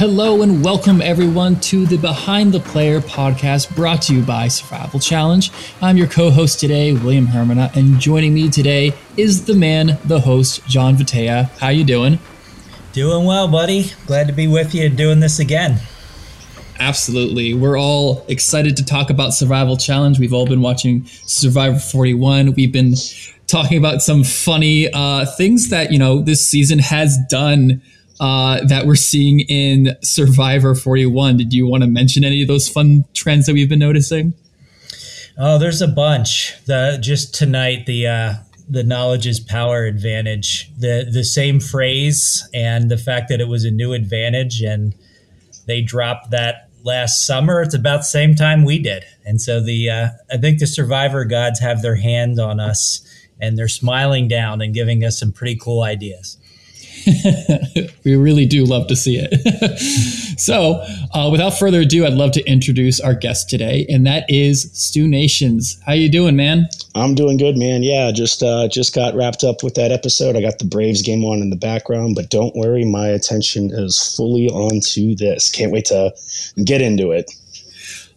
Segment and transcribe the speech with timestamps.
[0.00, 4.98] Hello and welcome everyone to the Behind the Player podcast brought to you by Survival
[4.98, 5.52] Challenge.
[5.82, 10.66] I'm your co-host today, William Hermana, and joining me today is the man, the host,
[10.66, 11.50] John Vitea.
[11.58, 12.18] How you doing?
[12.94, 13.92] Doing well, buddy.
[14.06, 15.80] Glad to be with you doing this again.
[16.78, 17.52] Absolutely.
[17.52, 20.18] We're all excited to talk about Survival Challenge.
[20.18, 22.54] We've all been watching Survivor 41.
[22.54, 22.94] We've been
[23.46, 27.82] talking about some funny uh, things that, you know, this season has done
[28.20, 31.38] uh, that we're seeing in Survivor 41.
[31.38, 34.34] Did you want to mention any of those fun trends that we've been noticing?
[35.38, 36.54] Oh, there's a bunch.
[36.66, 38.34] The just tonight the uh,
[38.68, 40.70] the knowledge is power advantage.
[40.78, 44.94] The the same phrase and the fact that it was a new advantage and
[45.66, 47.62] they dropped that last summer.
[47.62, 51.24] It's about the same time we did, and so the uh, I think the Survivor
[51.24, 53.00] gods have their hand on us
[53.40, 56.36] and they're smiling down and giving us some pretty cool ideas.
[58.04, 59.78] we really do love to see it.
[60.38, 60.82] so,
[61.14, 65.08] uh, without further ado, I'd love to introduce our guest today, and that is Stu
[65.08, 65.80] Nations.
[65.86, 66.66] How you doing, man?
[66.94, 67.82] I'm doing good, man.
[67.82, 70.36] Yeah, just uh, just got wrapped up with that episode.
[70.36, 74.14] I got the Braves game on in the background, but don't worry, my attention is
[74.16, 75.50] fully on to this.
[75.50, 76.12] Can't wait to
[76.64, 77.30] get into it.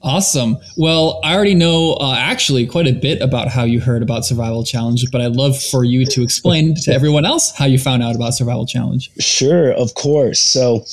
[0.04, 0.58] Awesome.
[0.76, 4.66] Well, I already know uh, actually quite a bit about how you heard about Survival
[4.66, 8.14] Challenge, but I'd love for you to explain to everyone else how you found out
[8.14, 9.10] about Survival Challenge.
[9.20, 10.42] Sure, of course.
[10.42, 10.86] So,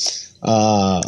[0.42, 1.02] uh,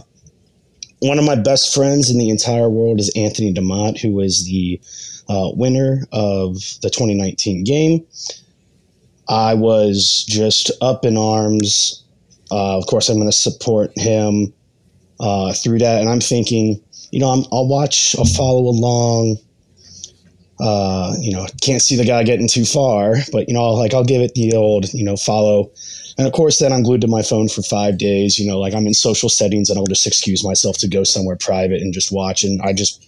[0.98, 4.80] one of my best friends in the entire world is Anthony DeMott, who is the
[5.28, 8.04] uh, winner of the 2019 game.
[9.28, 12.02] I was just up in arms.
[12.50, 14.52] Uh, of course, I'm going to support him
[15.20, 19.36] uh, through that, and I'm thinking you know, i will watch, I'll follow along.
[20.58, 23.94] Uh, you know, can't see the guy getting too far, but you know, I'll, like
[23.94, 25.70] I'll give it the old, you know, follow.
[26.16, 28.38] And of course, then I'm glued to my phone for five days.
[28.38, 31.36] You know, like I'm in social settings, and I'll just excuse myself to go somewhere
[31.36, 32.44] private and just watch.
[32.44, 33.04] And I just,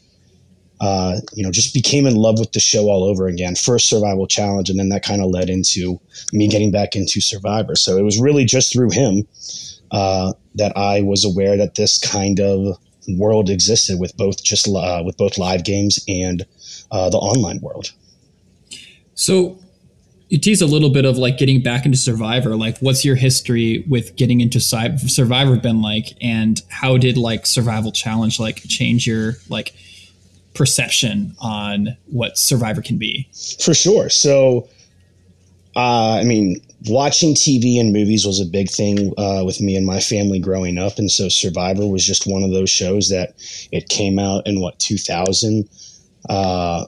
[0.81, 3.55] uh, you know, just became in love with the show all over again.
[3.55, 6.01] First survival challenge, and then that kind of led into
[6.33, 7.77] me getting back into Survivor.
[7.77, 9.29] So it was really just through him
[9.93, 12.79] uh, that I was aware that this kind of
[13.09, 16.45] world existed with both just uh, with both live games and
[16.91, 17.93] uh, the online world.
[19.15, 19.59] So
[20.29, 22.57] you tease a little bit of like getting back into Survivor.
[22.57, 27.93] Like, what's your history with getting into Survivor been like, and how did like Survival
[27.93, 29.75] Challenge like change your like
[30.55, 33.29] perception on what Survivor can be?
[33.61, 34.09] For sure.
[34.09, 34.69] So,
[35.77, 39.87] uh, I mean, watching TV and movies was a big thing uh, with me and
[39.87, 43.35] my family growing up, and so Survivor was just one of those shows that
[43.73, 45.69] it came out in what 2000.
[46.29, 46.85] Uh,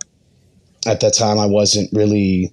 [0.87, 2.53] at that time, I wasn't really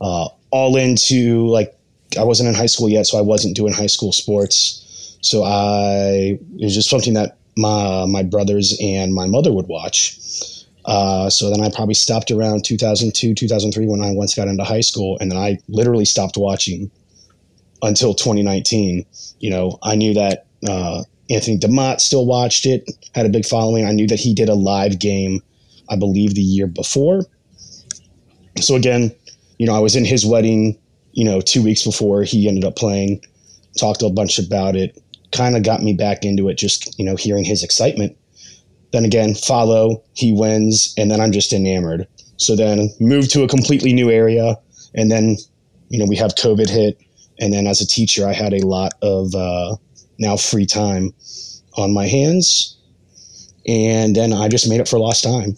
[0.00, 1.76] uh, all into like
[2.18, 5.18] I wasn't in high school yet, so I wasn't doing high school sports.
[5.20, 10.18] So I it was just something that my my brothers and my mother would watch.
[10.84, 14.82] Uh, so then I probably stopped around 2002, 2003 when I once got into high
[14.82, 16.90] school, and then I literally stopped watching
[17.82, 19.06] until 2019.
[19.40, 23.86] You know, I knew that uh, Anthony DeMott still watched it, had a big following.
[23.86, 25.40] I knew that he did a live game,
[25.88, 27.22] I believe, the year before.
[28.60, 29.10] So again,
[29.58, 30.78] you know, I was in his wedding,
[31.12, 33.24] you know, two weeks before he ended up playing,
[33.78, 35.00] talked a bunch about it,
[35.32, 38.16] kind of got me back into it, just, you know, hearing his excitement
[38.94, 42.06] then again, follow, he wins, and then I'm just enamored.
[42.36, 44.56] So then move to a completely new area,
[44.94, 45.36] and then
[45.88, 47.00] you know we have COVID hit,
[47.40, 49.74] and then as a teacher, I had a lot of uh,
[50.20, 51.12] now free time
[51.76, 52.78] on my hands,
[53.66, 55.56] and then I just made up for lost time,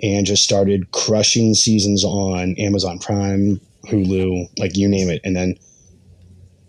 [0.00, 5.56] and just started crushing seasons on Amazon Prime, Hulu, like you name it, and then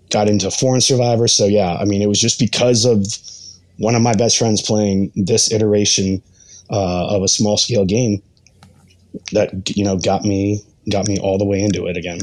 [0.10, 1.28] got into Foreign Survivor.
[1.28, 3.06] So yeah, I mean, it was just because of
[3.78, 6.22] one of my best friends playing this iteration
[6.70, 8.22] uh, of a small scale game
[9.32, 10.62] that you know got me
[10.92, 12.20] got me all the way into it again.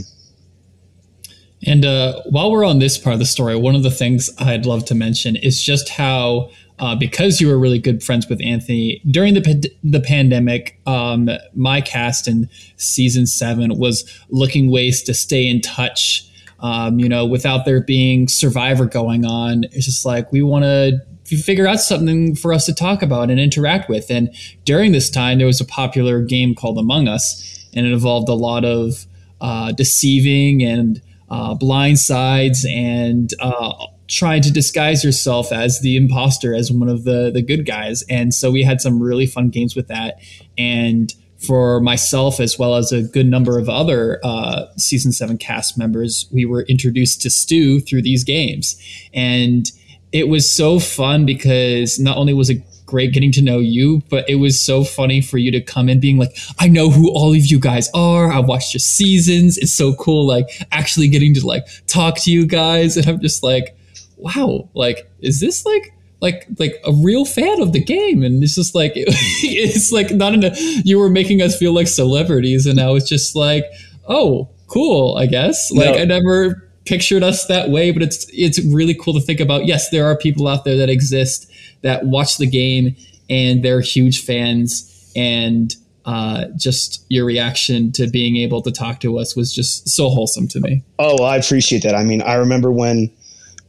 [1.67, 4.67] And uh, while we're on this part of the story, one of the things I'd
[4.67, 9.01] love to mention is just how, uh, because you were really good friends with Anthony
[9.11, 15.49] during the the pandemic, um, my cast in season seven was looking ways to stay
[15.49, 16.29] in touch.
[16.61, 21.01] Um, you know, without there being Survivor going on, it's just like we want to
[21.25, 24.11] figure out something for us to talk about and interact with.
[24.11, 24.35] And
[24.65, 28.35] during this time, there was a popular game called Among Us, and it involved a
[28.35, 29.07] lot of
[29.41, 36.55] uh, deceiving and uh, blind sides and uh, trying to disguise yourself as the imposter,
[36.55, 38.03] as one of the the good guys.
[38.09, 40.19] And so we had some really fun games with that.
[40.59, 45.77] And for myself as well as a good number of other uh, season seven cast
[45.77, 48.77] members, we were introduced to Stu through these games,
[49.13, 49.71] and
[50.15, 54.29] it was so fun because not only was it great getting to know you, but
[54.31, 56.31] it was so funny for you to come in being like,
[56.61, 58.31] I know who all of you guys are.
[58.31, 59.59] I've watched your seasons.
[59.59, 62.97] It's so cool, like actually getting to like talk to you guys.
[62.97, 63.77] And I'm just like,
[64.17, 68.55] wow, like, is this like like like a real fan of the game and it's
[68.55, 69.09] just like it,
[69.43, 70.53] it's like not in a
[70.85, 73.65] you were making us feel like celebrities and I was just like
[74.09, 76.01] oh cool i guess like no.
[76.01, 79.91] i never pictured us that way but it's it's really cool to think about yes
[79.91, 81.51] there are people out there that exist
[81.83, 82.95] that watch the game
[83.31, 89.19] and they're huge fans and uh, just your reaction to being able to talk to
[89.19, 90.83] us was just so wholesome to me.
[90.99, 91.95] Oh, well, I appreciate that.
[91.95, 93.11] I mean, I remember when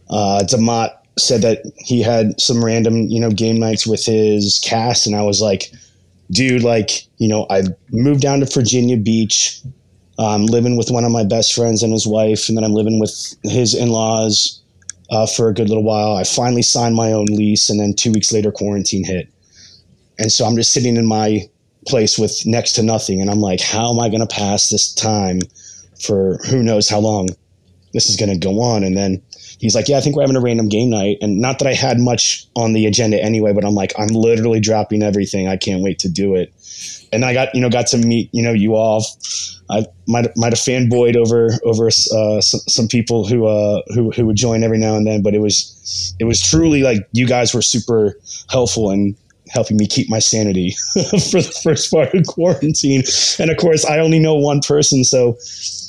[0.10, 5.08] uh, Demott said that he had some random, you know, game nights with his cast,
[5.08, 5.72] and I was like,
[6.32, 9.62] dude, like, you know, I moved down to Virginia Beach.
[10.18, 13.00] I'm living with one of my best friends and his wife, and then I'm living
[13.00, 14.62] with his in-laws
[15.12, 16.16] uh, for a good little while.
[16.16, 19.28] I finally signed my own lease, and then two weeks later, quarantine hit,
[20.18, 21.42] and so I'm just sitting in my
[21.88, 24.94] place with next to nothing, and I'm like, how am I going to pass this
[24.94, 25.40] time
[26.00, 27.30] for who knows how long
[27.94, 28.84] this is going to go on?
[28.84, 29.22] And then
[29.66, 31.18] he's like, yeah, I think we're having a random game night.
[31.22, 34.60] And not that I had much on the agenda anyway, but I'm like, I'm literally
[34.60, 35.48] dropping everything.
[35.48, 36.54] I can't wait to do it.
[37.12, 39.06] And I got, you know, got to meet, you know, you all.
[39.68, 44.28] I might might have fanboyed over over uh, some, some people who uh who who
[44.28, 47.52] would join every now and then, but it was it was truly like you guys
[47.52, 48.20] were super
[48.52, 49.16] helpful and
[49.50, 53.04] helping me keep my sanity for the first part of quarantine.
[53.40, 55.38] And of course, I only know one person, so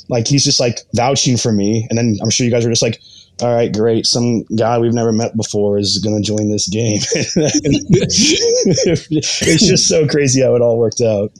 [0.09, 1.85] like he's just like vouching for me.
[1.89, 2.99] And then I'm sure you guys were just like,
[3.41, 4.05] all right, great.
[4.05, 6.97] Some guy we've never met before is going to join this game.
[9.11, 11.31] it's just so crazy how it all worked out.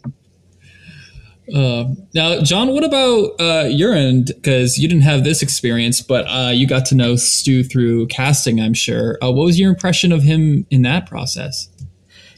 [1.53, 4.27] Uh, now, John, what about uh, your end?
[4.35, 8.59] Because you didn't have this experience, but uh, you got to know Stu through casting,
[8.59, 9.17] I'm sure.
[9.23, 11.69] Uh, what was your impression of him in that process?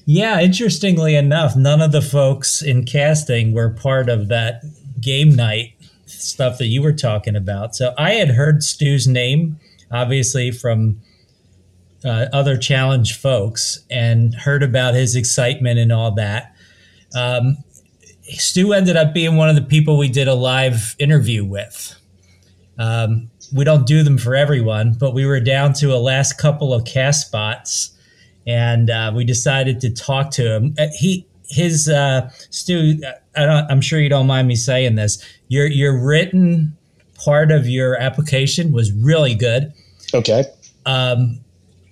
[0.06, 4.64] Yeah, interestingly enough, none of the folks in casting were part of that
[5.02, 5.74] game night
[6.20, 7.76] stuff that you were talking about.
[7.76, 9.60] So I had heard Stu's name,
[9.92, 11.02] obviously, from
[12.04, 16.56] uh, other challenge folks and heard about his excitement and all that.
[17.16, 17.58] Um,
[18.24, 21.96] Stu ended up being one of the people we did a live interview with.
[22.78, 26.74] Um, we don't do them for everyone, but we were down to a last couple
[26.74, 27.92] of cast spots,
[28.46, 30.76] and uh, we decided to talk to him.
[30.78, 33.02] Uh, he his uh, Stu,
[33.36, 35.24] I am sure you don't mind me saying this.
[35.48, 36.78] Your your written
[37.16, 39.74] part of your application was really good.
[40.14, 40.46] Okay.
[40.86, 41.40] Um,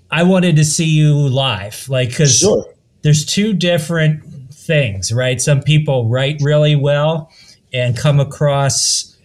[0.09, 2.65] I wanted to see you live, like because sure.
[3.01, 4.23] there's two different
[4.53, 5.41] things, right?
[5.41, 7.31] Some people write really well
[7.73, 9.17] and come across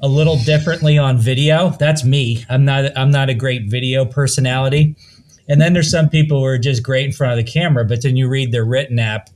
[0.00, 1.70] a little differently on video.
[1.70, 2.44] That's me.
[2.48, 2.96] I'm not.
[2.96, 4.96] I'm not a great video personality.
[5.46, 8.02] And then there's some people who are just great in front of the camera, but
[8.02, 9.28] then you read their written app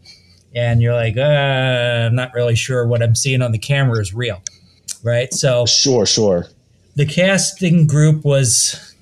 [0.55, 4.15] and you're like, uh, I'm not really sure what I'm seeing on the camera is
[4.15, 4.43] real,
[5.03, 5.33] right?
[5.33, 6.47] So sure, sure.
[6.97, 8.95] The casting group was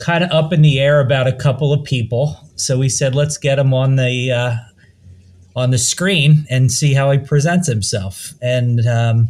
[0.00, 3.36] kind of up in the air about a couple of people, so we said let's
[3.36, 4.56] get him on the uh,
[5.56, 8.32] on the screen and see how he presents himself.
[8.42, 9.28] And um,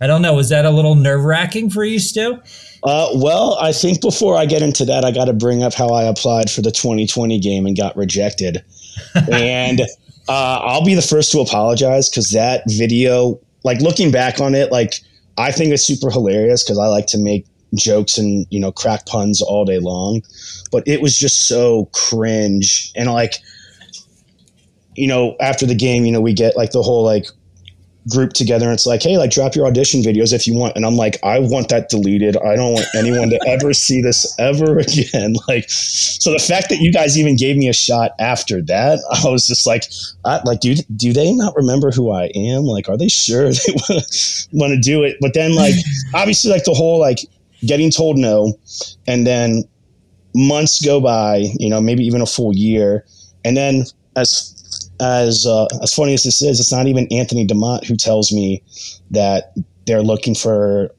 [0.00, 2.40] I don't know, was that a little nerve wracking for you, Stu?
[2.82, 5.88] Uh, well, I think before I get into that, I got to bring up how
[5.88, 8.64] I applied for the 2020 game and got rejected.
[9.30, 9.82] and
[10.30, 14.70] uh, I'll be the first to apologize because that video, like looking back on it,
[14.70, 14.94] like
[15.36, 19.06] I think it's super hilarious because I like to make jokes and you know crack
[19.06, 20.22] puns all day long,
[20.70, 22.92] but it was just so cringe.
[22.94, 23.34] And like
[24.94, 27.26] you know after the game, you know we get like the whole like
[28.10, 30.76] group together and it's like, hey, like drop your audition videos if you want.
[30.76, 32.36] And I'm like, I want that deleted.
[32.36, 35.34] I don't want anyone to ever see this ever again.
[35.48, 39.28] Like, so the fact that you guys even gave me a shot after that, I
[39.28, 39.84] was just like,
[40.24, 42.64] I, like, do do they not remember who I am?
[42.64, 43.72] Like, are they sure they
[44.52, 45.16] want to do it?
[45.20, 45.74] But then, like,
[46.14, 47.18] obviously, like the whole like
[47.66, 48.52] getting told no,
[49.06, 49.64] and then
[50.34, 53.04] months go by, you know, maybe even a full year,
[53.44, 53.84] and then
[54.16, 54.59] as
[55.00, 58.62] as uh, as funny as this is, it's not even Anthony Demott who tells me
[59.10, 59.54] that
[59.86, 60.90] they're looking for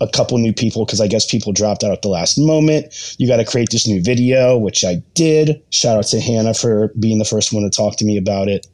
[0.00, 3.14] a couple new people because I guess people dropped out at the last moment.
[3.18, 5.62] You got to create this new video, which I did.
[5.70, 8.66] Shout out to Hannah for being the first one to talk to me about it.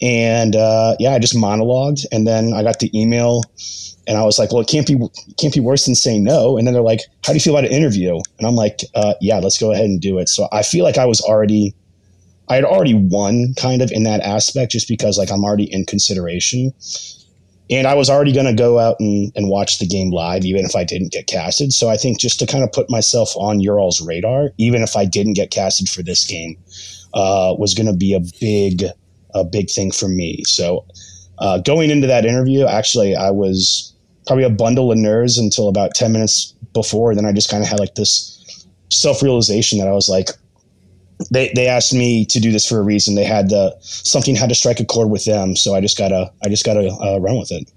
[0.00, 3.42] And uh, yeah, I just monologued, and then I got the email,
[4.06, 4.96] and I was like, "Well, it can't be
[5.38, 7.68] can't be worse than saying no." And then they're like, "How do you feel about
[7.68, 10.62] an interview?" And I'm like, uh, "Yeah, let's go ahead and do it." So I
[10.62, 11.74] feel like I was already
[12.48, 15.84] I had already won kind of in that aspect just because like I'm already in
[15.84, 16.72] consideration.
[17.70, 20.64] and I was already going to go out and, and watch the game live, even
[20.64, 21.72] if I didn't get casted.
[21.72, 24.96] So I think just to kind of put myself on your all's radar, even if
[24.96, 26.56] I didn't get casted for this game,
[27.12, 28.84] uh, was going to be a big,
[29.34, 30.42] a big thing for me.
[30.44, 30.86] So
[31.38, 33.94] uh, going into that interview, actually, I was
[34.26, 37.14] probably a bundle of nerves until about 10 minutes before.
[37.14, 40.30] Then I just kind of had like this self realization that I was like,
[41.30, 43.14] they, they asked me to do this for a reason.
[43.14, 46.32] They had the something had to strike a chord with them, so I just gotta
[46.44, 47.70] I just gotta uh, run with it.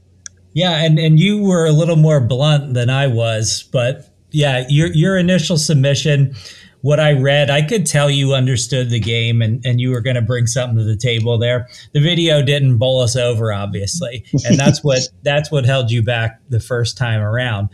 [0.53, 4.87] Yeah, and and you were a little more blunt than I was, but yeah, your
[4.87, 6.35] your initial submission,
[6.81, 10.15] what I read, I could tell you understood the game and and you were going
[10.15, 11.67] to bring something to the table there.
[11.93, 16.41] The video didn't bowl us over, obviously, and that's what that's what held you back
[16.49, 17.69] the first time around.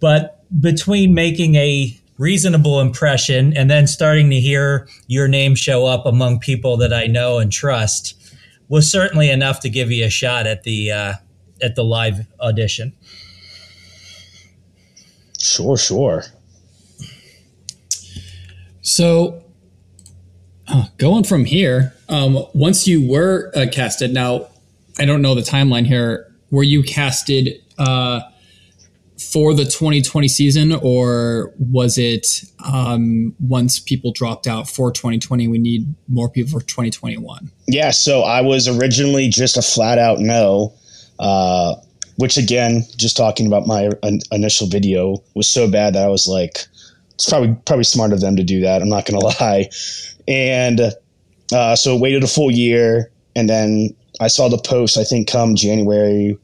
[0.00, 6.06] But between making a reasonable impression and then starting to hear your name show up
[6.06, 8.14] among people that I know and trust
[8.68, 11.12] was certainly enough to give you a shot at the uh,
[11.60, 12.92] at the live audition.
[15.38, 16.24] Sure, sure.
[18.80, 19.42] So,
[20.68, 24.48] uh, going from here, um, once you were uh, casted, now
[24.98, 26.32] I don't know the timeline here.
[26.50, 28.20] Were you casted uh,
[29.30, 35.58] for the 2020 season, or was it um, once people dropped out for 2020, we
[35.58, 37.50] need more people for 2021?
[37.66, 40.74] Yeah, so I was originally just a flat out no,
[41.18, 41.74] uh,
[42.16, 43.90] which again, just talking about my
[44.30, 46.66] initial video was so bad that I was like,
[47.14, 48.82] it's probably probably smart of them to do that.
[48.82, 49.70] I'm not gonna lie,
[50.26, 50.80] and
[51.54, 54.98] uh, so waited a full year, and then I saw the post.
[54.98, 56.36] I think come January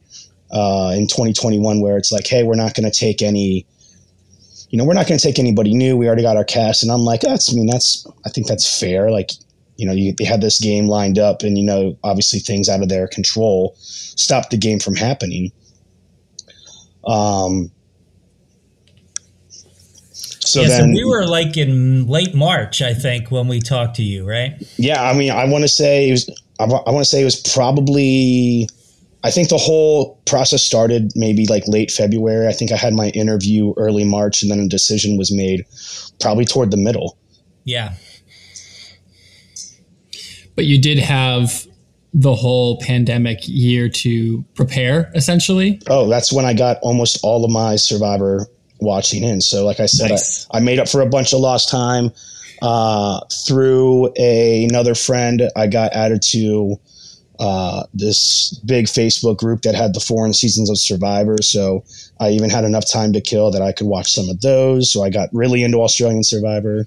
[0.50, 3.66] uh, in 2021 where it's like, hey, we're not going to take any,
[4.70, 5.96] you know, we're not going to take anybody new.
[5.96, 8.78] We already got our cast, and I'm like, that's, I mean, that's, I think that's
[8.78, 9.10] fair.
[9.10, 9.30] Like,
[9.78, 12.82] you know, you, they had this game lined up, and you know, obviously things out
[12.82, 15.52] of their control stopped the game from happening.
[17.06, 17.70] Um.
[20.10, 23.96] So yeah, then so we were like in late March, I think, when we talked
[23.96, 24.54] to you, right?
[24.78, 26.42] Yeah, I mean, I want to say it was.
[26.58, 28.68] I, I want to say it was probably
[29.24, 32.46] I think the whole process started maybe like late February.
[32.46, 35.64] I think I had my interview early March, and then a decision was made
[36.20, 37.18] probably toward the middle.
[37.64, 37.94] Yeah.
[40.54, 41.66] But you did have
[42.14, 45.80] the whole pandemic year to prepare, essentially.
[45.88, 48.46] Oh, that's when I got almost all of my Survivor
[48.80, 49.40] watching in.
[49.40, 50.46] So, like I said, nice.
[50.50, 52.10] I, I, made up for a bunch of lost time
[52.62, 55.50] uh, through a, another friend.
[55.56, 56.76] I got added to
[57.38, 61.36] uh, this big Facebook group that had the foreign seasons of Survivor.
[61.40, 61.84] So
[62.20, 64.92] I even had enough time to kill that I could watch some of those.
[64.92, 66.86] So I got really into Australian Survivor.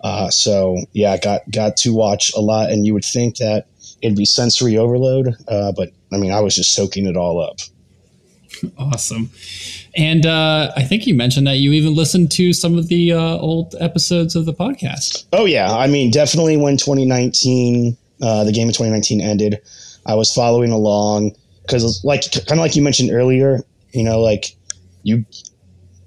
[0.00, 3.66] Uh, so yeah, I got got to watch a lot, and you would think that
[4.00, 7.58] it'd be sensory overload, uh, but I mean, I was just soaking it all up.
[8.78, 9.30] Awesome.
[9.94, 13.18] And uh, I think you mentioned that you even listened to some of the uh,
[13.18, 15.26] old episodes of the podcast.
[15.32, 19.60] Oh yeah, I mean, definitely when 2019 uh, the game of 2019 ended,
[20.06, 21.32] I was following along
[21.62, 23.60] because, like, kind of like you mentioned earlier,
[23.92, 24.56] you know, like
[25.02, 25.24] you,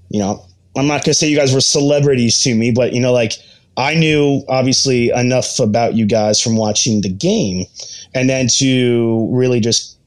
[0.10, 3.14] you know, I'm not gonna say you guys were celebrities to me, but you know,
[3.14, 3.34] like
[3.78, 7.66] I knew obviously enough about you guys from watching the game,
[8.14, 9.98] and then to really just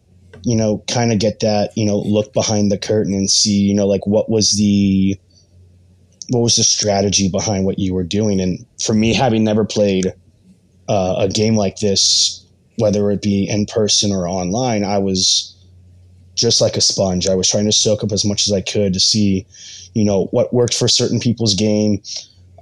[0.43, 3.75] you know kind of get that you know look behind the curtain and see you
[3.75, 5.19] know like what was the
[6.31, 8.41] what was the strategy behind what you were doing.
[8.41, 10.13] And for me having never played
[10.89, 12.45] uh, a game like this,
[12.79, 15.55] whether it be in person or online, I was
[16.35, 17.29] just like a sponge.
[17.29, 19.47] I was trying to soak up as much as I could to see,
[19.95, 22.03] you know, what worked for certain people's game.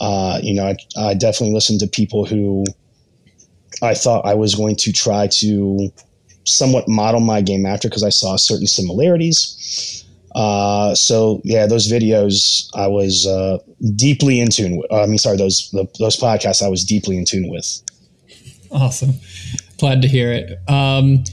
[0.00, 2.64] Uh, you know, I, I definitely listened to people who
[3.83, 5.88] I thought I was going to try to
[6.45, 10.05] somewhat model my game after because I saw certain similarities.
[10.35, 13.59] Uh, so yeah, those videos I was uh,
[13.97, 14.93] deeply in tune with.
[14.93, 17.83] I mean, sorry, those the, those podcasts I was deeply in tune with.
[18.73, 19.14] Awesome.
[19.79, 20.59] Glad to hear it.
[20.69, 21.25] Um,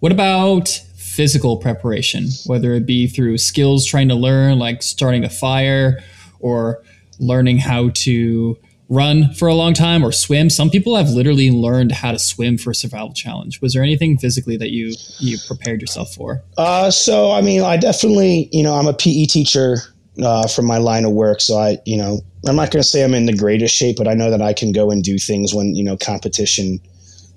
[0.00, 5.30] what about physical preparation, whether it be through skills trying to learn, like starting a
[5.30, 6.00] fire
[6.40, 6.82] or
[7.18, 8.56] learning how to
[8.88, 10.50] run for a long time or swim.
[10.50, 13.60] Some people have literally learned how to swim for a survival challenge.
[13.62, 16.42] Was there anything physically that you you prepared yourself for?
[16.58, 19.78] Uh, so I mean, I definitely, you know, I'm a PE teacher
[20.20, 23.04] uh, from my line of work, so I, you know, I'm not going to say
[23.04, 25.54] I'm in the greatest shape, but I know that I can go and do things
[25.54, 26.80] when you know competition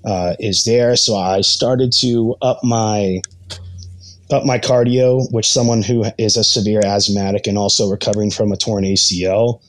[0.04, 0.96] uh, is there.
[0.96, 3.20] So I started to up my
[4.30, 8.56] up my cardio, which someone who is a severe asthmatic and also recovering from a
[8.56, 9.60] torn ACL,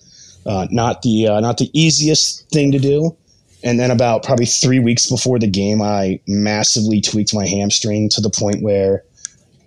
[0.45, 3.15] uh, not the uh, not the easiest thing to do.
[3.63, 8.21] And then about probably three weeks before the game, I massively tweaked my hamstring to
[8.21, 9.03] the point where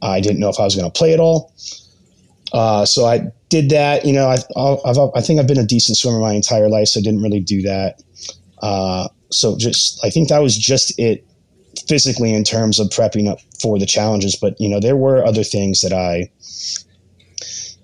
[0.01, 1.53] I didn't know if I was going to play at all.
[2.53, 4.05] Uh, so I did that.
[4.05, 7.01] You know, I, I've, I think I've been a decent swimmer my entire life, so
[7.01, 8.03] I didn't really do that.
[8.63, 11.27] Uh, so just, I think that was just it
[11.87, 14.37] physically in terms of prepping up for the challenges.
[14.37, 16.31] But you know, there were other things that I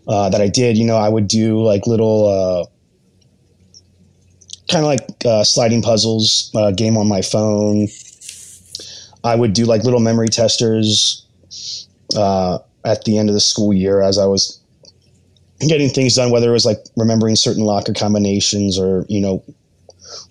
[0.09, 0.77] uh, that I did.
[0.77, 2.29] You know, I would do like little.
[2.29, 2.67] Uh,
[4.69, 7.87] kind of like uh, sliding puzzles uh, game on my phone.
[9.23, 11.25] I would do like little memory testers
[12.17, 14.59] uh, at the end of the school year as I was
[15.61, 19.43] getting things done, whether it was like remembering certain locker combinations or, you know,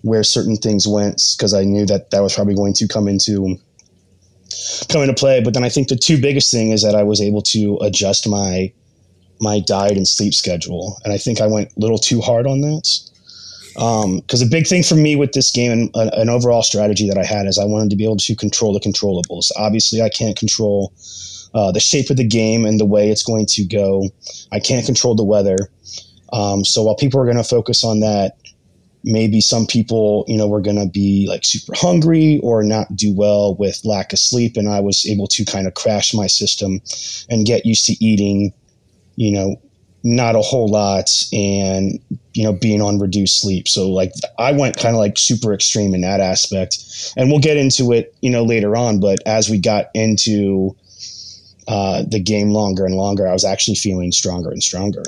[0.02, 3.58] where certain things went, because I knew that that was probably going to come into
[4.88, 5.42] come into play.
[5.42, 8.28] But then I think the two biggest thing is that I was able to adjust
[8.28, 8.72] my
[9.38, 12.62] my diet and sleep schedule, and I think I went a little too hard on
[12.62, 12.88] that.
[13.74, 17.06] Because um, a big thing for me with this game and uh, an overall strategy
[17.08, 19.50] that I had is I wanted to be able to control the controllables.
[19.58, 20.94] Obviously, I can't control
[21.54, 24.08] uh, the shape of the game and the way it's going to go.
[24.52, 25.56] I can't control the weather.
[26.32, 28.36] Um, so while people are going to focus on that,
[29.04, 33.14] maybe some people, you know, were going to be like super hungry or not do
[33.14, 34.56] well with lack of sleep.
[34.56, 36.80] And I was able to kind of crash my system
[37.30, 38.52] and get used to eating,
[39.14, 39.56] you know,
[40.06, 41.98] not a whole lot and
[42.32, 45.96] you know being on reduced sleep so like i went kind of like super extreme
[45.96, 46.78] in that aspect
[47.16, 50.76] and we'll get into it you know later on but as we got into
[51.68, 55.02] uh, the game longer and longer i was actually feeling stronger and stronger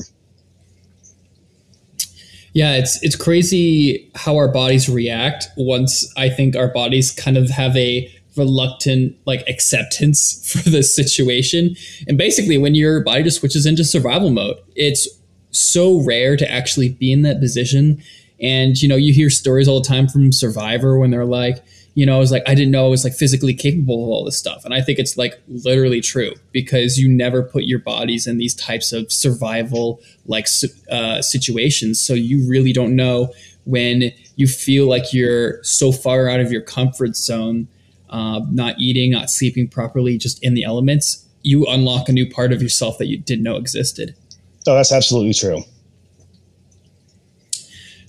[2.53, 7.49] yeah it's it's crazy how our bodies react once i think our bodies kind of
[7.51, 11.77] have a reluctant like acceptance for the situation.
[12.07, 15.07] And basically, when your body just switches into survival mode, it's
[15.51, 18.03] so rare to actually be in that position.
[18.41, 21.63] And you know, you hear stories all the time from Survivor when they're like,
[21.99, 24.25] you know, I was like, I didn't know I was like physically capable of all
[24.25, 24.65] this stuff.
[24.65, 28.55] And I think it's like literally true because you never put your bodies in these
[28.55, 30.47] types of survival like
[30.93, 31.99] uh, situations.
[31.99, 36.63] So you really don't know when you feel like you're so far out of your
[36.63, 37.67] comfort zone
[38.11, 42.53] uh, not eating, not sleeping properly, just in the elements, you unlock a new part
[42.53, 44.15] of yourself that you didn't know existed.
[44.69, 45.65] Oh, that's absolutely true.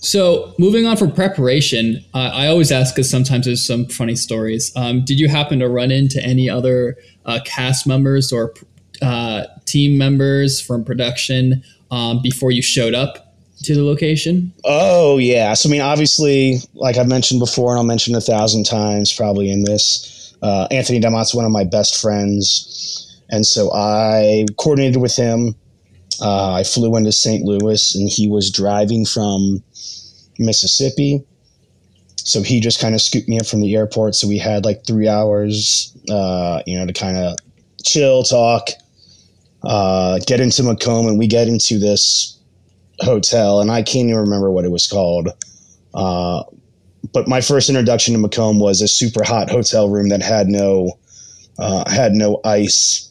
[0.00, 4.72] So, moving on from preparation, uh, I always ask because sometimes there's some funny stories.
[4.74, 8.54] Um, did you happen to run into any other uh, cast members or
[9.02, 13.34] uh, team members from production um, before you showed up
[13.64, 14.52] to the location?
[14.64, 15.52] Oh yeah.
[15.54, 19.50] So I mean, obviously, like I've mentioned before, and I'll mention a thousand times probably
[19.50, 20.34] in this.
[20.42, 25.54] Uh, Anthony DeMott's one of my best friends, and so I coordinated with him.
[26.20, 27.44] Uh, I flew into St.
[27.44, 29.62] Louis, and he was driving from
[30.38, 31.24] Mississippi.
[32.16, 34.14] So he just kind of scooped me up from the airport.
[34.14, 37.36] So we had like three hours, uh, you know, to kind of
[37.82, 38.68] chill, talk,
[39.62, 42.38] uh, get into Macomb, and we get into this
[43.00, 45.30] hotel, and I can't even remember what it was called.
[45.94, 46.42] Uh,
[47.12, 50.98] but my first introduction to Macomb was a super hot hotel room that had no
[51.58, 53.09] uh, had no ice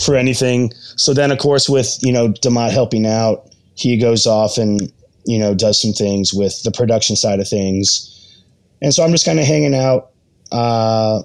[0.00, 0.72] for anything.
[0.96, 4.92] So then, of course, with you know DeMott helping out, he goes off and
[5.24, 8.08] you know does some things with the production side of things,
[8.80, 10.10] and so I'm just kind of hanging out.
[10.50, 11.22] Uh,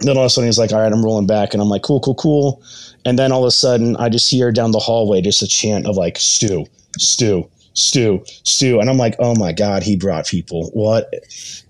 [0.00, 1.82] then all of a sudden he's like, "All right, I'm rolling back," and I'm like,
[1.82, 2.62] "Cool, cool, cool."
[3.04, 5.86] And then all of a sudden, I just hear down the hallway just a chant
[5.86, 6.66] of like "Stu,
[6.98, 10.70] Stu, Stu, Stu," and I'm like, "Oh my god, he brought people!
[10.74, 11.12] What?"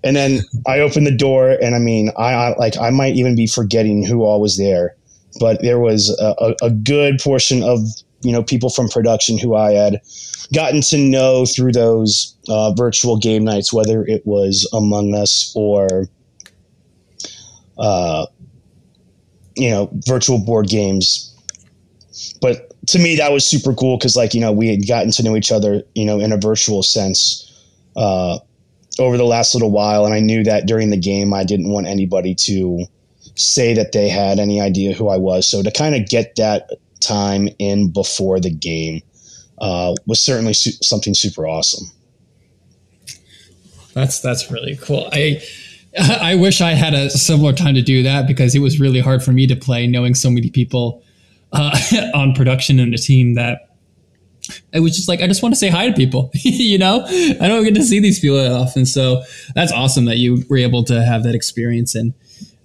[0.03, 3.37] And then I open the door, and I mean, I, I like I might even
[3.37, 4.97] be forgetting who all was there,
[5.39, 7.81] but there was a, a, good portion of
[8.23, 10.01] you know people from production who I had
[10.53, 16.09] gotten to know through those uh, virtual game nights, whether it was Among Us or
[17.79, 18.27] uh,
[19.57, 21.35] you know, virtual board games.
[22.41, 25.23] But to me, that was super cool because, like, you know, we had gotten to
[25.23, 27.43] know each other, you know, in a virtual sense
[27.97, 28.39] uh,
[28.99, 30.05] over the last little while.
[30.05, 32.87] And I knew that during the game, I didn't want anybody to
[33.37, 35.49] say that they had any idea who I was.
[35.49, 36.71] So to kind of get that
[37.01, 39.03] time in before the game
[39.59, 41.91] uh, was certainly su- something super awesome.
[43.95, 45.09] That's that's really cool.
[45.13, 45.43] I
[45.99, 49.23] I wish I had a similar time to do that because it was really hard
[49.23, 51.03] for me to play, knowing so many people
[51.53, 51.79] uh,
[52.15, 53.71] on production and a team that
[54.75, 56.31] I was just like, I just want to say hi to people.
[56.35, 59.23] you know, I don't get to see these people often, so
[59.55, 62.13] that's awesome that you were able to have that experience and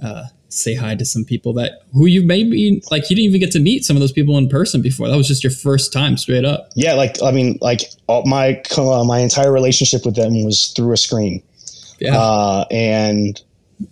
[0.03, 3.51] uh, say hi to some people that who you maybe like you didn't even get
[3.51, 5.07] to meet some of those people in person before.
[5.07, 6.69] That was just your first time, straight up.
[6.75, 10.93] Yeah, like I mean, like all, my uh, my entire relationship with them was through
[10.93, 11.43] a screen.
[12.01, 12.17] Yeah.
[12.17, 13.39] Uh, and,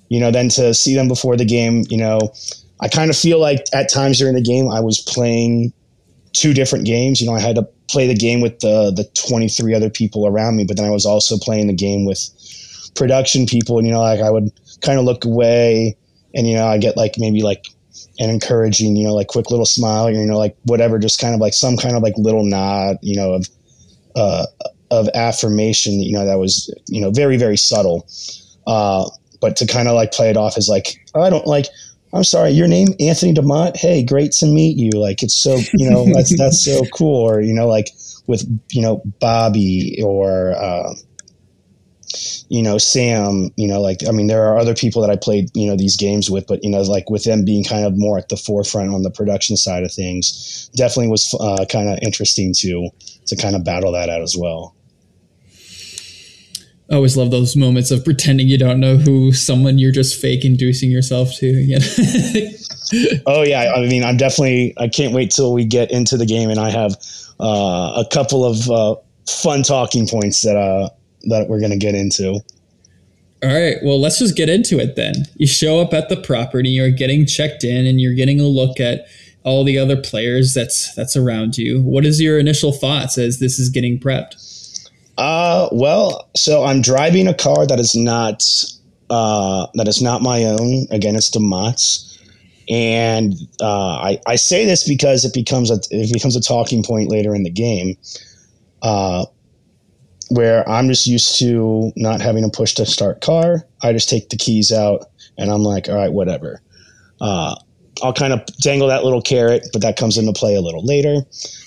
[0.10, 2.34] you know, then to see them before the game, you know,
[2.82, 5.72] I kind of feel like at times during the game I was playing
[6.34, 7.22] two different games.
[7.22, 10.58] You know, I had to play the game with the the 23 other people around
[10.58, 12.19] me, but then I was also playing the game with
[12.95, 13.78] production people.
[13.78, 15.95] And you know, like I would kind of look away,
[16.33, 17.65] and you know, I get like maybe like
[18.19, 21.33] an encouraging, you know, like quick little smile, or you know, like whatever, just kind
[21.33, 23.47] of like some kind of like little nod, you know, of
[24.15, 24.45] uh,
[24.91, 28.07] of affirmation, you know, that was you know very very subtle.
[28.67, 29.09] Uh,
[29.41, 31.65] but to kind of like play it off as like oh, I don't like
[32.13, 33.77] I'm sorry, your name Anthony Demott.
[33.77, 34.91] Hey, great to meet you.
[34.91, 37.21] Like it's so you know that's that's so cool.
[37.21, 37.89] Or you know like
[38.27, 40.93] with you know Bobby or uh,
[42.50, 43.52] you know Sam.
[43.56, 45.98] You know like I mean there are other people that I played you know these
[45.98, 48.93] games with, but you know like with them being kind of more at the forefront
[48.93, 52.89] on the production side of things, definitely was uh, kind of interesting to
[53.28, 54.76] to kind of battle that out as well.
[56.91, 60.43] I always love those moments of pretending you don't know who someone you're just fake
[60.43, 61.48] inducing yourself to.
[63.28, 64.74] oh yeah, I mean, I'm definitely.
[64.78, 66.93] I can't wait till we get into the game, and I have
[67.39, 68.95] uh, a couple of uh,
[69.30, 70.89] fun talking points that uh,
[71.23, 72.39] that we're gonna get into.
[73.41, 75.13] All right, well, let's just get into it then.
[75.36, 78.82] You show up at the property, you're getting checked in, and you're getting a look
[78.82, 79.05] at
[79.43, 81.82] all the other players that's that's around you.
[81.82, 84.89] What is your initial thoughts as this is getting prepped?
[85.17, 88.45] Uh, well, so I'm driving a car that is not
[89.10, 90.88] uh, that is not my own.
[90.91, 92.19] Again, it's the Demott's,
[92.69, 97.10] and uh, I I say this because it becomes a it becomes a talking point
[97.10, 97.97] later in the game,
[98.82, 99.25] uh,
[100.29, 103.65] where I'm just used to not having to push to start car.
[103.83, 105.05] I just take the keys out,
[105.37, 106.61] and I'm like, all right, whatever.
[107.21, 107.55] Uh,
[108.01, 111.17] I'll kind of dangle that little carrot, but that comes into play a little later.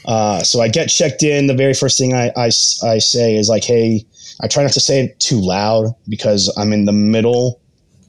[0.06, 1.46] Uh, so I get checked in.
[1.46, 4.06] The very first thing I, I, I say is like, hey,
[4.40, 7.60] I try not to say it too loud because I'm in the middle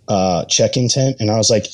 [0.07, 1.17] uh, checking tent.
[1.19, 1.65] And I was like,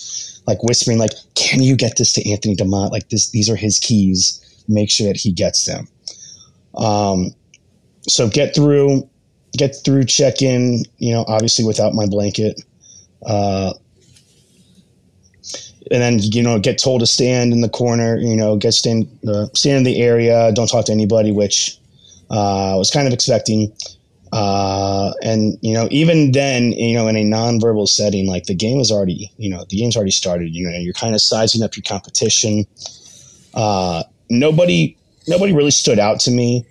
[0.47, 2.91] like whispering, like, can you get this to Anthony Demott?
[2.91, 4.63] Like this, these are his keys.
[4.67, 5.87] Make sure that he gets them.
[6.75, 7.31] Um,
[8.09, 9.09] so get through,
[9.57, 12.61] get through check in, you know, obviously without my blanket.
[13.25, 13.73] Uh,
[15.91, 19.09] and then you know get told to stand in the corner you know get stand
[19.27, 21.79] uh, stand in the area don't talk to anybody which
[22.31, 23.73] uh, I was kind of expecting.
[24.31, 28.79] Uh, and you know even then you know in a non-verbal setting like the game
[28.79, 31.75] is already you know the game's already started you know you're kind of sizing up
[31.75, 32.65] your competition.
[33.55, 34.95] Uh, nobody
[35.27, 36.63] nobody really stood out to me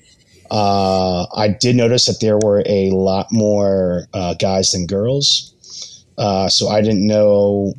[0.51, 5.55] uh, I did notice that there were a lot more uh, guys than girls
[6.49, 7.75] so I didn't know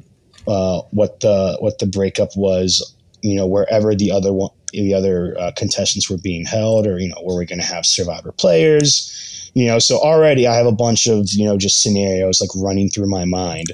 [0.48, 2.96] uh, what the what the breakup was.
[3.22, 7.10] You know, wherever the other one, the other uh, contestants were being held, or you
[7.10, 9.52] know, were we going to have survivor players?
[9.54, 12.90] You know, so already I have a bunch of you know just scenarios like running
[12.90, 13.74] through my mind.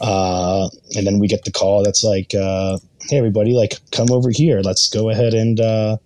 [0.00, 3.52] Uh, and then we get the call that's like, uh, "Hey, everybody!
[3.52, 4.60] Like, come over here.
[4.60, 5.96] Let's go ahead and uh,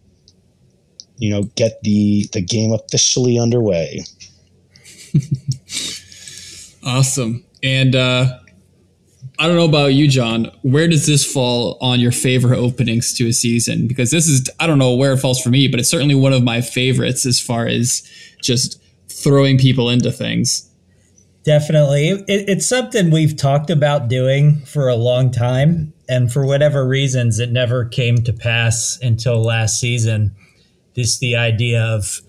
[1.17, 4.05] you know get the the game officially underway."
[6.85, 7.45] awesome.
[7.63, 8.39] And uh,
[9.39, 10.51] I don't know about you, John.
[10.63, 13.89] Where does this fall on your favorite openings to a season?
[13.89, 16.33] Because this is, I don't know where it falls for me, but it's certainly one
[16.33, 18.09] of my favorites as far as
[18.41, 20.69] just throwing people into things.
[21.45, 22.11] Definitely.
[22.11, 25.93] It, it's something we've talked about doing for a long time.
[26.09, 30.37] And for whatever reasons, it never came to pass until last season.
[30.95, 32.21] This the idea of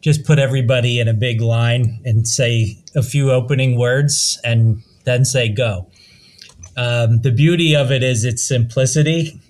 [0.00, 5.24] just put everybody in a big line and say a few opening words and then
[5.24, 5.88] say go
[6.76, 9.40] um, the beauty of it is its simplicity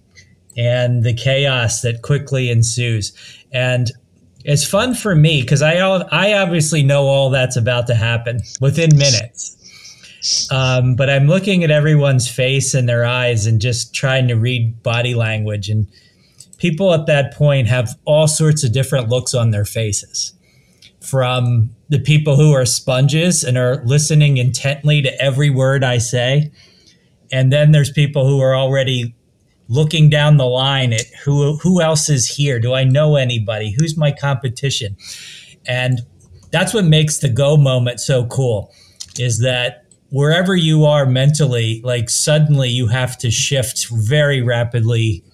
[0.57, 3.13] and the chaos that quickly ensues.
[3.53, 3.91] And
[4.45, 8.97] it's fun for me because I I obviously know all that's about to happen within
[8.97, 9.53] minutes.
[10.51, 14.83] Um, but I'm looking at everyone's face and their eyes and just trying to read
[14.83, 15.69] body language.
[15.69, 15.89] And
[16.59, 20.33] people at that point have all sorts of different looks on their faces.
[21.01, 26.51] From the people who are sponges and are listening intently to every word I say,
[27.31, 29.15] and then there's people who are already
[29.69, 32.59] looking down the line at who who else is here?
[32.61, 33.75] Do i know anybody?
[33.79, 34.97] Who's my competition?
[35.67, 36.01] And
[36.51, 38.73] that's what makes the go moment so cool
[39.19, 45.25] is that wherever you are mentally like suddenly you have to shift very rapidly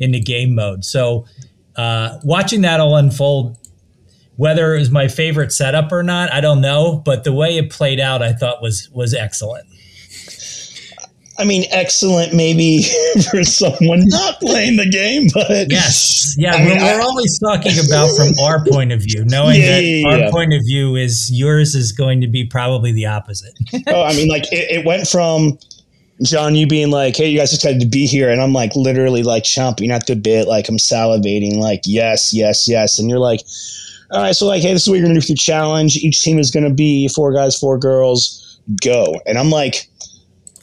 [0.00, 1.24] into game mode so
[1.76, 3.56] uh, watching that all unfold
[4.36, 7.70] whether it was my favorite setup or not i don't know but the way it
[7.70, 9.66] played out i thought was was excellent
[11.40, 12.82] I mean, excellent maybe
[13.30, 17.72] for someone not playing the game, but yes, yeah, I mean, we're, we're, always talking
[17.86, 20.30] about from our point of view, knowing yeah, that yeah, our yeah.
[20.30, 23.54] point of view is yours is going to be probably the opposite.
[23.86, 25.58] oh, I mean, like it, it went from
[26.22, 29.22] John, you being like, "Hey, you guys excited to be here?" and I'm like, literally
[29.22, 33.40] like chomping at the bit, like I'm salivating, like yes, yes, yes, and you're like,
[34.10, 35.96] "All right, so like, hey, this is what you're gonna do for the challenge.
[35.96, 38.60] Each team is gonna be four guys, four girls.
[38.82, 39.86] Go!" And I'm like.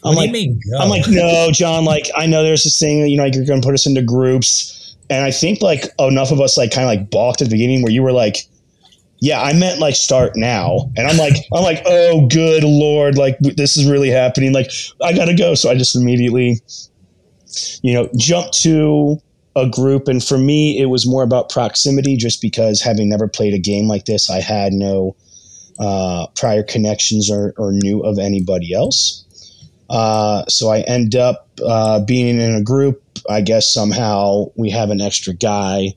[0.04, 0.62] I'm what like, mean?
[0.80, 1.84] I'm like, no, John.
[1.84, 4.02] Like, I know there's this thing, you know, like you're going to put us into
[4.04, 7.56] groups, and I think like enough of us like kind of like balked at the
[7.56, 8.48] beginning where you were like,
[9.20, 13.38] yeah, I meant like start now, and I'm like, I'm like, oh, good lord, like
[13.40, 14.54] this is really happening.
[14.54, 14.70] Like,
[15.04, 16.62] I gotta go, so I just immediately,
[17.82, 19.18] you know, jumped to
[19.56, 23.54] a group, and for me, it was more about proximity, just because having never played
[23.54, 25.16] a game like this, I had no
[25.80, 29.24] uh, prior connections or, or knew of anybody else.
[29.90, 33.02] Uh, so I end up uh, being in a group.
[33.30, 35.96] I guess somehow we have an extra guy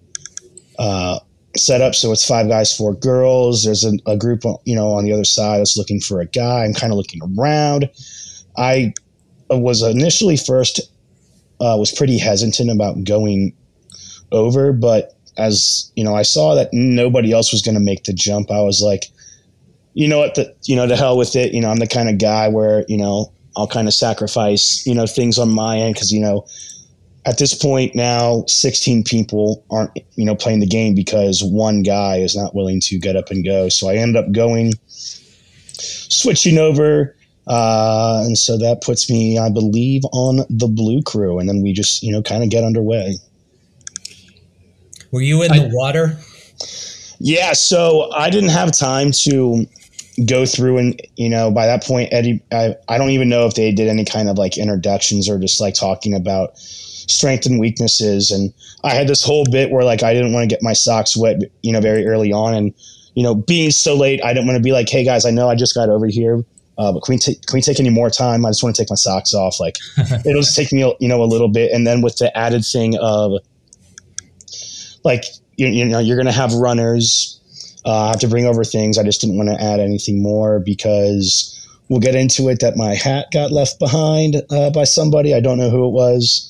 [0.79, 1.19] uh,
[1.57, 1.95] set up.
[1.95, 3.65] So it's five guys, four girls.
[3.65, 6.65] There's a, a, group, you know, on the other side that's looking for a guy.
[6.65, 7.91] I'm kind of looking around.
[8.57, 8.95] I
[9.49, 10.81] was initially first
[11.61, 13.55] uh, was pretty hesitant about going
[14.33, 18.13] over, but as you know, I saw that nobody else was going to make the
[18.13, 18.51] jump.
[18.51, 19.07] I was like,
[19.93, 21.53] you know what, the you know, the hell with it.
[21.53, 24.95] You know, I'm the kind of guy where you know I'll kind of sacrifice, you
[24.95, 26.47] know, things on my end because, you know,
[27.27, 32.17] at this point now, 16 people aren't, you know, playing the game because one guy
[32.17, 33.69] is not willing to get up and go.
[33.69, 34.73] So I end up going,
[35.77, 37.15] switching over.
[37.47, 41.39] Uh, and so that puts me, I believe, on the blue crew.
[41.39, 43.17] And then we just, you know, kind of get underway.
[45.11, 46.17] Were you in I, the water?
[47.19, 47.53] Yeah.
[47.53, 49.67] So I didn't have time to
[50.27, 53.55] go through and you know by that point eddie I, I don't even know if
[53.55, 56.59] they did any kind of like introductions or just like talking about
[57.09, 58.53] strength and weaknesses and
[58.85, 61.41] i had this whole bit where like i didn't want to get my socks wet
[61.63, 62.75] you know very early on and
[63.15, 65.49] you know being so late i didn't want to be like hey guys i know
[65.49, 66.45] i just got over here
[66.81, 68.47] uh, but can we, take, can we take any more time?
[68.47, 69.61] I just want to take my socks off.
[69.61, 69.77] Like
[70.25, 71.73] it'll just take me, you know, a little bit.
[71.73, 73.33] And then with the added thing of
[75.05, 75.25] like,
[75.57, 77.39] you, you know, you're going to have runners,
[77.85, 78.97] uh, I have to bring over things.
[78.97, 81.55] I just didn't want to add anything more because
[81.91, 85.35] we'll get into it that my hat got left behind uh, by somebody.
[85.35, 86.50] I don't know who it was.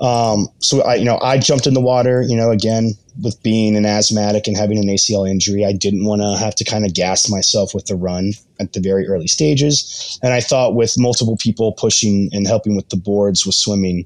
[0.00, 2.22] Um, so I, you know, I jumped in the water.
[2.22, 6.22] You know, again with being an asthmatic and having an ACL injury, I didn't want
[6.22, 10.18] to have to kind of gas myself with the run at the very early stages.
[10.22, 14.04] And I thought with multiple people pushing and helping with the boards with swimming,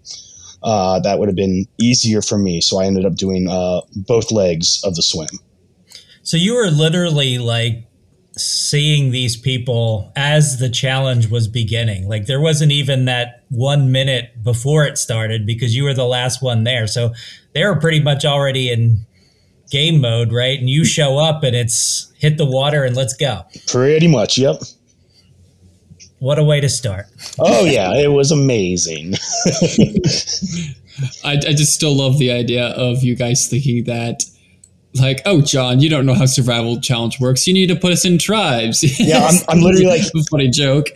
[0.63, 2.61] uh, that would have been easier for me.
[2.61, 5.29] So I ended up doing uh, both legs of the swim.
[6.23, 7.88] So you were literally like
[8.39, 12.09] seeing these people as the challenge was beginning.
[12.09, 16.43] Like there wasn't even that one minute before it started because you were the last
[16.43, 16.87] one there.
[16.87, 17.13] So
[17.55, 19.01] they were pretty much already in
[19.71, 20.59] game mode, right?
[20.59, 23.43] And you show up and it's hit the water and let's go.
[23.67, 24.63] Pretty much, yep.
[26.21, 27.07] What a way to start.
[27.39, 29.15] Oh, yeah, it was amazing.
[31.25, 34.25] I, I just still love the idea of you guys thinking that
[34.95, 37.47] like, oh, John, you don't know how survival challenge works.
[37.47, 38.83] You need to put us in tribes.
[38.99, 40.89] Yeah, I'm, I'm literally like funny joke.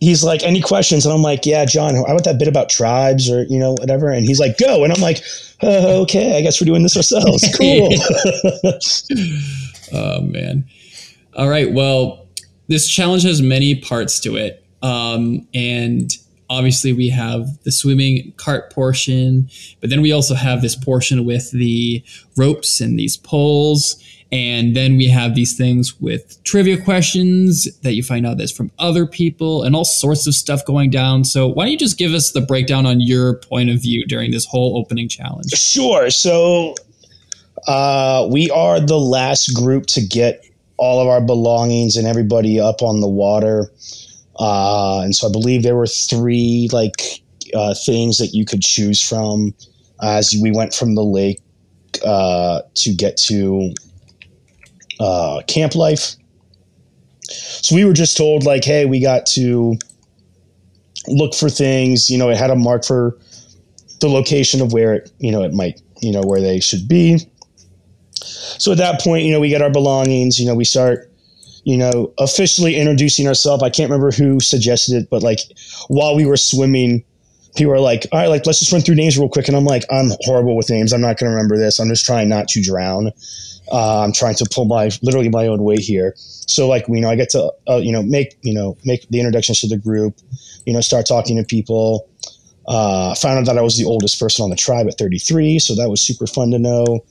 [0.00, 1.06] He's like, any questions?
[1.06, 4.10] And I'm like, yeah, John, I want that bit about tribes or you know whatever.
[4.10, 4.84] And he's like, go.
[4.84, 5.22] And I'm like,
[5.62, 7.44] oh, okay, I guess we're doing this ourselves.
[7.58, 7.88] Cool.
[9.92, 10.64] oh man.
[11.34, 11.72] All right.
[11.72, 12.26] Well,
[12.68, 16.10] this challenge has many parts to it, um, and
[16.50, 19.48] obviously we have the swimming cart portion,
[19.80, 22.02] but then we also have this portion with the
[22.36, 24.02] ropes and these poles.
[24.30, 28.70] And then we have these things with trivia questions that you find out that's from
[28.78, 31.24] other people and all sorts of stuff going down.
[31.24, 34.30] So why don't you just give us the breakdown on your point of view during
[34.30, 35.50] this whole opening challenge?
[35.52, 36.10] Sure.
[36.10, 36.74] So
[37.66, 40.44] uh, we are the last group to get
[40.76, 43.70] all of our belongings and everybody up on the water.
[44.38, 47.22] Uh, and so I believe there were three like
[47.54, 49.54] uh, things that you could choose from
[50.02, 51.40] as we went from the lake
[52.04, 53.72] uh, to get to
[55.00, 56.14] uh, camp life.
[57.22, 59.76] So we were just told like, hey, we got to
[61.08, 62.08] look for things.
[62.08, 63.18] You know, it had a mark for
[64.00, 67.18] the location of where it, you know, it might, you know, where they should be.
[68.14, 70.38] So at that point, you know, we get our belongings.
[70.40, 71.07] You know, we start
[71.68, 73.62] you know, officially introducing ourselves.
[73.62, 75.40] I can't remember who suggested it, but like
[75.88, 77.04] while we were swimming,
[77.56, 79.48] people were like, all right, like let's just run through names real quick.
[79.48, 80.94] And I'm like, I'm horrible with names.
[80.94, 81.78] I'm not going to remember this.
[81.78, 83.12] I'm just trying not to drown.
[83.70, 86.14] Uh, I'm trying to pull my literally my own weight here.
[86.16, 89.20] So like, you know, I get to, uh, you know, make, you know, make the
[89.20, 90.16] introductions to the group,
[90.64, 92.08] you know, start talking to people.
[92.66, 95.58] Uh, found out that I was the oldest person on the tribe at 33.
[95.58, 97.04] So that was super fun to know.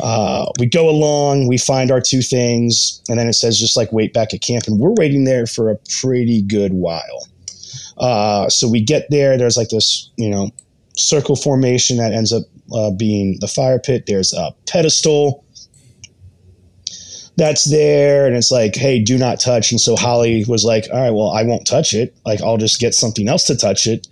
[0.00, 3.92] Uh, we go along, we find our two things, and then it says just like
[3.92, 7.28] wait back at camp, and we're waiting there for a pretty good while.
[7.98, 9.38] Uh, so we get there.
[9.38, 10.50] There's like this, you know,
[10.96, 14.04] circle formation that ends up uh, being the fire pit.
[14.06, 15.44] There's a pedestal
[17.36, 19.70] that's there, and it's like, hey, do not touch.
[19.72, 22.16] And so Holly was like, all right, well, I won't touch it.
[22.24, 24.06] Like, I'll just get something else to touch it.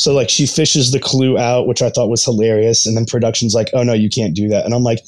[0.00, 3.52] So like she fishes the clue out, which I thought was hilarious, and then production's
[3.52, 4.64] like, oh no, you can't do that.
[4.64, 5.00] And I'm like,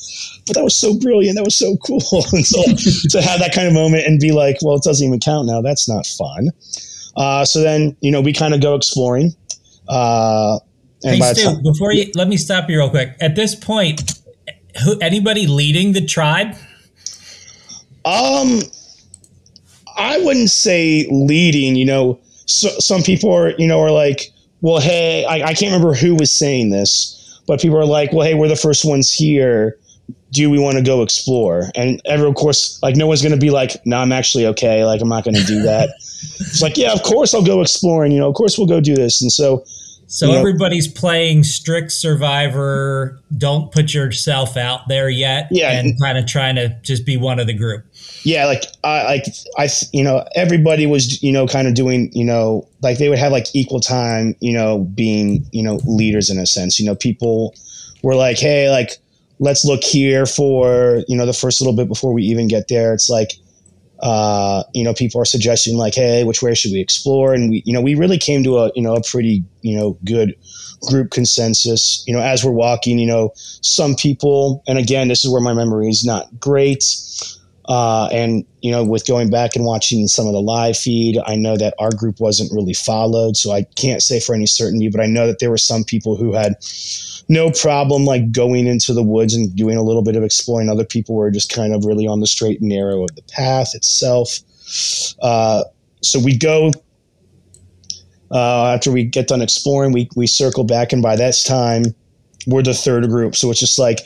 [0.46, 2.02] but that was so brilliant, that was so cool.
[2.32, 2.62] and so
[3.08, 5.62] to have that kind of moment and be like, well, it doesn't even count now.
[5.62, 6.50] That's not fun.
[7.16, 9.34] Uh, so then you know we kind of go exploring.
[9.88, 10.58] Uh,
[11.04, 13.16] and hey, Stu, time- before you let me stop you real quick.
[13.18, 14.20] At this point,
[14.84, 16.54] who anybody leading the tribe?
[18.04, 18.60] Um,
[19.96, 21.76] I wouldn't say leading.
[21.76, 25.72] You know, so, some people are you know are like, well, hey, I, I can't
[25.72, 29.12] remember who was saying this, but people are like, well, hey, we're the first ones
[29.12, 29.78] here.
[30.30, 31.70] Do we want to go explore?
[31.74, 34.82] And every, of course, like no one's going to be like, no, I'm actually okay.
[34.84, 35.90] Like I'm not going to do that.
[35.98, 38.12] it's like, yeah, of course I'll go exploring.
[38.12, 39.20] You know, of course we'll go do this.
[39.20, 39.64] And so
[40.12, 43.18] so you everybody's playing strict survivor.
[43.34, 45.48] Don't put yourself out there yet.
[45.50, 47.86] Yeah, and kind of trying to just be one of the group.
[48.22, 49.24] Yeah, like I like
[49.56, 53.18] I you know everybody was you know kind of doing you know like they would
[53.18, 56.78] have like equal time you know being you know leaders in a sense.
[56.78, 57.54] You know people
[58.02, 58.98] were like, hey, like
[59.38, 62.92] let's look here for you know the first little bit before we even get there.
[62.92, 63.32] It's like
[64.02, 67.32] uh, you know, people are suggesting like, hey, which way should we explore?
[67.34, 69.96] And we, you know, we really came to a, you know, a pretty, you know,
[70.04, 70.34] good
[70.88, 72.02] group consensus.
[72.06, 75.54] You know, as we're walking, you know, some people, and again, this is where my
[75.54, 76.84] memory is not great.
[77.72, 81.36] Uh, and you know, with going back and watching some of the live feed, I
[81.36, 84.90] know that our group wasn't really followed, so I can't say for any certainty.
[84.90, 86.56] But I know that there were some people who had
[87.30, 90.68] no problem like going into the woods and doing a little bit of exploring.
[90.68, 93.74] Other people were just kind of really on the straight and narrow of the path
[93.74, 94.40] itself.
[95.22, 95.64] Uh,
[96.02, 96.72] so we go
[98.30, 101.84] uh, after we get done exploring, we we circle back, and by that time,
[102.46, 103.34] we're the third group.
[103.34, 104.00] So it's just like,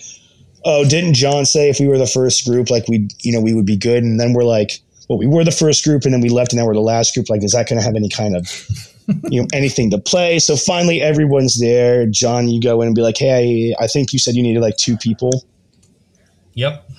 [0.66, 3.54] oh, didn't John say if we were the first group, like we, you know, we
[3.54, 4.02] would be good?
[4.02, 6.58] And then we're like, well, we were the first group, and then we left, and
[6.58, 7.30] now we're the last group.
[7.30, 8.68] Like, is that going to have any kind of
[9.30, 10.38] you know anything to play.
[10.38, 12.06] So finally, everyone's there.
[12.06, 14.76] John, you go in and be like, "Hey, I think you said you needed like
[14.76, 15.44] two people."
[16.54, 16.90] Yep.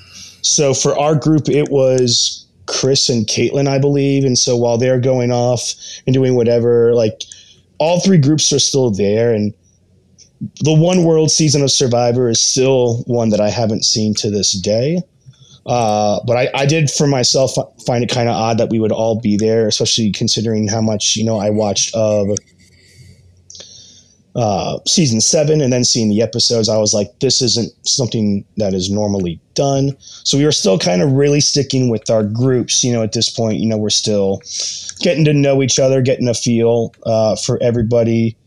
[0.41, 4.23] So for our group, it was Chris and Caitlin, I believe.
[4.23, 5.73] And so while they're going off
[6.05, 7.23] and doing whatever, like
[7.79, 9.33] all three groups are still there.
[9.33, 9.53] And
[10.61, 14.53] the one world season of Survivor is still one that I haven't seen to this
[14.53, 15.01] day.
[15.65, 18.93] Uh, but I, I did for myself find it kind of odd that we would
[18.93, 22.29] all be there, especially considering how much you know I watched of
[24.37, 26.69] uh, season seven and then seeing the episodes.
[26.69, 29.97] I was like, this isn't something that is normally done.
[29.99, 32.83] So we were still kind of really sticking with our groups.
[32.83, 34.41] You know, at this point, you know, we're still
[34.99, 38.37] getting to know each other, getting a feel uh, for everybody.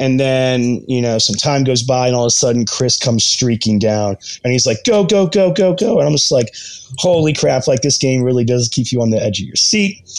[0.00, 3.22] And then, you know, some time goes by and all of a sudden Chris comes
[3.22, 5.98] streaking down and he's like, go, go, go, go, go.
[5.98, 6.48] And I'm just like,
[6.96, 10.10] holy crap, like this game really does keep you on the edge of your seat.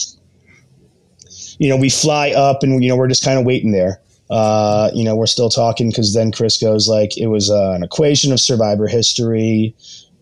[1.57, 3.99] You know, we fly up and, you know, we're just kind of waiting there.
[4.29, 7.83] Uh, you know, we're still talking because then Chris goes like, it was uh, an
[7.83, 9.75] equation of survivor history.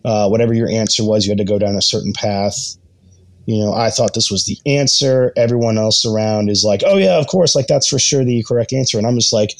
[0.06, 2.78] Uh, whatever your answer was, you had to go down a certain path
[3.50, 5.32] you know, I thought this was the answer.
[5.36, 8.72] Everyone else around is like, oh, yeah, of course, like that's for sure the correct
[8.72, 8.96] answer.
[8.96, 9.50] And I'm just like,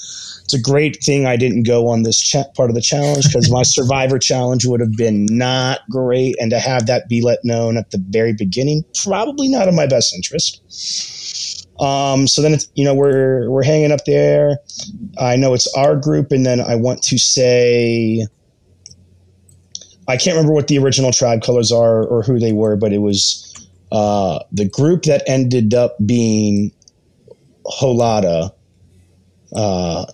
[0.44, 3.50] it's a great thing I didn't go on this cha- part of the challenge because
[3.50, 6.36] my survivor challenge would have been not great.
[6.38, 9.88] And to have that be let known at the very beginning, probably not in my
[9.88, 11.66] best interest.
[11.80, 14.58] Um, so then, it's, you know, we're, we're hanging up there.
[15.18, 16.30] I know it's our group.
[16.30, 18.24] And then I want to say,
[20.06, 22.98] I can't remember what the original tribe colors are or who they were, but it
[22.98, 23.49] was
[23.92, 26.72] uh, the group that ended up being
[27.66, 28.52] Holada
[29.54, 30.06] uh,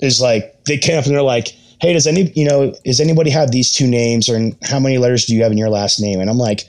[0.00, 1.48] is like they came up and they're like,
[1.80, 5.24] "Hey, does any you know does anybody have these two names or how many letters
[5.24, 6.66] do you have in your last name?" And I'm like,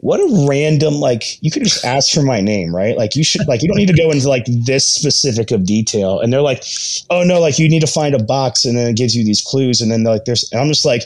[0.00, 2.96] "What a random like you could just ask for my name, right?
[2.96, 6.20] Like you should like you don't need to go into like this specific of detail."
[6.20, 6.64] And they're like,
[7.08, 9.40] "Oh no, like you need to find a box and then it gives you these
[9.40, 11.04] clues and then like there's and I'm just like."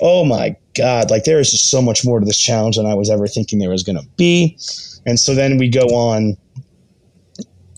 [0.00, 2.94] Oh my God, like there is just so much more to this challenge than I
[2.94, 4.56] was ever thinking there was going to be.
[5.06, 6.36] And so then we go on,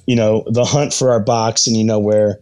[0.07, 2.41] you know, the hunt for our box, and you know, where,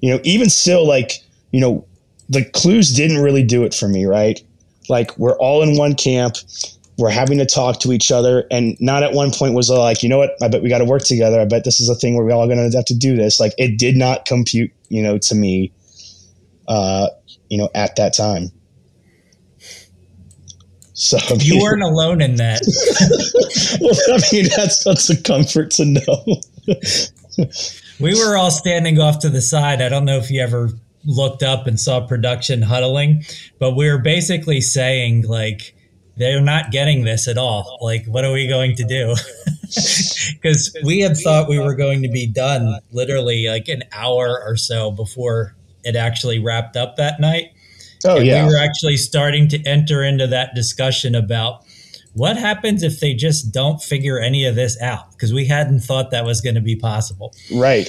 [0.00, 1.12] you know, even still, like,
[1.52, 1.86] you know,
[2.28, 4.42] the clues didn't really do it for me, right?
[4.88, 6.36] Like, we're all in one camp.
[6.98, 8.44] We're having to talk to each other.
[8.50, 10.32] And not at one point was like, you know what?
[10.42, 11.40] I bet we got to work together.
[11.40, 13.38] I bet this is a thing where we're all going to have to do this.
[13.38, 15.72] Like, it did not compute, you know, to me,
[16.66, 17.08] uh,
[17.48, 18.50] you know, at that time.
[20.98, 22.60] So I mean, you weren't alone in that.
[23.80, 26.40] well, I mean, that's that's a comfort to know.
[28.00, 29.80] we were all standing off to the side.
[29.80, 30.70] I don't know if you ever
[31.04, 33.24] looked up and saw production huddling,
[33.60, 35.76] but we were basically saying like
[36.16, 37.78] they're not getting this at all.
[37.80, 39.14] Like, what are we going to do?
[40.40, 44.56] Because we had thought we were going to be done literally like an hour or
[44.56, 47.50] so before it actually wrapped up that night.
[48.04, 51.64] Oh and yeah, we were actually starting to enter into that discussion about
[52.14, 56.10] what happens if they just don't figure any of this out because we hadn't thought
[56.10, 57.34] that was going to be possible.
[57.54, 57.88] right.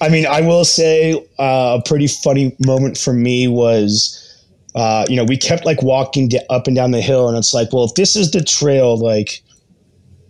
[0.00, 4.22] I mean, I will say uh, a pretty funny moment for me was.
[4.74, 7.54] Uh, you know, we kept like walking d- up and down the hill, and it's
[7.54, 9.42] like, well, if this is the trail, like,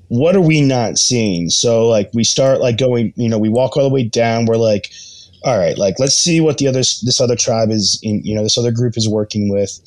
[0.07, 1.51] what are we not seeing?
[1.51, 4.47] So, like, we start like going, you know, we walk all the way down.
[4.47, 4.93] We're like,
[5.47, 8.43] all right, like, let's see what the other this other tribe is, in, you know,
[8.43, 9.81] this other group is working with.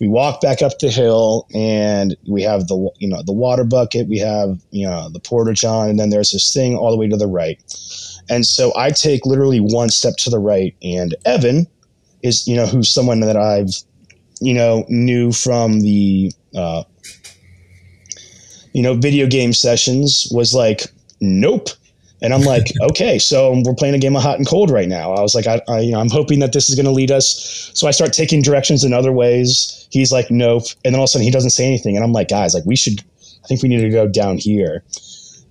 [0.00, 4.08] We walk back up the hill, and we have the, you know, the water bucket.
[4.08, 7.08] We have, you know, the porta john, and then there's this thing all the way
[7.08, 7.58] to the right.
[8.28, 11.66] And so I take literally one step to the right, and Evan
[12.22, 13.70] is, you know, who's someone that I've
[14.40, 16.84] you know, knew from the, uh,
[18.72, 20.82] you know, video game sessions was like,
[21.20, 21.68] nope.
[22.20, 25.12] And I'm like, okay, so we're playing a game of hot and cold right now.
[25.12, 27.10] I was like, I, I you know, I'm hoping that this is going to lead
[27.10, 27.70] us.
[27.74, 29.88] So I start taking directions in other ways.
[29.90, 30.64] He's like, nope.
[30.84, 31.96] And then all of a sudden he doesn't say anything.
[31.96, 33.00] And I'm like, guys, like we should,
[33.44, 34.82] I think we need to go down here.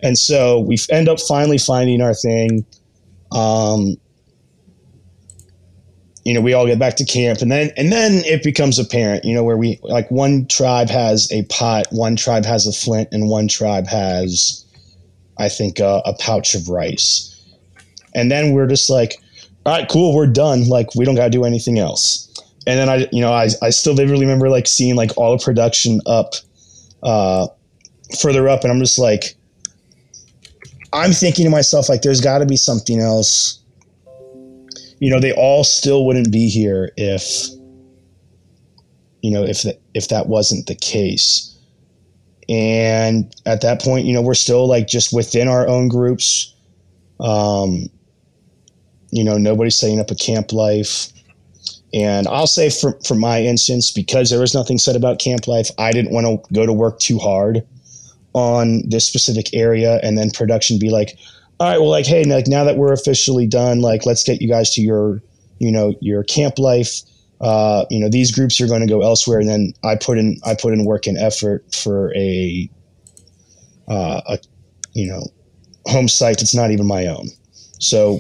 [0.02, 2.66] And so we end up finally finding our thing.
[3.32, 3.98] Um,
[6.28, 9.24] you know, we all get back to camp, and then and then it becomes apparent,
[9.24, 13.08] you know, where we like one tribe has a pot, one tribe has a flint,
[13.14, 14.66] and one tribe has,
[15.40, 17.34] I think, uh, a pouch of rice.
[18.16, 19.16] And then we're just like,
[19.66, 20.68] all right, cool, we're done.
[20.68, 22.24] Like we don't got to do anything else.
[22.66, 25.44] And then I, you know, I I still vividly remember like seeing like all the
[25.44, 26.34] production up,
[27.04, 27.48] uh,
[28.20, 29.36] further up, and I'm just like,
[30.92, 33.58] I'm thinking to myself like, there's got to be something else
[35.00, 37.50] you know, they all still wouldn't be here if,
[39.22, 41.57] you know, if that if that wasn't the case.
[42.50, 46.54] And at that point, you know, we're still like just within our own groups.
[47.20, 47.90] Um,
[49.12, 51.12] you know, nobody's setting up a camp life.
[51.94, 55.70] And I'll say for, for my instance, because there was nothing said about camp life,
[55.78, 57.66] I didn't want to go to work too hard
[58.34, 61.18] on this specific area and then production be like,
[61.60, 64.48] all right, well, like, hey, like now that we're officially done, like, let's get you
[64.48, 65.22] guys to your,
[65.60, 67.02] you know, your camp life.
[67.40, 70.38] Uh, you know, these groups are going to go elsewhere, and then I put in,
[70.46, 72.70] I put in work and effort for a,
[73.88, 74.40] uh, a,
[74.94, 75.28] you know,
[75.86, 77.28] home site that's not even my own.
[77.80, 78.20] So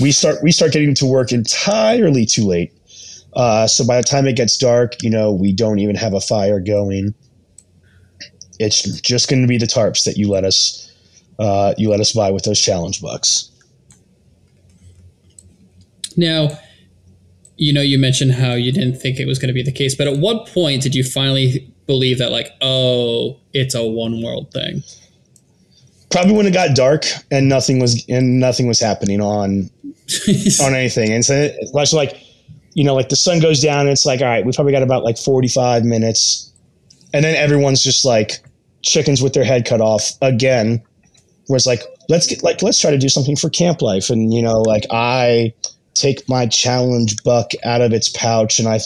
[0.00, 2.72] we start, we start getting to work entirely too late.
[3.32, 6.20] Uh, so by the time it gets dark, you know, we don't even have a
[6.20, 7.14] fire going.
[8.58, 10.84] It's just going to be the tarps that you let us
[11.38, 13.50] uh, you let us buy with those challenge bucks.
[16.16, 16.58] Now,
[17.58, 19.94] you know, you mentioned how you didn't think it was going to be the case,
[19.94, 24.52] but at what point did you finally believe that, like, oh, it's a one world
[24.52, 24.82] thing?
[26.10, 29.68] Probably when it got dark and nothing was and nothing was happening on
[30.62, 32.16] on anything, and so it's like,
[32.72, 34.82] you know, like the sun goes down, and it's like, all right, we probably got
[34.82, 36.50] about like forty five minutes,
[37.12, 38.42] and then everyone's just like
[38.82, 40.82] chickens with their head cut off again.
[41.50, 44.08] Was like let's get like let's try to do something for camp life.
[44.08, 45.52] And you know like i
[45.98, 48.78] take my challenge buck out of its pouch and i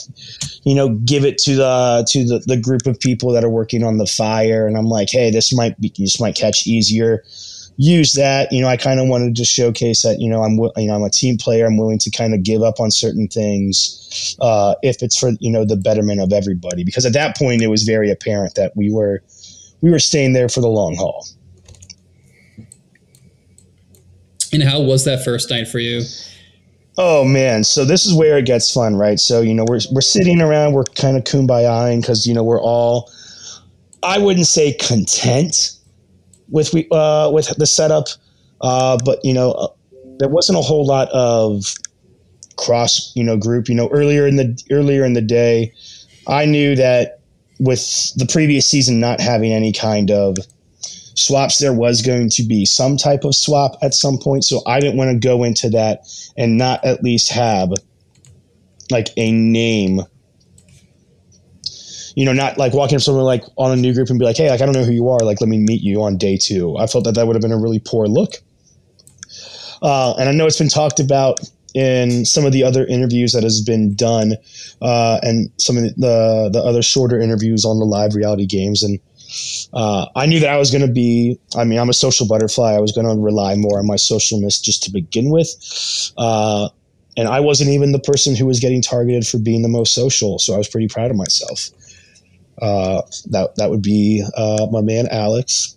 [0.65, 3.85] you know give it to the to the, the group of people that are working
[3.85, 4.67] on the fire.
[4.67, 7.23] And i'm like hey this might be this might catch easier.
[7.77, 8.53] Use that.
[8.53, 11.03] You know i kind of wanted to showcase that you know i'm you know i'm
[11.03, 11.67] a team player.
[11.67, 15.51] I'm willing to kind of give up on certain things uh, if it's for you
[15.51, 16.85] know the betterment of everybody.
[16.85, 19.23] Because at that point it was very apparent that we were
[19.81, 21.27] we were staying there for the long haul.
[24.53, 26.03] And how was that first night for you?
[26.99, 29.19] Oh man, so this is where it gets fun, right?
[29.19, 32.61] So you know we're we're sitting around, we're kind of kumbayaing because you know we're
[32.61, 33.11] all,
[34.03, 35.73] I wouldn't say content
[36.51, 38.09] with we uh, with the setup,
[38.61, 39.69] uh, but you know uh,
[40.19, 41.65] there wasn't a whole lot of
[42.57, 43.69] cross you know group.
[43.69, 45.73] You know earlier in the earlier in the day,
[46.27, 47.21] I knew that
[47.59, 50.37] with the previous season not having any kind of
[51.15, 54.45] swaps, there was going to be some type of swap at some point.
[54.45, 56.07] So I didn't want to go into that
[56.37, 57.71] and not at least have
[58.91, 60.01] like a name.
[62.15, 64.37] You know, not like walking up someone like on a new group and be like,
[64.37, 65.21] "Hey, like I don't know who you are.
[65.21, 66.77] Like, let me meet you on day two.
[66.77, 68.35] I felt that that would have been a really poor look.
[69.81, 71.41] Uh, and I know it's been talked about
[71.75, 74.35] in some of the other interviews that has been done,
[74.83, 78.83] uh, and some of the the other shorter interviews on the live reality games.
[78.83, 78.99] And
[79.73, 81.39] uh, I knew that I was going to be.
[81.57, 82.73] I mean, I'm a social butterfly.
[82.73, 85.49] I was going to rely more on my socialness just to begin with.
[86.17, 86.69] Uh,
[87.17, 90.39] and I wasn't even the person who was getting targeted for being the most social.
[90.39, 91.71] So I was pretty proud of myself.
[92.61, 95.77] Uh, that that would be uh, my man Alex.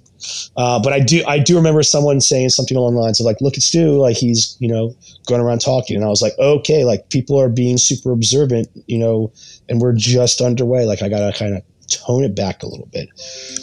[0.58, 3.42] Uh, but I do I do remember someone saying something along the lines of like,
[3.42, 4.96] "Look at Stu, like he's you know
[5.28, 8.98] going around talking," and I was like, "Okay, like people are being super observant, you
[8.98, 9.32] know,
[9.70, 10.86] and we're just underway.
[10.86, 13.10] Like I gotta kind of tone it back a little bit."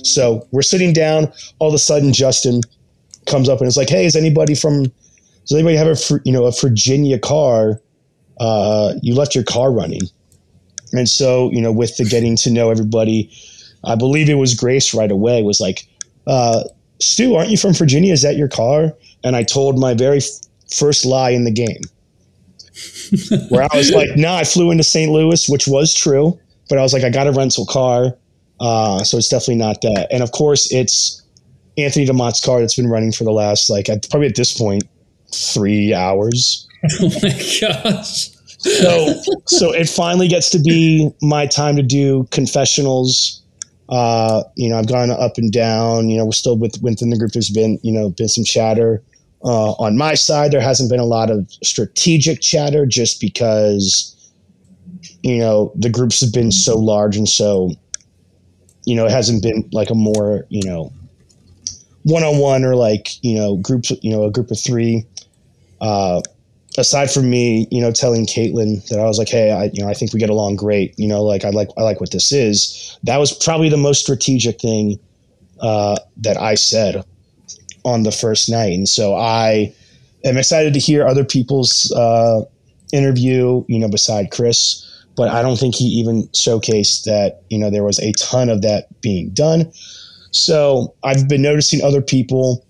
[0.04, 1.32] So we're sitting down.
[1.58, 2.60] All of a sudden, Justin
[3.26, 4.84] comes up and is like, "Hey, is anybody from?
[4.84, 7.80] Does anybody have a you know a Virginia car?
[8.40, 10.02] Uh, you left your car running."
[10.92, 13.30] And so you know, with the getting to know everybody,
[13.84, 15.86] I believe it was Grace right away was like
[16.26, 16.64] uh,
[17.00, 18.12] Stu, aren't you from Virginia?
[18.12, 18.94] Is that your car?
[19.24, 20.28] And I told my very f-
[20.74, 21.80] first lie in the game,
[23.48, 25.10] where I was like, "No, nah, I flew into St.
[25.10, 28.16] Louis," which was true, but I was like, "I got a rental car,
[28.60, 31.22] uh, so it's definitely not that." And of course, it's
[31.78, 34.84] Anthony DeMott's car that's been running for the last like probably at this point
[35.34, 36.68] three hours.
[37.00, 38.30] Oh my gosh!
[38.58, 43.42] so so it finally gets to be my time to do confessionals
[43.92, 46.08] uh, you know, I've gone up and down.
[46.08, 47.32] You know, we're still with, within the group.
[47.32, 49.02] There's been, you know, been some chatter.
[49.44, 54.16] Uh, on my side, there hasn't been a lot of strategic chatter just because,
[55.22, 57.70] you know, the groups have been so large and so,
[58.84, 60.92] you know, it hasn't been like a more, you know,
[62.04, 65.06] one on one or like, you know, groups, you know, a group of three.
[65.80, 66.20] Uh,
[66.78, 69.88] aside from me, you know, telling Caitlin that I was like, hey, I, you know,
[69.88, 70.98] I think we get along great.
[70.98, 72.98] You know, like I like I like what this is.
[73.04, 74.98] That was probably the most strategic thing
[75.60, 77.04] uh, that I said
[77.84, 79.72] on the first night, and so I
[80.24, 82.42] am excited to hear other people's uh,
[82.92, 83.64] interview.
[83.68, 84.88] You know, beside Chris.
[85.16, 88.62] But I don't think he even showcased that, you know, there was a ton of
[88.62, 89.70] that being done.
[90.30, 92.66] So I've been noticing other people.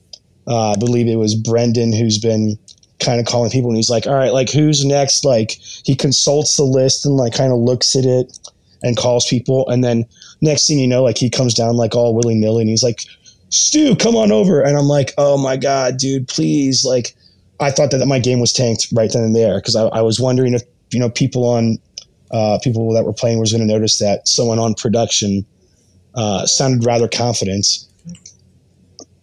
[0.46, 2.58] Uh, I believe it was Brendan who's been
[2.98, 5.24] kind of calling people and he's like, all right, like who's next?
[5.24, 5.52] Like
[5.84, 8.38] he consults the list and like kind of looks at it
[8.82, 9.68] and calls people.
[9.68, 10.04] And then
[10.40, 13.02] next thing you know, like he comes down like all willy nilly and he's like,
[13.50, 14.62] Stu, come on over.
[14.62, 16.84] And I'm like, oh my God, dude, please.
[16.84, 17.14] Like
[17.60, 20.18] I thought that my game was tanked right then and there because I, I, was
[20.18, 21.78] wondering if, you know, people on,
[22.32, 25.44] uh, people that were playing was going to notice that someone on production
[26.14, 27.66] uh, sounded rather confident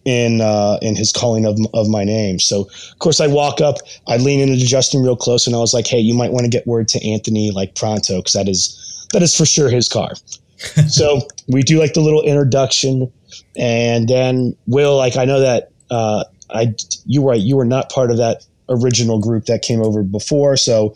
[0.04, 2.38] in uh, in his calling of, of my name.
[2.38, 5.74] So of course I walk up, I lean into Justin real close, and I was
[5.74, 9.06] like, "Hey, you might want to get word to Anthony like pronto, because that is
[9.12, 10.12] that is for sure his car."
[10.88, 13.12] so we do like the little introduction,
[13.56, 16.74] and then Will, like I know that uh, I
[17.06, 20.94] you were you were not part of that original group that came over before, so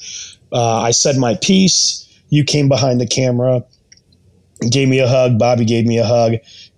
[0.53, 2.01] uh, I said my piece.
[2.31, 3.63] You came behind the camera,
[4.71, 5.39] gave me a hug.
[5.39, 6.35] Bobby gave me a hug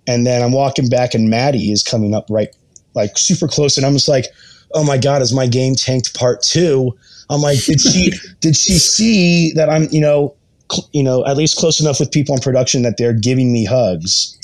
[0.07, 2.49] and then I'm walking back, and Maddie is coming up right,
[2.95, 4.27] like super close, and I'm just like,
[4.75, 6.97] oh my god, is my game tanked part two?
[7.29, 10.35] I'm like, did she did she see that I'm you know
[10.71, 13.65] cl- you know at least close enough with people in production that they're giving me
[13.65, 14.39] hugs?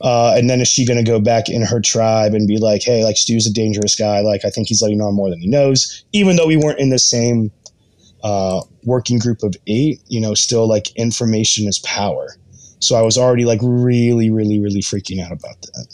[0.00, 2.82] Uh, and then is she going to go back in her tribe and be like,
[2.82, 4.20] hey, like Stu's a dangerous guy.
[4.20, 6.90] Like I think he's letting on more than he knows, even though we weren't in
[6.90, 7.50] the same
[8.22, 10.00] uh, working group of eight.
[10.06, 12.36] You know, still like information is power.
[12.80, 15.86] So I was already like really, really, really freaking out about that.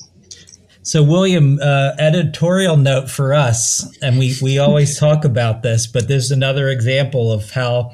[0.83, 6.09] So William, uh, editorial note for us, and we we always talk about this, but
[6.09, 7.93] there's another example of how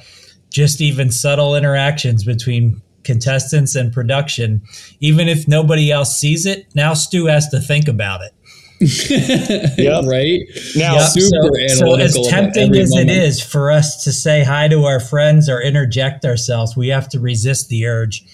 [0.53, 4.62] just even subtle interactions between contestants and production,
[5.01, 8.32] even if nobody else sees it, now Stu has to think about it.
[9.78, 10.40] yeah, right.
[10.74, 11.11] Now, yep.
[11.11, 11.20] so,
[11.68, 13.11] so, as tempting as moment.
[13.11, 17.07] it is for us to say hi to our friends or interject ourselves, we have
[17.11, 18.24] to resist the urge.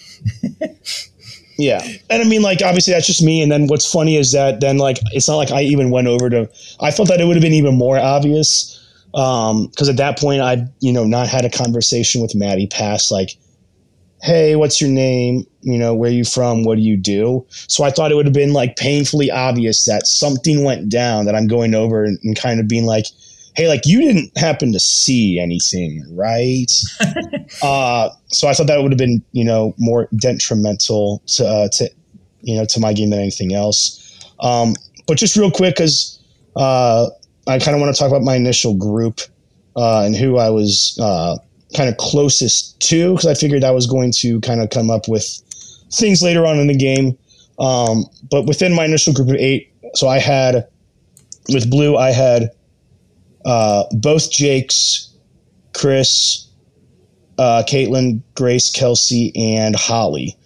[1.57, 3.41] yeah, and I mean, like, obviously, that's just me.
[3.41, 6.29] And then what's funny is that then, like, it's not like I even went over
[6.29, 6.49] to.
[6.79, 8.73] I felt that it would have been even more obvious
[9.13, 12.67] Um because um, at that point, I, you know, not had a conversation with Maddie
[12.67, 13.37] past like
[14.21, 15.45] hey, what's your name?
[15.61, 16.63] You know, where you from?
[16.63, 17.45] What do you do?
[17.49, 21.35] So I thought it would have been like painfully obvious that something went down that
[21.35, 23.05] I'm going over and, and kind of being like,
[23.55, 26.71] hey, like you didn't happen to see anything, right?
[27.63, 31.89] uh, so I thought that would have been, you know, more detrimental to, uh, to
[32.41, 34.03] you know, to my game than anything else.
[34.39, 34.75] Um,
[35.07, 36.19] but just real quick, because
[36.55, 37.07] uh,
[37.47, 39.21] I kind of want to talk about my initial group
[39.75, 41.37] uh, and who I was uh,
[41.75, 45.07] kind of closest to because I figured I was going to kind of come up
[45.07, 45.25] with
[45.91, 47.17] things later on in the game.
[47.59, 50.67] Um, but within my initial group of eight, so I had
[51.49, 52.51] with Blue, I had
[53.45, 55.13] uh, both Jakes,
[55.73, 56.47] Chris,
[57.37, 60.37] uh, Caitlin, Grace, Kelsey, and Holly.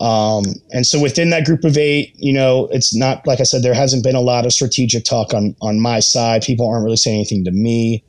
[0.00, 3.62] Um, and so within that group of eight, you know, it's not like I said,
[3.62, 6.42] there hasn't been a lot of strategic talk on on my side.
[6.42, 8.04] People aren't really saying anything to me.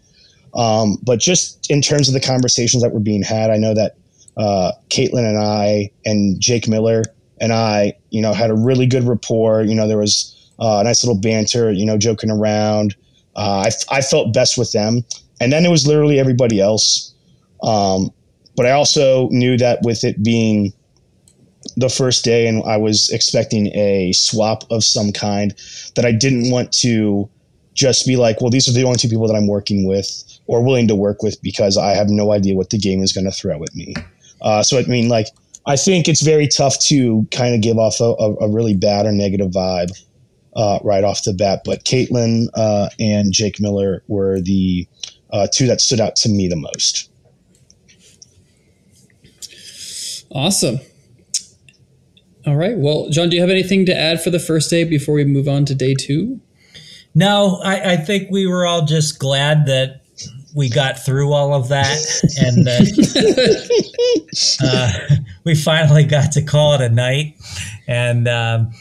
[0.57, 3.95] Um, but just in terms of the conversations that were being had, I know that
[4.35, 7.03] uh, Caitlin and I and Jake Miller
[7.39, 9.61] and I, you know, had a really good rapport.
[9.61, 12.95] You know, there was uh, a nice little banter, you know, joking around.
[13.35, 15.05] Uh, I, I felt best with them.
[15.39, 17.13] And then it was literally everybody else.
[17.61, 18.09] Um,
[18.55, 20.73] but I also knew that with it being
[21.75, 25.53] the first day and I was expecting a swap of some kind,
[25.95, 27.29] that I didn't want to
[27.75, 30.63] just be like, well, these are the only two people that I'm working with or
[30.63, 33.31] willing to work with because I have no idea what the game is going to
[33.31, 33.93] throw at me.
[34.41, 35.27] Uh, so, I mean, like,
[35.65, 39.11] I think it's very tough to kind of give off a, a, really bad or
[39.11, 39.91] negative vibe
[40.55, 41.63] uh, right off the bat.
[41.65, 44.87] But Caitlin uh, and Jake Miller were the
[45.31, 47.11] uh, two that stood out to me the most.
[50.31, 50.79] Awesome.
[52.45, 52.77] All right.
[52.77, 55.49] Well, John, do you have anything to add for the first day before we move
[55.49, 56.39] on to day two?
[57.13, 60.01] No, I, I think we were all just glad that
[60.57, 61.85] we got through all of that
[62.41, 62.81] and that
[64.63, 67.35] uh, we finally got to call it a night.
[67.87, 68.71] And, um,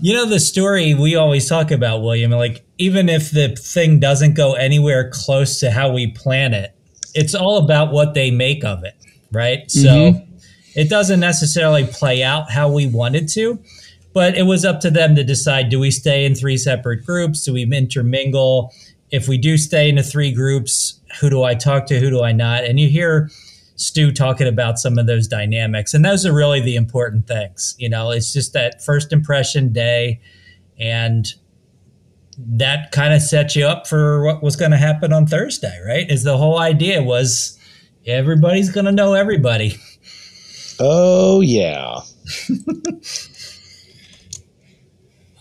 [0.00, 4.34] you know, the story we always talk about, William, like, even if the thing doesn't
[4.34, 6.74] go anywhere close to how we plan it,
[7.14, 8.96] it's all about what they make of it,
[9.30, 9.60] right?
[9.68, 10.16] Mm-hmm.
[10.16, 10.26] So
[10.74, 13.60] it doesn't necessarily play out how we wanted to,
[14.12, 17.44] but it was up to them to decide do we stay in three separate groups?
[17.44, 18.72] Do we intermingle?
[19.12, 22.00] If we do stay into three groups, who do I talk to?
[22.00, 22.64] Who do I not?
[22.64, 23.30] And you hear
[23.76, 27.76] Stu talking about some of those dynamics, and those are really the important things.
[27.78, 30.20] You know, it's just that first impression day,
[30.78, 31.32] and
[32.38, 36.10] that kind of sets you up for what was going to happen on Thursday, right?
[36.10, 37.58] Is the whole idea was
[38.06, 39.76] everybody's going to know everybody.
[40.80, 41.84] Oh, yeah.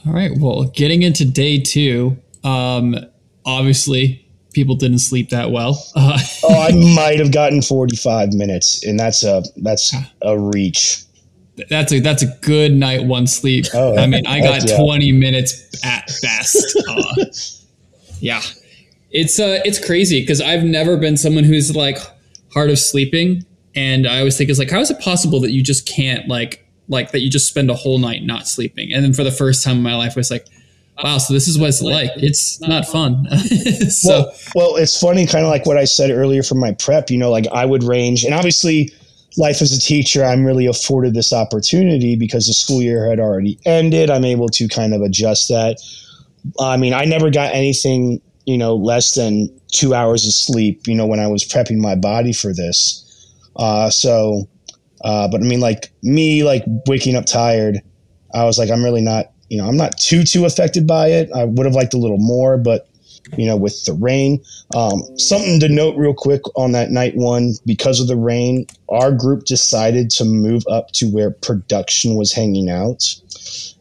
[0.05, 0.31] All right.
[0.37, 2.95] Well, getting into day two, um,
[3.45, 5.83] obviously people didn't sleep that well.
[5.95, 11.03] Uh, oh, I might have gotten 45 minutes, and that's a that's a reach.
[11.69, 13.65] That's a that's a good night one sleep.
[13.73, 14.77] Oh, I mean, I got yeah.
[14.77, 16.77] 20 minutes at best.
[16.89, 17.25] Uh,
[18.19, 18.41] yeah,
[19.11, 21.97] it's uh it's crazy because I've never been someone who's like
[22.53, 25.63] hard of sleeping and I always think it's like, how is it possible that you
[25.63, 28.91] just can't like like that you just spend a whole night not sleeping?
[28.93, 30.47] And then for the first time in my life, I was like,
[31.03, 32.11] wow, so this is what it's like.
[32.15, 33.25] It's not fun.
[33.89, 37.09] so well, well, it's funny, kind of like what I said earlier from my prep.
[37.09, 38.91] You know, like I would range, and obviously,
[39.37, 43.59] life as a teacher, I'm really afforded this opportunity because the school year had already
[43.65, 44.09] ended.
[44.09, 45.77] I'm able to kind of adjust that.
[46.59, 50.87] I mean, I never got anything, you know, less than two hours of sleep.
[50.87, 53.07] You know, when I was prepping my body for this.
[53.55, 54.47] Uh, so,
[55.03, 57.81] uh, but I mean, like me, like waking up tired,
[58.33, 61.29] I was like, I'm really not, you know, I'm not too too affected by it.
[61.35, 62.87] I would have liked a little more, but
[63.37, 64.41] you know, with the rain.
[64.73, 69.11] Um, something to note real quick on that night one, because of the rain, our
[69.11, 73.03] group decided to move up to where production was hanging out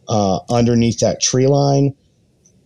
[0.09, 1.95] uh, underneath that tree line.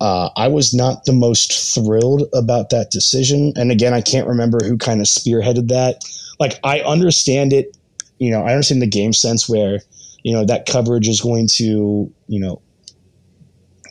[0.01, 3.53] Uh, I was not the most thrilled about that decision.
[3.55, 6.03] And again, I can't remember who kind of spearheaded that
[6.39, 7.77] like I understand it,
[8.17, 9.79] you know, I understand the game sense where,
[10.23, 12.61] you know, that coverage is going to, you know,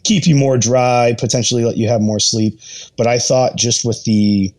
[0.05, 2.61] keep you more dry, potentially let you have more sleep.
[2.97, 4.53] But I thought just with the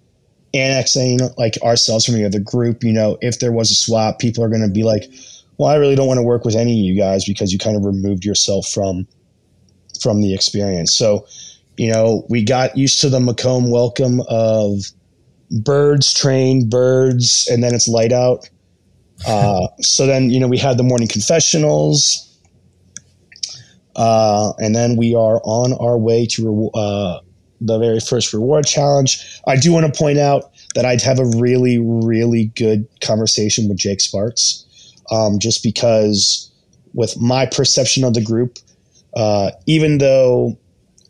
[0.54, 4.43] annexing like ourselves from the other group, you know, if there was a swap, people
[4.43, 5.06] are going to be like,
[5.58, 7.78] well, I really don't want to work with any of you guys because you kind
[7.78, 9.08] of removed yourself from
[10.02, 10.93] from the experience.
[10.93, 11.26] So,
[11.78, 14.91] you know, we got used to the Macomb welcome of
[15.52, 18.50] birds train birds and then it's light out
[19.28, 22.24] uh, so then you know we had the morning confessionals
[23.96, 27.20] uh, and then we are on our way to uh,
[27.62, 31.26] the very first reward challenge i do want to point out that i'd have a
[31.38, 34.66] really really good conversation with jake sparks
[35.12, 36.52] um, just because
[36.93, 38.58] with my perception of the group
[39.16, 40.58] uh, even though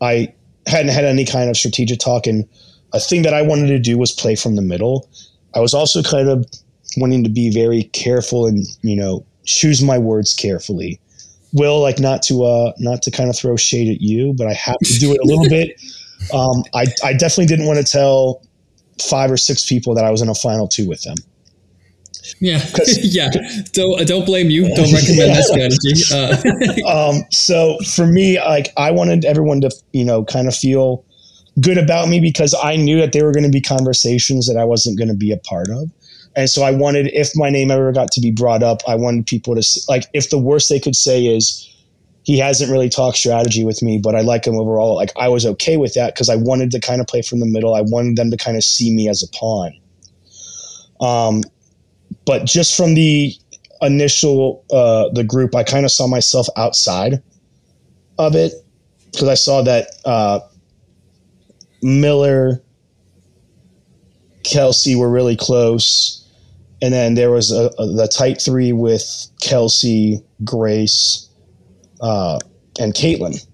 [0.01, 0.31] i
[0.67, 2.47] hadn't had any kind of strategic talk and
[2.95, 5.09] a thing that I wanted to do was play from the middle.
[5.53, 6.45] I was also kind of
[6.97, 10.99] wanting to be very careful and you know choose my words carefully.
[11.55, 14.53] Will like not to uh not to kind of throw shade at you, but I
[14.53, 15.81] have to do it a little bit.
[16.33, 18.41] Um, I I definitely didn't want to tell
[19.01, 21.17] five or six people that I was in a final two with them.
[22.39, 22.65] Yeah,
[23.01, 23.29] yeah.
[23.73, 24.73] Don't don't blame you.
[24.75, 25.35] Don't recommend yeah.
[25.35, 26.83] that strategy.
[26.85, 27.09] Uh.
[27.09, 31.05] um, so for me, like I wanted everyone to you know kind of feel
[31.61, 34.65] good about me because I knew that there were going to be conversations that I
[34.65, 35.89] wasn't going to be a part of.
[36.35, 39.25] And so I wanted, if my name ever got to be brought up, I wanted
[39.25, 41.71] people to like, if the worst they could say is
[42.23, 44.95] he hasn't really talked strategy with me, but I like him overall.
[44.95, 47.45] Like I was okay with that because I wanted to kind of play from the
[47.45, 47.75] middle.
[47.75, 49.73] I wanted them to kind of see me as a pawn.
[50.99, 51.43] Um,
[52.25, 53.31] but just from the
[53.81, 57.21] initial uh, the group, I kind of saw myself outside
[58.17, 58.53] of it
[59.11, 60.39] because I saw that uh,
[61.83, 62.61] Miller,
[64.43, 66.24] Kelsey were really close,
[66.81, 71.29] and then there was a, a, the tight three with Kelsey, Grace,
[72.01, 72.39] uh,
[72.79, 73.45] and Caitlin.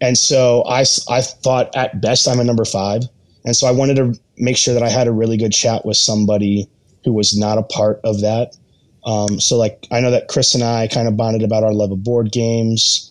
[0.00, 3.02] And so I, I thought at best I'm a number five.
[3.44, 5.96] And so I wanted to make sure that I had a really good chat with
[5.96, 6.68] somebody
[7.04, 8.56] who was not a part of that.
[9.04, 11.90] Um, so like I know that Chris and I kind of bonded about our love
[11.90, 13.07] of board games.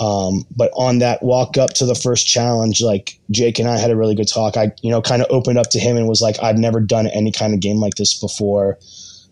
[0.00, 3.90] Um, but on that walk up to the first challenge, like Jake and I had
[3.90, 4.56] a really good talk.
[4.56, 7.06] I, you know, kind of opened up to him and was like, I've never done
[7.08, 8.78] any kind of game like this before.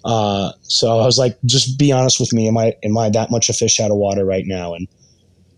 [0.05, 2.47] Uh, so I was like, just be honest with me.
[2.49, 4.75] Am I, am I that much a fish out of water right now?
[4.75, 4.87] And,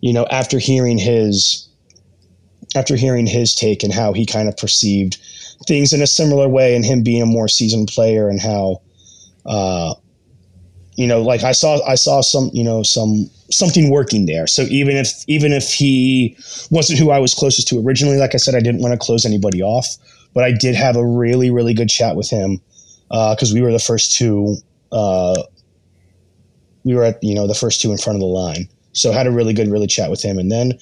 [0.01, 1.69] you know, after hearing his,
[2.77, 5.19] after hearing his take and how he kind of perceived
[5.67, 8.81] things in a similar way and him being a more seasoned player and how,
[9.45, 9.93] uh,
[10.97, 14.47] you know, like I saw, I saw some, you know, some something working there.
[14.47, 16.37] So even if even if he
[16.71, 19.25] wasn't who I was closest to originally, like I said, I didn't want to close
[19.25, 19.87] anybody off,
[20.35, 22.61] but I did have a really really good chat with him
[23.09, 24.57] because uh, we were the first two.
[24.93, 25.43] Uh,
[26.85, 29.27] we were at you know the first two in front of the line, so had
[29.27, 30.79] a really good really chat with him, and then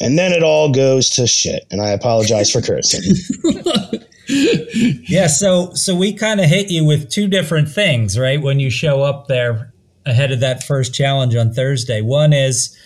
[0.00, 3.02] and then it all goes to shit, and I apologize for cursing.
[4.28, 8.40] yeah, so so we kind of hit you with two different things, right?
[8.40, 9.74] When you show up there
[10.06, 12.00] ahead of that first challenge on Thursday.
[12.00, 12.76] One is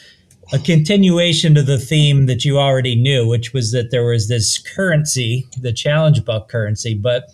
[0.53, 4.59] a continuation to the theme that you already knew, which was that there was this
[4.59, 7.25] currency, the challenge buck currency, but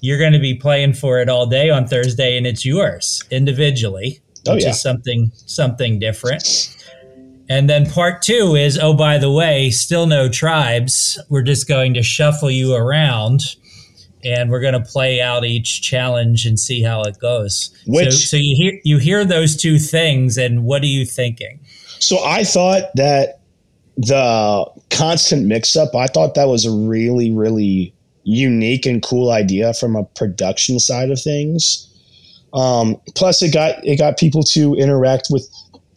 [0.00, 4.20] you're going to be playing for it all day on Thursday and it's yours individually,
[4.48, 4.70] oh, which yeah.
[4.70, 6.75] is something something different.
[7.48, 11.18] And then part two is, oh, by the way, still no tribes.
[11.28, 13.56] We're just going to shuffle you around
[14.24, 17.70] and we're going to play out each challenge and see how it goes.
[17.86, 21.60] Which, so, so you hear you hear those two things, and what are you thinking?
[22.00, 23.40] So I thought that
[23.96, 25.94] the constant mix-up.
[25.94, 27.94] I thought that was a really, really
[28.24, 31.82] unique and cool idea from a production side of things.
[32.52, 35.48] Um, plus, it got it got people to interact with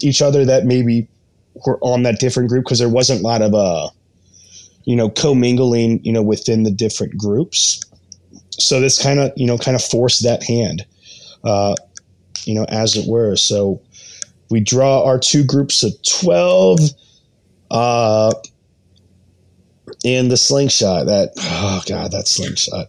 [0.02, 1.08] each other that maybe
[1.66, 3.90] were on that different group because there wasn't a lot of uh,
[4.86, 7.84] you know commingling you know within the different groups
[8.60, 10.86] so this kind of you know kind of forced that hand,
[11.44, 11.76] uh,
[12.46, 13.36] you know, as it were.
[13.36, 13.82] So
[14.50, 16.80] we draw our two groups of twelve.
[17.72, 18.32] Uh,
[20.06, 22.88] and the slingshot that oh god that slingshot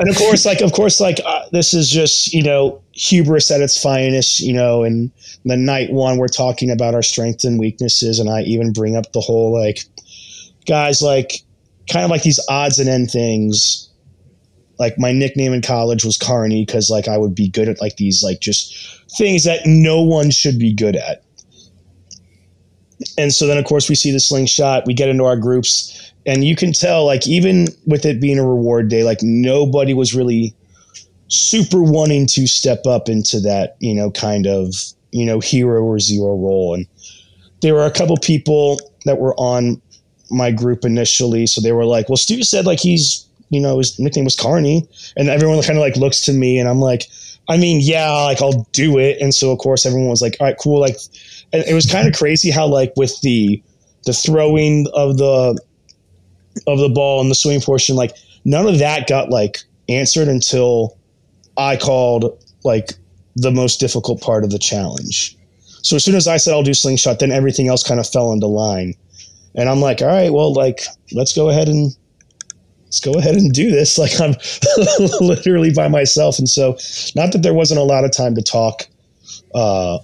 [0.00, 3.60] and of course like of course like uh, this is just you know hubris at
[3.60, 5.10] its finest you know and
[5.44, 9.10] the night one we're talking about our strengths and weaknesses and i even bring up
[9.12, 9.78] the whole like
[10.66, 11.42] guys like
[11.90, 13.88] kind of like these odds and end things
[14.78, 17.96] like my nickname in college was Carney because like I would be good at like
[17.96, 18.76] these like just
[19.16, 21.22] things that no one should be good at.
[23.16, 26.44] And so then of course we see the slingshot, we get into our groups, and
[26.44, 30.54] you can tell like even with it being a reward day, like nobody was really
[31.28, 34.74] super wanting to step up into that, you know, kind of,
[35.10, 36.74] you know, hero or zero role.
[36.74, 36.86] And
[37.60, 39.80] there were a couple people that were on
[40.30, 41.46] my group initially.
[41.46, 44.88] So they were like, well, Stu said like he's you know, his nickname was Carney.
[45.14, 47.06] And everyone kind of like looks to me and I'm like,
[47.48, 49.20] I mean, yeah, like I'll do it.
[49.20, 50.80] And so of course everyone was like, all right, cool.
[50.80, 50.96] Like,
[51.52, 53.62] it was kind of crazy how like with the,
[54.06, 55.60] the throwing of the,
[56.66, 60.96] of the ball and the swimming portion, like none of that got like answered until
[61.56, 62.92] I called like
[63.36, 65.36] the most difficult part of the challenge.
[65.82, 68.32] So as soon as I said I'll do slingshot, then everything else kind of fell
[68.32, 68.94] into line.
[69.54, 70.80] And I'm like, all right, well, like,
[71.12, 71.94] let's go ahead and
[72.84, 73.98] let's go ahead and do this.
[74.02, 74.34] Like I'm
[75.20, 76.38] literally by myself.
[76.38, 76.78] And so,
[77.14, 78.86] not that there wasn't a lot of time to talk
[79.54, 79.98] uh,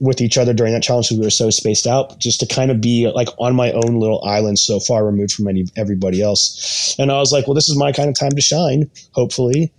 [0.00, 2.70] with each other during that challenge because we were so spaced out, just to kind
[2.70, 6.94] of be like on my own little island, so far removed from any everybody else.
[6.98, 8.90] And I was like, well, this is my kind of time to shine.
[9.12, 9.72] Hopefully,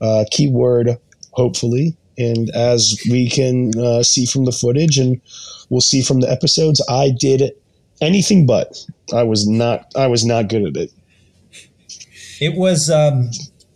[0.00, 0.98] uh, keyword
[1.32, 1.96] hopefully.
[2.18, 5.20] And as we can uh, see from the footage, and
[5.70, 7.52] we'll see from the episodes, I did
[8.00, 8.84] anything but.
[9.14, 9.90] I was not.
[9.96, 10.90] I was not good at it.
[12.40, 12.90] It was.
[12.90, 13.30] Um,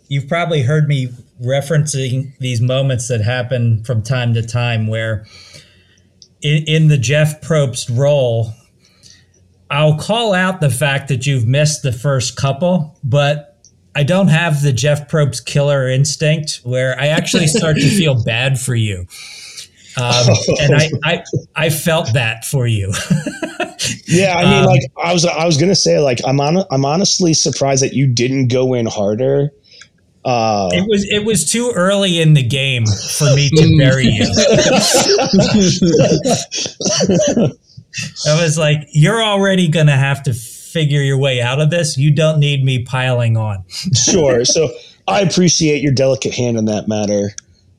[0.09, 1.09] you've probably heard me
[1.43, 5.27] referencing these moments that happen from time to time where,
[6.47, 8.53] in, in the Jeff Probst role,
[9.71, 13.59] I'll call out the fact that you've missed the first couple, but
[13.95, 18.61] I don't have the Jeff Probst killer instinct where I actually start to feel bad
[18.61, 19.07] for you.
[19.97, 20.27] Um,
[20.61, 21.25] and I, I,
[21.57, 22.93] I felt that for you.
[24.07, 26.85] yeah, I mean, um, like I was, I was gonna say, like I'm on, I'm
[26.85, 29.51] honestly surprised that you didn't go in harder.
[30.27, 34.25] Uh, it was it was too early in the game for me to bury you.
[38.27, 41.97] I was like, you're already gonna have to figure your way out of this.
[41.97, 43.65] You don't need me piling on.
[43.95, 44.45] sure.
[44.45, 44.69] So
[45.07, 47.31] I appreciate your delicate hand in that matter.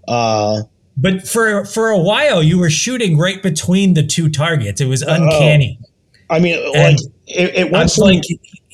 [0.08, 0.62] Uh,
[0.96, 4.80] but for for a while, you were shooting right between the two targets.
[4.80, 5.82] It was uncanny.
[6.30, 8.24] I mean, and like it, it went from, like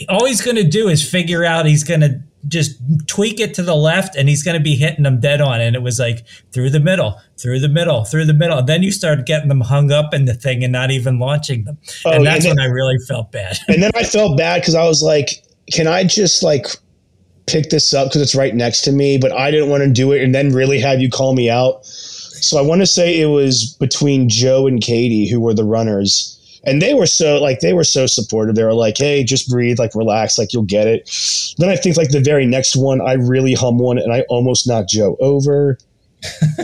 [0.10, 3.64] all he's going to do is figure out he's going to just tweak it to
[3.64, 5.62] the left and he's going to be hitting them dead on.
[5.62, 8.60] And it was like through the middle, through the middle, through the middle.
[8.60, 11.64] And then you started getting them hung up in the thing and not even launching
[11.64, 11.78] them.
[12.06, 13.58] Oh, and that's and then, when I really felt bad.
[13.68, 16.68] and then I felt bad because I was like, can I just like
[17.46, 19.18] pick this up because it's right next to me?
[19.18, 21.86] But I didn't want to do it and then really have you call me out.
[21.86, 26.33] So I want to say it was between Joe and Katie who were the runners
[26.66, 28.56] and they were so like they were so supportive.
[28.56, 31.10] They were like hey just breathe like relax like you'll get it.
[31.58, 34.68] Then i think like the very next one i really hum one and i almost
[34.68, 35.78] knocked joe over.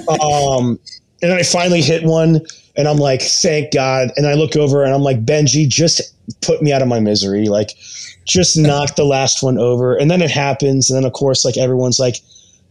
[0.07, 0.79] Um
[1.21, 2.39] and then i finally hit one
[2.77, 4.11] and i'm like thank god.
[4.15, 6.01] And i look over and i'm like benji just
[6.41, 7.47] put me out of my misery.
[7.47, 7.71] Like
[8.25, 9.97] just knock the last one over.
[9.97, 10.89] And then it happens.
[10.89, 12.17] And then of course like everyone's like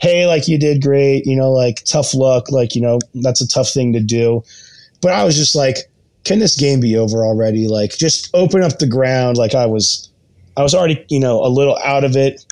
[0.00, 1.26] hey like you did great.
[1.26, 2.50] You know like tough luck.
[2.50, 4.42] Like you know that's a tough thing to do.
[5.02, 5.88] But i was just like
[6.28, 7.66] can this game be over already?
[7.66, 9.38] Like, just open up the ground.
[9.38, 10.10] Like I was,
[10.56, 12.44] I was already, you know, a little out of it.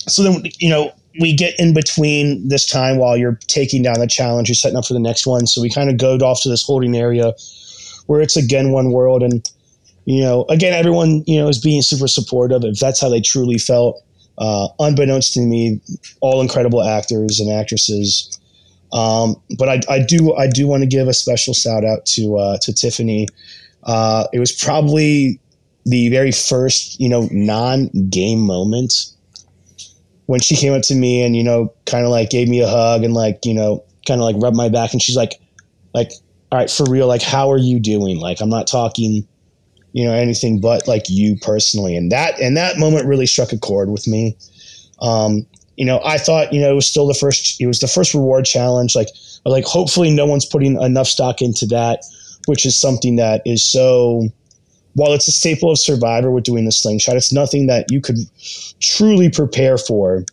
[0.00, 4.08] So then, you know, we get in between this time while you're taking down the
[4.08, 5.46] challenge, you're setting up for the next one.
[5.46, 7.32] So we kind of go off to this holding area
[8.06, 9.48] where it's again one world, and
[10.04, 12.64] you know, again, everyone, you know, is being super supportive.
[12.64, 14.02] If that's how they truly felt,
[14.38, 15.80] uh, unbeknownst to me,
[16.20, 18.38] all incredible actors and actresses
[18.94, 22.36] um, but I, I, do I do want to give a special shout out to
[22.36, 23.26] uh, to Tiffany.
[23.82, 25.40] Uh, it was probably
[25.84, 29.06] the very first you know non game moment
[30.26, 32.68] when she came up to me and you know kind of like gave me a
[32.68, 35.40] hug and like you know kind of like rubbed my back and she's like
[35.92, 36.12] like
[36.52, 38.20] all right for real like how are you doing?
[38.20, 39.26] Like I'm not talking
[39.92, 41.96] you know anything but like you personally.
[41.96, 44.36] And that and that moment really struck a chord with me.
[45.00, 47.88] Um, you know, I thought, you know, it was still the first, it was the
[47.88, 48.94] first reward challenge.
[48.94, 49.08] Like,
[49.44, 52.04] like hopefully no one's putting enough stock into that,
[52.46, 54.28] which is something that is so,
[54.94, 58.18] while it's a staple of Survivor with doing the slingshot, it's nothing that you could
[58.80, 60.24] truly prepare for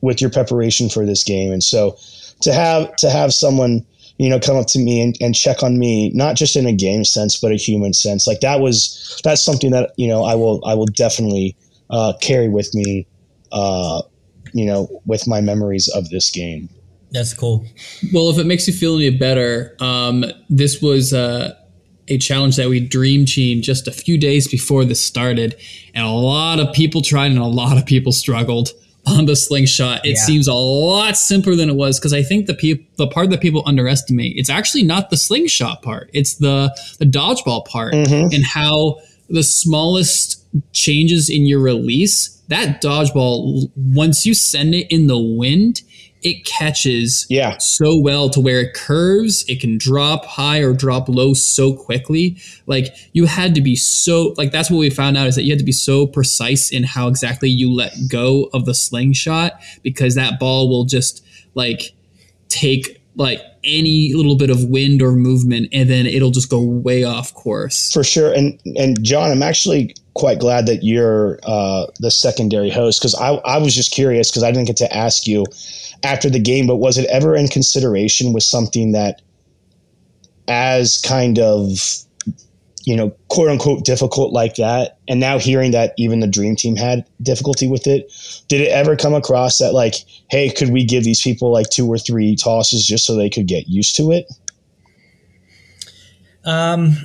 [0.00, 1.50] with your preparation for this game.
[1.50, 1.96] And so
[2.42, 3.84] to have, to have someone,
[4.18, 6.72] you know, come up to me and, and check on me, not just in a
[6.72, 10.34] game sense, but a human sense, like that was, that's something that, you know, I
[10.34, 11.56] will, I will definitely
[11.88, 13.06] uh, carry with me
[13.52, 14.02] uh,
[14.52, 16.68] you know, with my memories of this game.
[17.10, 17.64] That's cool.
[18.12, 21.54] Well, if it makes you feel any better, um, this was uh,
[22.08, 25.56] a challenge that we dream team just a few days before this started,
[25.94, 28.70] and a lot of people tried and a lot of people struggled
[29.06, 30.04] on the slingshot.
[30.04, 30.24] It yeah.
[30.24, 33.40] seems a lot simpler than it was because I think the pe- the part that
[33.40, 38.34] people underestimate it's actually not the slingshot part; it's the the dodgeball part mm-hmm.
[38.34, 40.37] and how the smallest
[40.72, 45.82] changes in your release that dodgeball, once you send it in the wind,
[46.22, 47.58] it catches yeah.
[47.58, 52.38] so well to where it curves, it can drop high or drop low so quickly.
[52.66, 55.52] Like you had to be so like that's what we found out is that you
[55.52, 60.16] had to be so precise in how exactly you let go of the slingshot because
[60.16, 61.24] that ball will just
[61.54, 61.94] like
[62.48, 67.04] take like any little bit of wind or movement and then it'll just go way
[67.04, 67.92] off course.
[67.92, 68.32] For sure.
[68.32, 73.34] And and John, I'm actually quite glad that you're uh, the secondary host because I,
[73.44, 75.44] I was just curious because I didn't get to ask you
[76.02, 79.22] after the game, but was it ever in consideration with something that
[80.48, 81.78] as kind of
[82.84, 86.74] you know quote unquote difficult like that and now hearing that even the dream team
[86.74, 88.10] had difficulty with it
[88.48, 89.96] did it ever come across that like
[90.30, 93.46] hey could we give these people like two or three tosses just so they could
[93.46, 94.26] get used to it?
[96.46, 96.96] Um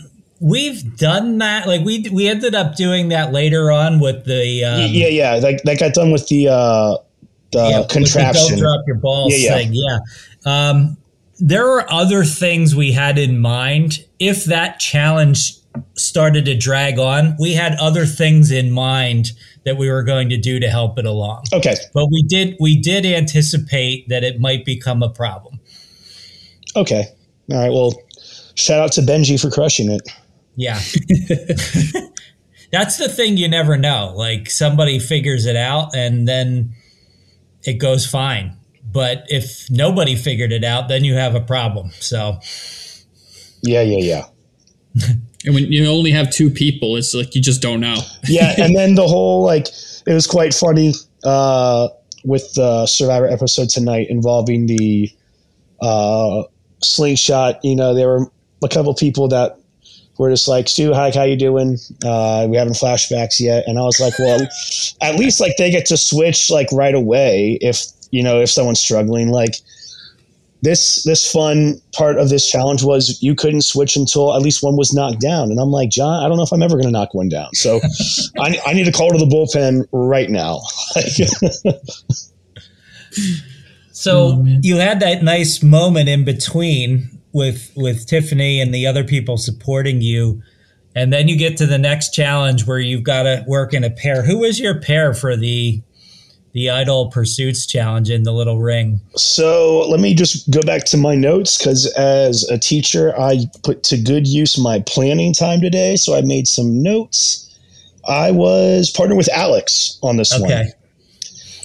[0.44, 1.68] We've done that.
[1.68, 5.64] Like we we ended up doing that later on with the um, yeah yeah like
[5.64, 6.98] that got done with the uh
[7.54, 8.56] the yeah, contraption.
[8.56, 9.58] The drop your balls yeah, yeah.
[9.58, 9.72] thing.
[9.74, 10.00] Yeah.
[10.46, 10.98] Um,
[11.39, 14.06] there are other things we had in mind.
[14.20, 15.54] If that challenge
[15.96, 19.32] started to drag on, we had other things in mind
[19.66, 21.46] that we were going to do to help it along.
[21.54, 21.76] Okay.
[21.94, 25.60] But we did we did anticipate that it might become a problem.
[26.76, 27.06] Okay.
[27.52, 27.72] All right.
[27.72, 27.94] Well,
[28.56, 30.02] shout out to Benji for crushing it.
[30.56, 30.76] Yeah.
[32.72, 34.14] that's the thing you never know.
[34.16, 36.74] Like somebody figures it out and then
[37.64, 38.58] it goes fine.
[38.91, 41.91] But if nobody figured it out, then you have a problem.
[41.99, 42.39] So
[43.62, 44.26] yeah, yeah, yeah.
[45.45, 47.95] and when you only have two people, it's like you just don't know.
[48.28, 49.68] yeah, and then the whole like
[50.06, 50.93] it was quite funny
[51.24, 51.88] uh,
[52.24, 55.10] with the Survivor episode tonight involving the
[55.82, 56.43] uh,
[56.84, 57.64] slingshot.
[57.64, 58.32] You know, there were
[58.64, 59.58] a couple people that
[60.18, 61.78] were just like, Stu, hi, how you doing?
[62.05, 63.64] Uh, we having flashbacks yet?
[63.68, 64.39] And I was like, well,
[65.01, 68.80] at least like they get to switch like right away if you know if someone's
[68.80, 69.30] struggling.
[69.30, 69.55] Like
[70.64, 74.78] this this fun part of this challenge was you couldn't switch until at least one
[74.78, 75.51] was knocked down.
[75.51, 77.53] And I'm like, John, I don't know if I'm ever going to knock one down.
[77.53, 77.82] So
[78.39, 80.61] I, I need to call to the bullpen right now.
[83.91, 89.04] so oh, you had that nice moment in between with with Tiffany and the other
[89.04, 90.42] people supporting you.
[90.96, 93.90] And then you get to the next challenge where you've got to work in a
[93.90, 94.24] pair.
[94.24, 95.82] Who was your pair for the
[96.54, 100.98] the idle pursuits challenge in the little ring so let me just go back to
[100.98, 105.96] my notes because as a teacher i put to good use my planning time today
[105.96, 107.52] so i made some notes
[108.08, 110.44] i was partnered with alex on this okay.
[110.44, 110.68] one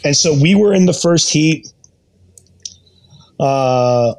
[0.05, 1.71] and so we were in the first heat
[3.41, 4.15] uh,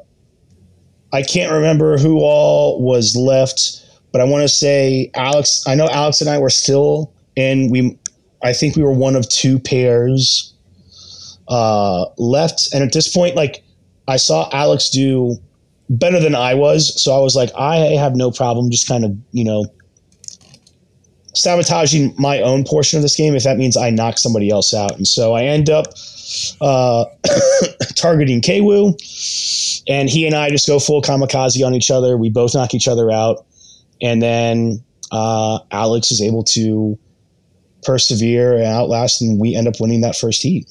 [1.13, 5.87] i can't remember who all was left but i want to say alex i know
[5.91, 7.97] alex and i were still in we
[8.43, 10.53] I think we were one of two pairs
[11.47, 12.73] uh, left.
[12.73, 13.63] And at this point, like
[14.07, 15.37] I saw Alex do
[15.89, 17.01] better than I was.
[17.01, 19.65] So I was like, I have no problem just kind of, you know,
[21.33, 24.95] sabotaging my own portion of this game if that means I knock somebody else out.
[24.97, 25.87] And so I end up
[26.61, 27.05] uh,
[27.95, 28.95] targeting Kwu,
[29.87, 32.17] and he and I just go full kamikaze on each other.
[32.17, 33.45] We both knock each other out.
[34.01, 36.97] And then uh, Alex is able to
[37.83, 40.67] persevere and outlast, and we end up winning that first heat.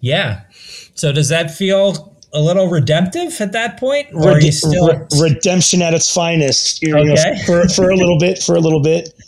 [0.00, 0.42] Yeah.
[0.94, 5.82] So does that feel a little redemptive at that point, or Red- still re- redemption
[5.82, 6.82] at its finest?
[6.82, 7.42] You okay.
[7.46, 9.12] for for a little bit, for a little bit.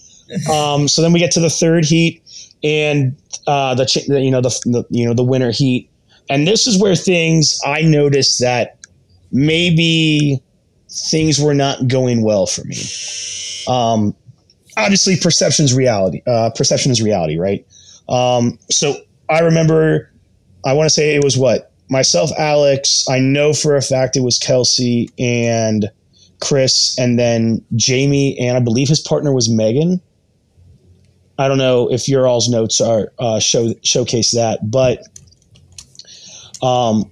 [0.49, 2.23] Um, so then we get to the third heat,
[2.63, 5.91] and uh, the, the you know the, the you know the winter heat,
[6.29, 8.79] and this is where things I noticed that
[9.33, 10.43] maybe
[10.89, 12.77] things were not going well for me.
[13.69, 14.15] Um,
[14.77, 16.23] obviously, perception is reality.
[16.27, 17.67] Uh, perception is reality, right?
[18.09, 18.97] Um, so
[19.29, 20.11] I remember
[20.65, 23.05] I want to say it was what myself, Alex.
[23.09, 25.91] I know for a fact it was Kelsey and
[26.41, 30.01] Chris, and then Jamie, and I believe his partner was Megan.
[31.41, 35.03] I don't know if your all's notes are uh, show showcase that, but
[36.63, 37.11] um,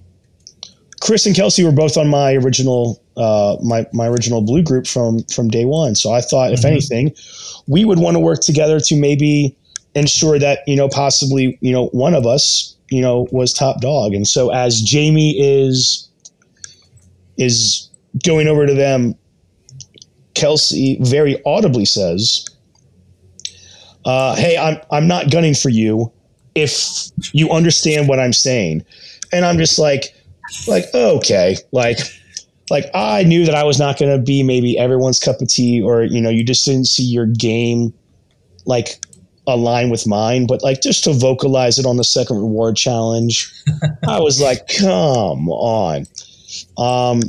[1.01, 5.25] Chris and Kelsey were both on my original uh, my my original blue group from
[5.25, 5.95] from day one.
[5.95, 6.69] So I thought, if mm-hmm.
[6.69, 7.15] anything,
[7.67, 9.57] we would want to work together to maybe
[9.95, 14.15] ensure that you know possibly you know one of us you know, was top dog.
[14.15, 16.09] And so as Jamie is
[17.37, 17.89] is
[18.25, 19.15] going over to them,
[20.35, 22.48] Kelsey very audibly says,
[24.05, 26.13] uh, "Hey, I'm I'm not gunning for you
[26.55, 28.85] if you understand what I'm saying."
[29.33, 30.15] And I'm just like,
[30.67, 31.99] like okay, like
[32.71, 35.81] like I knew that I was not going to be maybe everyone's cup of tea,
[35.83, 37.93] or you know, you just didn't see your game
[38.67, 39.01] like
[39.47, 43.51] align with mine, but like just to vocalize it on the second reward challenge,
[44.07, 46.07] I was like, come on.
[46.77, 47.23] Um,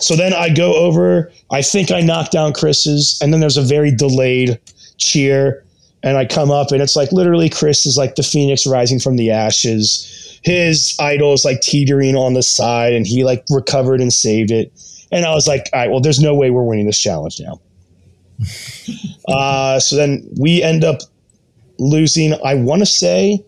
[0.00, 3.62] so then I go over, I think I knock down Chris's, and then there's a
[3.62, 4.60] very delayed
[4.98, 5.63] cheer.
[6.04, 9.16] And I come up, and it's like literally Chris is like the phoenix rising from
[9.16, 10.38] the ashes.
[10.42, 14.70] His idol is like teetering on the side, and he like recovered and saved it.
[15.10, 17.58] And I was like, all right, well, there's no way we're winning this challenge now.
[19.28, 20.98] uh, so then we end up
[21.78, 22.34] losing.
[22.44, 23.42] I want to say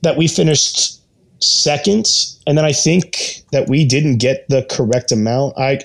[0.00, 1.02] that we finished
[1.42, 2.06] second,
[2.46, 5.58] and then I think that we didn't get the correct amount.
[5.58, 5.80] I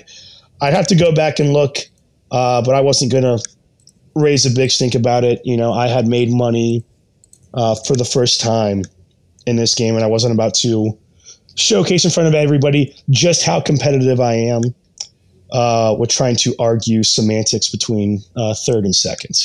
[0.61, 1.79] I'd have to go back and look,
[2.31, 3.39] uh, but I wasn't gonna
[4.15, 5.41] raise a big stink about it.
[5.43, 6.83] You know, I had made money
[7.53, 8.83] uh, for the first time
[9.45, 10.97] in this game, and I wasn't about to
[11.55, 14.61] showcase in front of everybody just how competitive I am.
[15.51, 19.35] Uh, with trying to argue semantics between uh, third and second.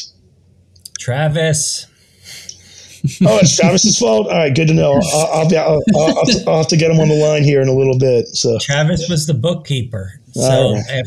[0.98, 1.86] Travis,
[3.24, 4.26] oh, it's Travis's fault.
[4.26, 5.00] All right, good to know.
[5.12, 5.82] I'll, I'll, be, I'll,
[6.48, 8.26] I'll, have to get him on the line here in a little bit.
[8.28, 10.20] So Travis was the bookkeeper.
[10.32, 11.02] So right.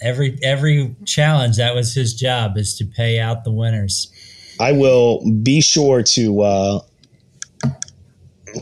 [0.00, 4.12] Every every challenge that was his job is to pay out the winners.
[4.60, 6.80] I will be sure to uh,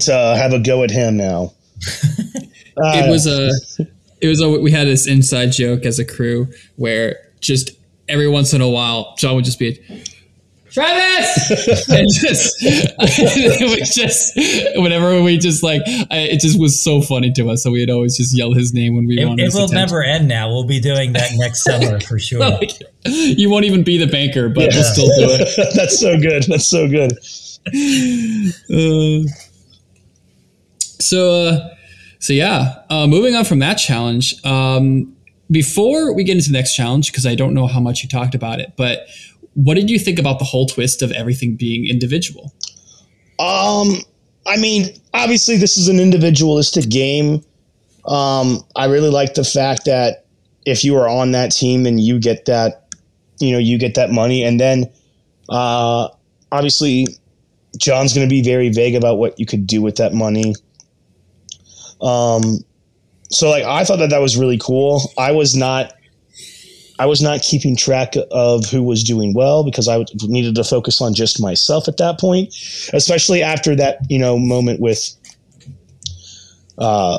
[0.00, 1.52] to have a go at him now.
[2.76, 3.50] uh, it was a
[4.20, 7.70] it was a we had this inside joke as a crew where just
[8.08, 9.80] every once in a while John would just be
[10.76, 14.32] Travis, and just it was just
[14.78, 17.62] whenever we just like I, it just was so funny to us.
[17.62, 19.44] So we'd always just yell his name when we It, wanted.
[19.46, 19.76] it will attention.
[19.76, 20.48] never end now.
[20.48, 22.40] We'll be doing that next summer for sure.
[22.40, 22.72] Like,
[23.06, 25.74] you won't even be the banker, but we'll still do it.
[25.74, 26.42] That's so good.
[26.42, 27.12] That's so good.
[28.70, 29.28] Uh,
[30.98, 31.68] so, uh,
[32.20, 32.82] so yeah.
[32.90, 34.34] Uh, moving on from that challenge.
[34.44, 35.16] Um,
[35.50, 38.34] before we get into the next challenge, because I don't know how much you talked
[38.34, 39.06] about it, but
[39.56, 42.52] what did you think about the whole twist of everything being individual?
[43.38, 43.96] Um,
[44.46, 47.42] I mean, obviously, this is an individualistic game.
[48.04, 50.26] Um, I really like the fact that
[50.66, 52.86] if you are on that team and you get that,
[53.38, 54.90] you know, you get that money, and then,
[55.48, 56.08] uh,
[56.52, 57.06] obviously,
[57.78, 60.54] John's going to be very vague about what you could do with that money.
[62.00, 62.58] Um,
[63.30, 65.12] so like I thought that that was really cool.
[65.18, 65.94] I was not
[66.98, 71.00] I was not keeping track of who was doing well because I needed to focus
[71.00, 72.54] on just myself at that point,
[72.92, 75.14] especially after that, you know, moment with
[76.78, 77.18] uh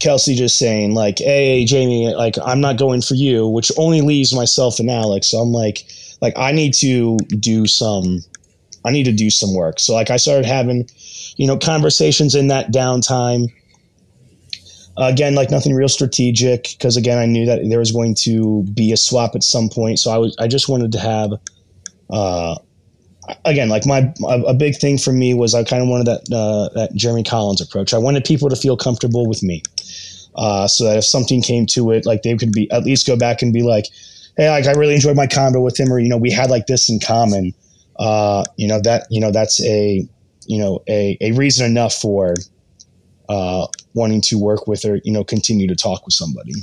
[0.00, 4.34] Kelsey just saying like, "Hey, Jamie, like I'm not going for you," which only leaves
[4.34, 5.28] myself and Alex.
[5.28, 5.86] So I'm like,
[6.20, 8.22] like I need to do some,
[8.84, 9.80] I need to do some work.
[9.80, 10.88] So like I started having,
[11.36, 13.52] you know, conversations in that downtime.
[14.96, 18.92] Again, like nothing real strategic because again, I knew that there was going to be
[18.92, 19.98] a swap at some point.
[19.98, 21.32] So I was, I just wanted to have,
[22.10, 22.56] uh,
[23.44, 26.68] again, like my a, big thing for me was I kind of wanted that uh,
[26.74, 27.94] that Jeremy Collins approach.
[27.94, 29.62] I wanted people to feel comfortable with me,
[30.36, 33.16] uh, so that if something came to it, like they could be at least go
[33.16, 33.86] back and be like,
[34.36, 36.66] "Hey, like I really enjoyed my combo with him," or you know, we had like
[36.66, 37.52] this in common.
[37.98, 40.06] Uh, you know that you know that's a
[40.46, 42.34] you know a a reason enough for
[43.28, 46.54] uh, wanting to work with or you know continue to talk with somebody.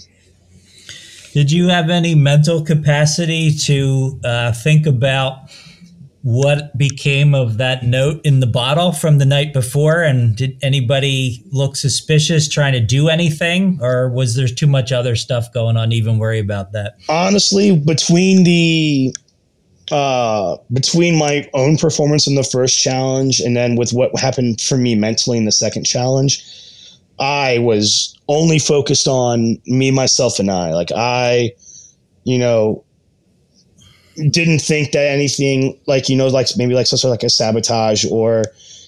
[1.34, 5.50] Did you have any mental capacity to uh, think about
[6.24, 10.04] what became of that note in the bottle from the night before?
[10.04, 13.80] And did anybody look suspicious trying to do anything?
[13.82, 16.98] Or was there too much other stuff going on to even worry about that?
[17.10, 19.16] honestly between the
[19.92, 24.78] uh between my own performance in the first challenge and then with what happened for
[24.78, 26.44] me mentally in the second challenge
[27.20, 31.52] i was only focused on me myself and i like i
[32.24, 32.84] you know
[34.30, 37.30] didn't think that anything like you know like maybe like some sort of like a
[37.30, 38.44] sabotage or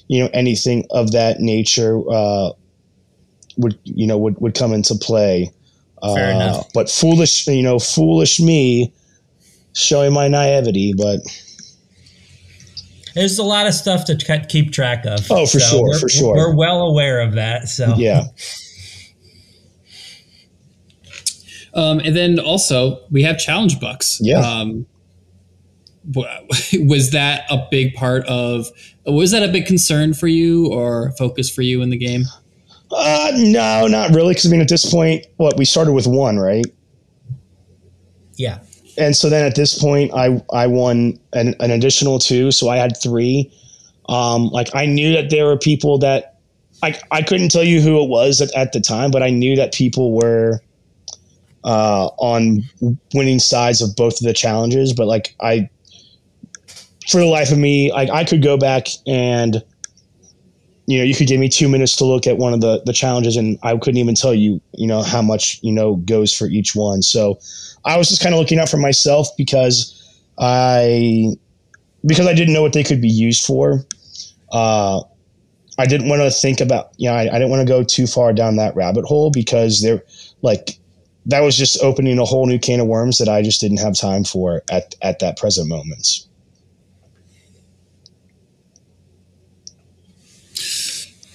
[0.07, 2.49] you know anything of that nature uh
[3.57, 5.51] would you know would, would come into play
[6.03, 6.73] Fair uh, enough.
[6.73, 8.93] But foolish, you know, foolish me
[9.73, 10.93] showing my naivety.
[10.95, 11.19] But
[13.15, 15.25] There's a lot of stuff to cut, keep track of.
[15.29, 16.35] Oh, for sure, we're- for sure.
[16.35, 17.67] We're well aware of that.
[17.67, 18.23] So yeah,
[21.75, 24.19] Um, and then also we have challenge bucks.
[24.21, 24.39] Yeah.
[24.39, 24.85] Um,
[26.15, 28.67] was that a big part of?
[29.05, 32.23] Was that a big concern for you or focus for you in the game?
[32.91, 34.29] uh, no, not really.
[34.33, 36.65] Because I mean, at this point, what we started with one, right?
[38.35, 38.59] yeah.
[38.97, 42.77] And so then at this point, I I won an, an additional two, so I
[42.77, 43.51] had three.
[44.09, 46.37] Um, like I knew that there were people that
[46.81, 49.55] I I couldn't tell you who it was at, at the time, but I knew
[49.55, 50.59] that people were
[51.63, 52.63] uh, on
[53.13, 54.93] winning sides of both of the challenges.
[54.93, 55.69] But like I,
[57.09, 59.63] for the life of me, like I could go back and
[60.85, 62.93] you know you could give me two minutes to look at one of the the
[62.93, 66.47] challenges, and I couldn't even tell you you know how much you know goes for
[66.47, 67.01] each one.
[67.01, 67.39] So
[67.85, 69.99] I was just kind of looking out for myself because
[70.37, 71.35] I
[72.05, 73.85] because I didn't know what they could be used for.
[74.51, 75.01] Uh,
[75.77, 78.07] I didn't want to think about you know I, I didn't want to go too
[78.07, 80.03] far down that rabbit hole because they're
[80.41, 80.77] like
[81.25, 83.97] that was just opening a whole new can of worms that I just didn't have
[83.97, 86.27] time for at at that present moment.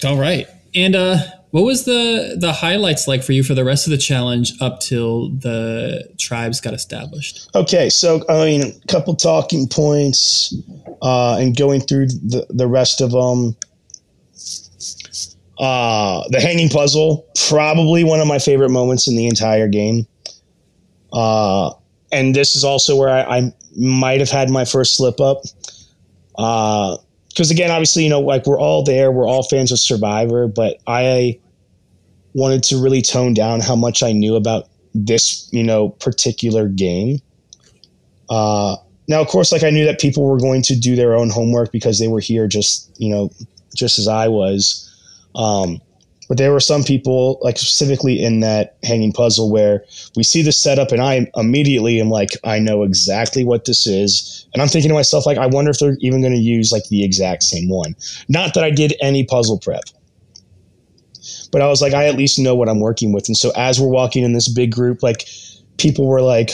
[0.05, 0.47] All right.
[0.75, 1.19] And uh,
[1.51, 4.81] what was the the highlights like for you for the rest of the challenge up
[4.81, 7.49] till the tribes got established?
[7.55, 10.55] Okay, so I mean, a couple talking points,
[11.01, 13.57] uh, and going through the the rest of them.
[15.59, 20.07] Uh, the hanging puzzle, probably one of my favorite moments in the entire game.
[21.13, 21.73] Uh,
[22.13, 25.39] and this is also where I, I might have had my first slip up.
[27.39, 30.79] Because again, obviously, you know, like we're all there, we're all fans of Survivor, but
[30.89, 31.39] I
[32.35, 37.21] wanted to really tone down how much I knew about this, you know, particular game.
[38.29, 38.75] Uh,
[39.07, 41.71] now, of course, like I knew that people were going to do their own homework
[41.71, 43.31] because they were here just, you know,
[43.77, 44.85] just as I was.
[45.37, 45.81] Um,
[46.29, 49.85] but there were some people, like specifically in that hanging puzzle, where
[50.15, 54.47] we see the setup, and I immediately am like, I know exactly what this is,
[54.53, 56.85] and I'm thinking to myself, like, I wonder if they're even going to use like
[56.91, 57.97] the exact same one.
[58.29, 59.85] Not that I did any puzzle prep,
[61.51, 63.29] but I was like, I at least know what I'm working with.
[63.29, 65.27] And so as we're walking in this big group, like
[65.79, 66.51] people were like,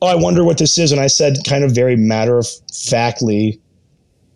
[0.00, 2.48] "Oh, I wonder what this is," and I said, kind of very matter of
[2.88, 3.60] factly,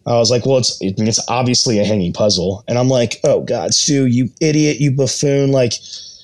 [0.09, 3.21] I was like, well, it's I mean, it's obviously a hanging puzzle, and I'm like,
[3.25, 5.53] oh God, Stu, you idiot, you buffoon!
[5.53, 5.75] Like,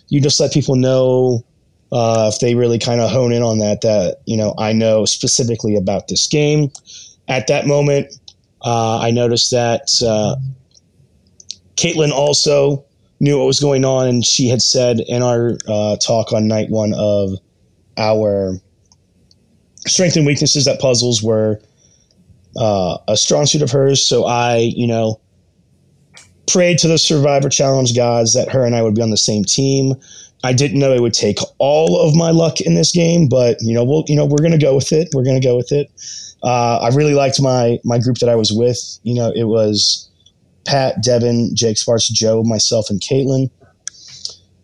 [0.09, 1.45] you just let people know
[1.93, 5.05] uh, if they really kind of hone in on that that you know I know
[5.05, 6.71] specifically about this game.
[7.29, 8.13] At that moment,
[8.63, 10.37] uh, I noticed that uh,
[11.77, 12.85] Caitlin also
[13.21, 16.71] knew what was going on, and she had said in our uh, talk on night
[16.71, 17.35] one of
[17.99, 18.59] our
[19.87, 21.61] strength and weaknesses that puzzles were
[22.57, 24.07] uh, a strong suit of hers.
[24.07, 25.21] So I, you know,
[26.47, 29.45] prayed to the Survivor Challenge gods that her and I would be on the same
[29.45, 29.95] team.
[30.43, 33.75] I didn't know it would take all of my luck in this game, but you
[33.75, 35.09] know, we'll, you know, we're gonna go with it.
[35.15, 35.91] We're gonna go with it.
[36.43, 38.79] Uh, I really liked my my group that I was with.
[39.03, 40.11] You know, it was
[40.67, 43.51] Pat, Devin, Jake Sparks, Joe, myself, and Caitlin.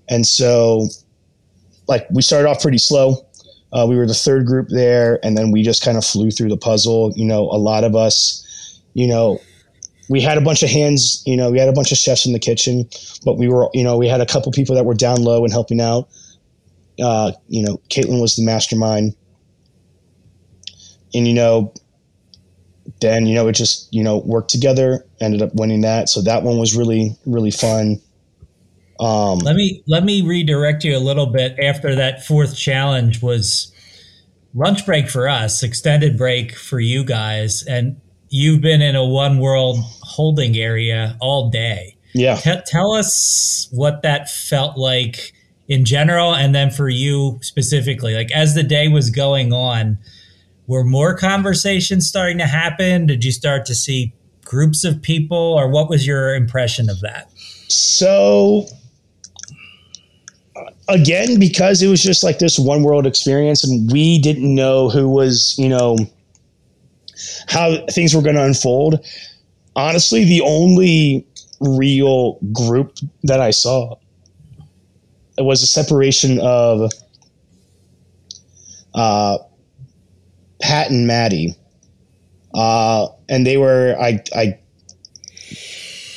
[0.08, 0.88] And so,
[1.88, 3.24] like, we started off pretty slow.
[3.72, 6.48] Uh, we were the third group there, and then we just kind of flew through
[6.48, 7.12] the puzzle.
[7.14, 9.40] You know, a lot of us, you know,
[10.08, 11.22] we had a bunch of hands.
[11.24, 12.88] You know, we had a bunch of chefs in the kitchen,
[13.24, 15.52] but we were, you know, we had a couple people that were down low and
[15.52, 16.08] helping out.
[17.00, 19.14] Uh, you know, Caitlin was the mastermind,
[21.14, 21.72] and you know,
[23.00, 25.06] then you know it just you know worked together.
[25.20, 28.00] Ended up winning that, so that one was really really fun.
[29.00, 31.58] Um, let me let me redirect you a little bit.
[31.58, 33.72] After that fourth challenge was
[34.54, 37.98] lunch break for us, extended break for you guys, and
[38.28, 41.96] you've been in a one world holding area all day.
[42.12, 45.32] Yeah, T- tell us what that felt like
[45.66, 48.14] in general, and then for you specifically.
[48.14, 49.96] Like as the day was going on,
[50.66, 53.06] were more conversations starting to happen?
[53.06, 54.12] Did you start to see
[54.44, 57.30] groups of people, or what was your impression of that?
[57.68, 58.66] So
[60.88, 65.08] again because it was just like this one world experience and we didn't know who
[65.08, 65.96] was you know
[67.48, 69.04] how things were going to unfold.
[69.76, 71.26] Honestly the only
[71.60, 73.94] real group that i saw
[75.40, 76.90] it was a separation of
[78.94, 79.38] uh,
[80.60, 81.54] pat and maddie.
[82.52, 84.58] Uh, and they were i i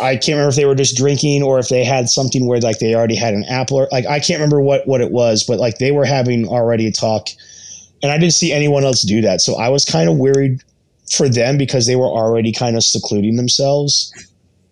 [0.04, 2.80] I can't remember if they were just drinking or if they had something where like
[2.80, 5.60] they already had an apple or like I can't remember what what it was, but
[5.60, 7.30] like they were having already a talk,
[8.02, 9.42] and I didn't see anyone else do that.
[9.42, 10.62] So I was kind of worried
[11.12, 14.12] for them because they were already kind of secluding themselves.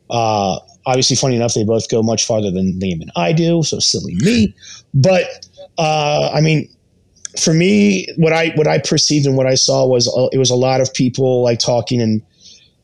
[0.09, 3.79] Uh, obviously, funny enough, they both go much farther than Liam and I do, so
[3.79, 4.53] silly me.
[4.93, 5.47] But
[5.77, 6.67] uh, I mean,
[7.39, 10.49] for me, what I what I perceived and what I saw was uh, it was
[10.49, 12.21] a lot of people like talking and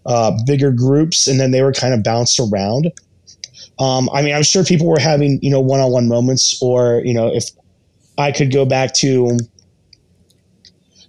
[0.08, 2.92] uh, bigger groups, and then they were kind of bounced around.
[3.80, 7.28] Um, I mean, I'm sure people were having you know one-on-one moments, or you know,
[7.28, 7.46] if
[8.18, 9.38] I could go back to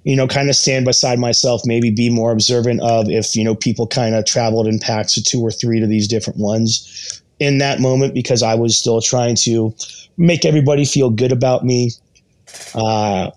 [0.09, 3.55] you know, kind of stand beside myself, maybe be more observant of if, you know,
[3.55, 7.59] people kind of traveled in packs of two or three to these different ones in
[7.59, 9.75] that moment because I was still trying to
[10.17, 11.91] make everybody feel good about me.
[12.75, 13.31] Uh,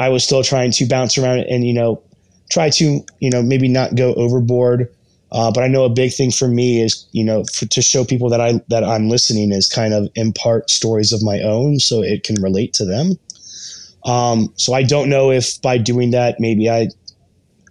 [0.00, 2.02] I was still trying to bounce around and, you know,
[2.50, 4.92] try to, you know, maybe not go overboard
[5.32, 8.04] uh, but I know a big thing for me is, you know, for, to show
[8.04, 12.02] people that I that I'm listening is kind of impart stories of my own, so
[12.02, 13.18] it can relate to them.
[14.04, 16.88] Um, so I don't know if by doing that, maybe I,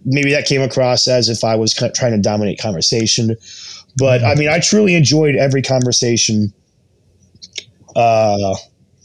[0.04, 3.34] maybe that came across as if I was trying to dominate conversation.
[3.96, 6.52] But I mean, I truly enjoyed every conversation
[7.96, 8.54] uh,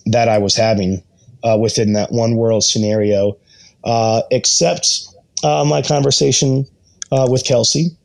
[0.05, 1.01] that I was having
[1.43, 3.35] uh, within that one world scenario,
[3.83, 5.07] uh, except
[5.43, 6.67] uh, my conversation
[7.11, 7.97] uh, with Kelsey.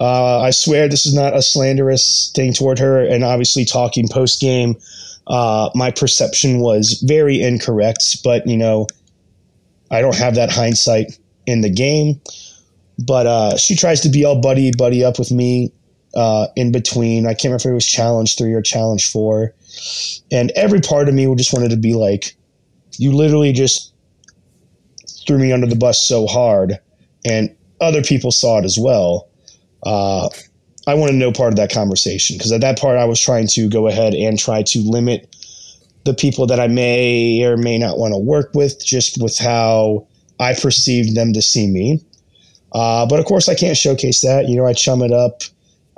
[0.00, 3.04] Uh, I swear this is not a slanderous thing toward her.
[3.04, 4.76] And obviously, talking post game,
[5.26, 8.18] uh, my perception was very incorrect.
[8.22, 8.86] But, you know,
[9.90, 12.20] I don't have that hindsight in the game.
[13.04, 15.72] But uh, she tries to be all buddy buddy up with me
[16.14, 17.26] uh, in between.
[17.26, 19.54] I can't remember if it was challenge three or challenge four.
[20.30, 22.36] And every part of me just wanted to be like,
[22.98, 23.92] you literally just
[25.26, 26.78] threw me under the bus so hard.
[27.24, 29.27] And other people saw it as well
[29.84, 30.28] uh,
[30.86, 33.68] I wanted no part of that conversation because at that part I was trying to
[33.68, 35.34] go ahead and try to limit
[36.04, 40.06] the people that I may or may not want to work with just with how
[40.40, 42.02] I perceived them to see me.
[42.72, 44.48] Uh, but of course, I can't showcase that.
[44.48, 45.42] You know, I chum it up.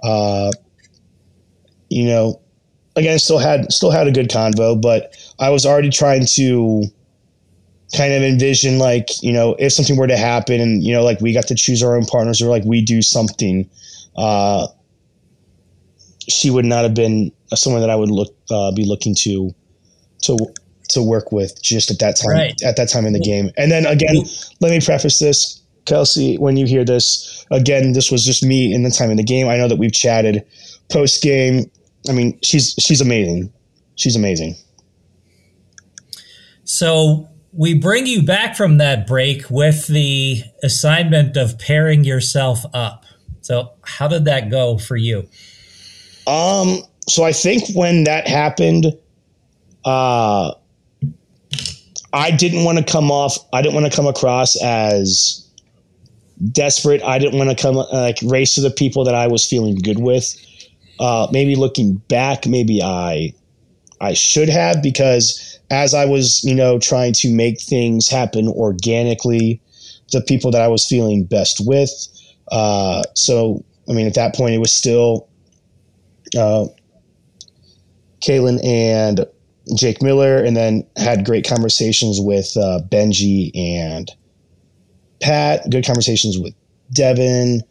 [0.02, 0.50] Uh,
[1.88, 2.40] you know,
[2.96, 6.84] again, still had still had a good convo, but I was already trying to
[7.96, 11.20] kind of envision like you know if something were to happen and you know like
[11.20, 13.68] we got to choose our own partners or like we do something
[14.16, 14.66] uh
[16.28, 19.52] she would not have been someone that i would look uh, be looking to
[20.22, 20.36] to
[20.90, 22.62] to work with just at that time right.
[22.62, 23.50] at that time in the game.
[23.56, 24.16] And then again
[24.60, 28.82] let me preface this kelsey when you hear this again this was just me in
[28.82, 29.48] the time in the game.
[29.48, 30.44] I know that we've chatted
[30.90, 31.70] post game
[32.08, 33.52] i mean she's she's amazing.
[33.94, 34.56] She's amazing.
[36.64, 43.04] So we bring you back from that break with the assignment of pairing yourself up.
[43.40, 45.28] So, how did that go for you?
[46.26, 46.78] Um,
[47.08, 48.86] so I think when that happened,
[49.84, 50.52] uh,
[52.12, 53.38] I didn't want to come off.
[53.52, 55.48] I didn't want to come across as
[56.52, 57.02] desperate.
[57.02, 59.76] I didn't want to come uh, like race to the people that I was feeling
[59.76, 60.36] good with.
[60.98, 63.32] Uh, maybe looking back, maybe I
[64.00, 69.60] I should have because as I was, you know, trying to make things happen organically,
[70.12, 71.90] the people that I was feeling best with.
[72.50, 75.28] Uh, so, I mean, at that point, it was still
[76.36, 76.66] uh,
[78.28, 79.26] and
[79.76, 84.10] Jake Miller, and then had great conversations with uh, Benji and
[85.22, 85.68] Pat.
[85.70, 86.54] Good conversations with
[86.92, 87.62] Devin.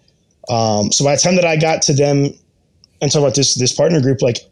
[0.50, 2.34] Um, so by the time that I got to them
[3.02, 4.49] and talk about this this partner group, like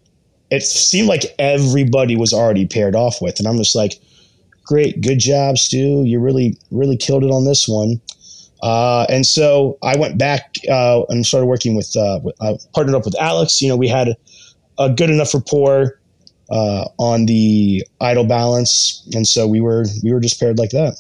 [0.50, 3.40] it seemed like everybody was already paired off with.
[3.40, 4.00] And I'm just like,
[4.64, 6.04] great, good job, Stu.
[6.04, 8.02] You really, really killed it on this one.
[8.64, 13.06] Uh, and so I went back uh, and started working with, uh, I partnered up
[13.06, 13.62] with Alex.
[13.62, 14.16] You know, we had
[14.80, 16.00] a good enough rapport
[16.50, 20.96] uh, on the idol balance, and so we were we were just paired like that.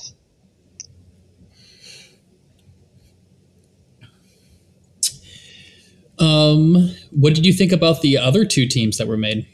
[6.20, 9.48] Um, what did you think about the other two teams that were made?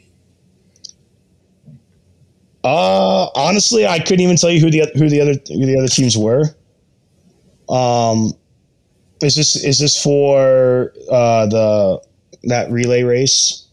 [2.64, 5.88] Uh, honestly, I couldn't even tell you who the who the other who the other
[5.88, 6.44] teams were.
[7.68, 8.32] Um,
[9.22, 12.02] is this is this for uh, the
[12.44, 13.66] that relay race?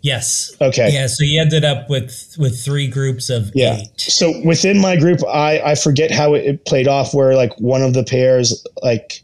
[0.00, 0.54] Yes.
[0.60, 0.90] Okay.
[0.92, 1.06] Yeah.
[1.06, 3.80] So you ended up with with three groups of yeah.
[3.80, 4.00] eight.
[4.00, 7.12] So within my group, I I forget how it, it played off.
[7.14, 9.23] Where like one of the pairs like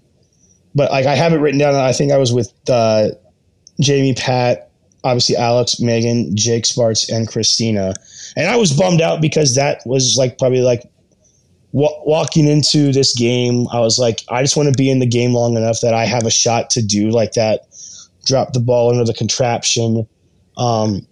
[0.74, 1.74] but like I have it written down.
[1.74, 3.08] I think I was with uh,
[3.80, 4.70] Jamie, Pat,
[5.04, 7.94] obviously Alex, Megan, Jake Sparks, and Christina,
[8.36, 10.90] and I was bummed out because that was like probably like
[11.72, 13.66] w- walking into this game.
[13.72, 16.06] I was like, I just want to be in the game long enough that I
[16.06, 17.66] have a shot to do like that,
[18.24, 20.06] drop the ball under the contraption.
[20.56, 21.06] Um,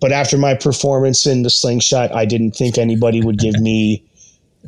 [0.00, 4.04] but after my performance in the slingshot, I didn't think anybody would give me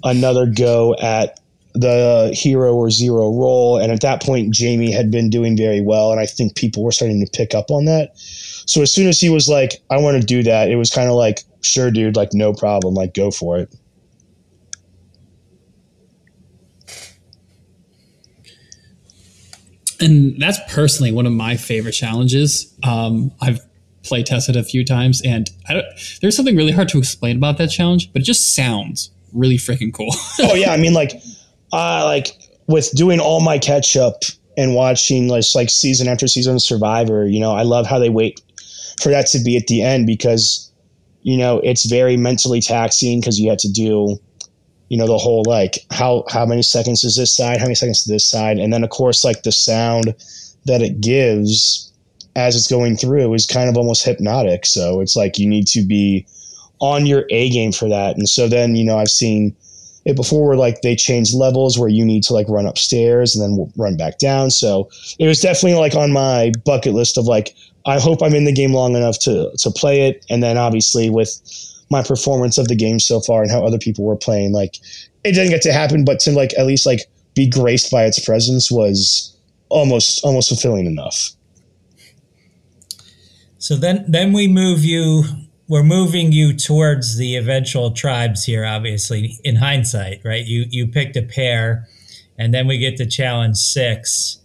[0.02, 1.40] another go at
[1.74, 3.78] the hero or zero role.
[3.78, 6.12] And at that point, Jamie had been doing very well.
[6.12, 8.12] And I think people were starting to pick up on that.
[8.66, 11.08] So as soon as he was like, I want to do that, it was kind
[11.08, 12.94] of like, sure, dude, like, no problem.
[12.94, 13.74] Like, go for it.
[20.00, 22.72] And that's personally one of my favorite challenges.
[22.82, 23.60] Um, I've
[24.04, 25.48] play tested a few times, and
[26.20, 29.92] there's something really hard to explain about that challenge, but it just sounds really freaking
[29.92, 30.14] cool.
[30.40, 31.12] oh yeah, I mean, like
[31.74, 32.28] uh, like
[32.68, 34.22] with doing all my catch up
[34.56, 38.40] and watching like, like season after season Survivor, you know, I love how they wait
[39.02, 40.72] for that to be at the end because,
[41.22, 44.16] you know, it's very mentally taxing because you have to do,
[44.88, 47.98] you know, the whole like how how many seconds is this side, how many seconds
[47.98, 50.14] is this side, and then of course like the sound
[50.66, 51.92] that it gives
[52.36, 54.64] as it's going through is kind of almost hypnotic.
[54.64, 56.24] So it's like you need to be
[56.78, 58.16] on your A game for that.
[58.16, 59.56] And so then, you know, I've seen
[60.04, 63.42] it before where like they changed levels where you need to like run upstairs and
[63.42, 64.50] then run back down.
[64.50, 67.54] So it was definitely like on my bucket list of like
[67.86, 70.24] I hope I'm in the game long enough to to play it.
[70.28, 71.40] And then obviously with
[71.90, 74.76] my performance of the game so far and how other people were playing, like
[75.24, 77.00] it didn't get to happen, but to like at least like
[77.34, 79.34] be graced by its presence was
[79.70, 81.30] almost almost fulfilling enough.
[83.58, 85.24] So then then we move you
[85.68, 90.44] we're moving you towards the eventual tribes here obviously in hindsight right?
[90.44, 91.88] You you picked a pair
[92.38, 94.38] and then we get to challenge six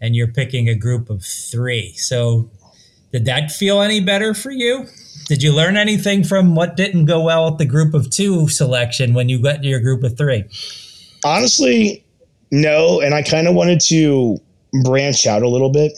[0.00, 1.92] and you're picking a group of three.
[1.96, 2.50] So
[3.12, 4.86] did that feel any better for you?
[5.26, 9.14] Did you learn anything from what didn't go well with the group of two selection
[9.14, 10.44] when you got to your group of three?
[11.24, 12.04] Honestly
[12.54, 14.38] no and i kind of wanted to
[14.84, 15.92] branch out a little bit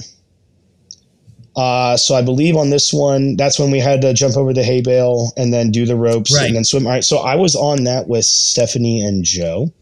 [1.57, 4.63] uh, so I believe on this one, that's when we had to jump over the
[4.63, 6.47] hay bale and then do the ropes right.
[6.47, 6.87] and then swim.
[6.87, 7.05] All right.
[7.05, 9.73] So I was on that with Stephanie and Joe.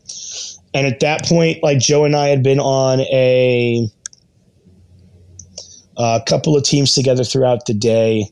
[0.72, 3.88] And at that point, like Joe and I had been on a
[5.96, 8.24] a couple of teams together throughout the day.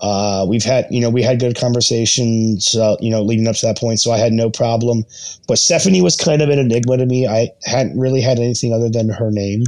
[0.00, 3.66] Uh, we've had, you know, we had good conversations, uh, you know, leading up to
[3.66, 5.04] that point, so I had no problem.
[5.46, 7.28] But Stephanie was kind of an enigma to me.
[7.28, 9.64] I hadn't really had anything other than her name.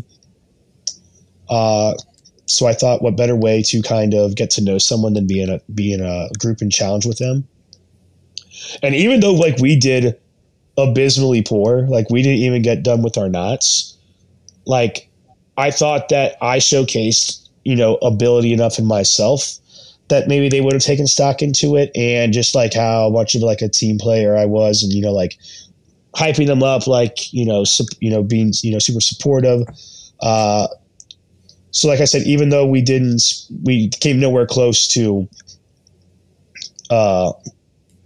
[1.50, 1.94] Uh,
[2.47, 5.40] so I thought, what better way to kind of get to know someone than be
[5.40, 7.47] in a be in a group and challenge with them?
[8.82, 10.19] And even though like we did
[10.77, 13.97] abysmally poor, like we didn't even get done with our knots,
[14.66, 15.09] like
[15.56, 19.59] I thought that I showcased, you know, ability enough in myself
[20.09, 23.40] that maybe they would have taken stock into it and just like how much of
[23.40, 25.39] like a team player I was and you know like
[26.14, 29.66] hyping them up like you know su- you know being you know super supportive
[30.20, 30.69] uh
[31.72, 33.22] so like I said even though we didn't
[33.64, 35.28] we came nowhere close to
[36.90, 37.32] uh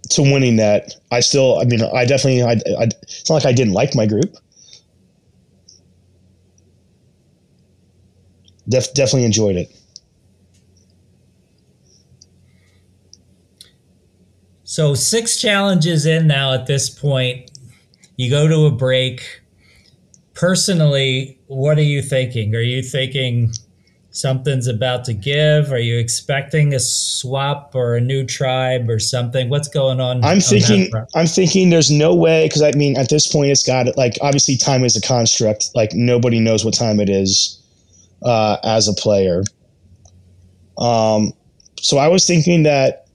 [0.09, 3.53] to winning that I still I mean I definitely I, I it's not like I
[3.53, 4.35] didn't like my group
[8.69, 9.71] Def, definitely enjoyed it
[14.69, 17.49] So six challenges in now at this point.
[18.17, 19.41] You go to a break.
[20.37, 22.53] Personally, what are you thinking?
[22.53, 23.53] Are you thinking
[24.11, 25.71] something's about to give?
[25.71, 29.49] Are you expecting a swap or a new tribe or something?
[29.49, 30.23] What's going on?
[30.23, 30.91] I'm thinking.
[31.15, 31.71] I'm thinking.
[31.71, 34.95] There's no way because I mean, at this point, it's got like obviously time is
[34.95, 35.71] a construct.
[35.73, 37.59] Like nobody knows what time it is
[38.21, 39.41] uh, as a player.
[40.77, 41.33] Um,
[41.81, 43.07] so I was thinking that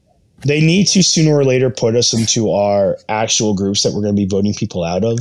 [0.44, 4.16] they need to sooner or later put us into our actual groups that we're going
[4.16, 5.20] to be voting people out of.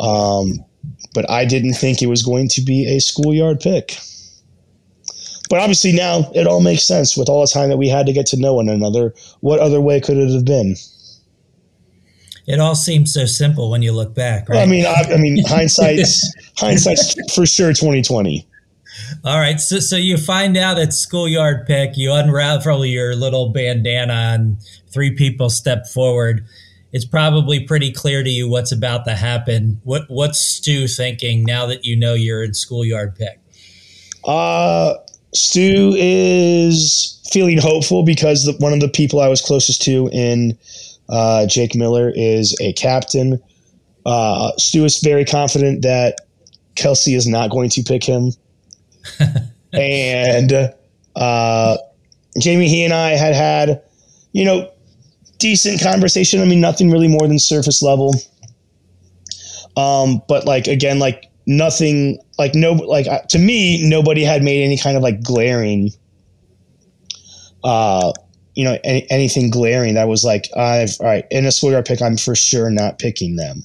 [0.00, 0.64] Um,
[1.14, 3.96] but I didn't think it was going to be a schoolyard pick.
[5.48, 8.12] But obviously now it all makes sense with all the time that we had to
[8.12, 9.14] get to know one another.
[9.40, 10.74] What other way could it have been?
[12.46, 14.56] It all seems so simple when you look back, right?
[14.56, 18.46] Well, I mean, I, I mean, hindsight's hindsight's for sure twenty twenty.
[19.24, 21.96] All right, so so you find out it's schoolyard pick.
[21.96, 24.58] You unravel your little bandana, and
[24.90, 26.44] three people step forward.
[26.94, 29.80] It's probably pretty clear to you what's about to happen.
[29.82, 33.40] What what's Stu thinking now that you know you're in schoolyard pick?
[34.22, 34.94] Uh,
[35.34, 40.56] Stu is feeling hopeful because the, one of the people I was closest to in
[41.08, 43.42] uh, Jake Miller is a captain.
[44.06, 46.18] Uh, Stu is very confident that
[46.76, 48.30] Kelsey is not going to pick him.
[49.72, 50.72] and
[51.16, 51.76] uh,
[52.40, 53.82] Jamie, he and I had had,
[54.30, 54.70] you know,
[55.38, 56.40] decent conversation.
[56.40, 58.14] I mean, nothing really more than surface level.
[59.76, 64.62] Um, but like again, like nothing, like no, like uh, to me, nobody had made
[64.64, 65.90] any kind of like glaring,
[67.64, 68.12] uh,
[68.54, 72.00] you know, any, anything glaring that was like, I've all right in a schoolyard pick,
[72.00, 73.62] I'm for sure not picking them.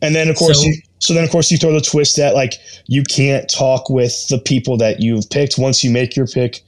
[0.00, 2.34] And then of course, So- you, so then of course you throw the twist that
[2.34, 2.54] like
[2.86, 5.58] you can't talk with the people that you've picked.
[5.58, 6.62] Once you make your pick,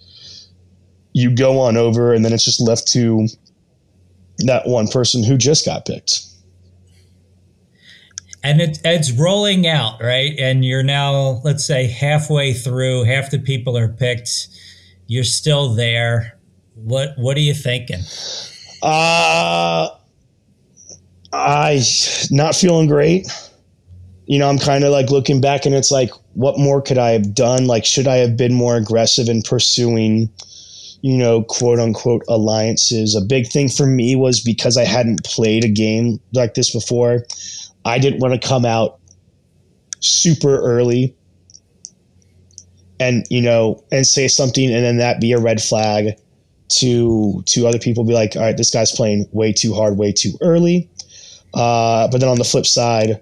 [1.17, 3.27] you go on over, and then it's just left to
[4.41, 6.21] that one person who just got picked.
[8.45, 10.39] And it, it's rolling out, right?
[10.39, 13.05] And you're now, let's say, halfway through.
[13.05, 14.49] Half the people are picked.
[15.07, 16.39] You're still there.
[16.75, 18.01] What What are you thinking?
[18.83, 19.89] Uh
[21.33, 21.83] I
[22.31, 23.27] not feeling great.
[24.27, 27.13] You know, I'm kind of like looking back and it's like what more could I
[27.13, 27.67] have done?
[27.67, 30.29] Like should I have been more aggressive in pursuing
[31.07, 33.15] you know, quote unquote alliances.
[33.15, 37.23] A big thing for me was because I hadn't played a game like this before.
[37.85, 38.99] I didn't want to come out
[40.01, 41.15] super early
[42.99, 46.19] and you know and say something and then that be a red flag
[46.71, 50.11] to to other people be like all right this guy's playing way too hard way
[50.11, 50.91] too early
[51.55, 53.21] uh, but then on the flip side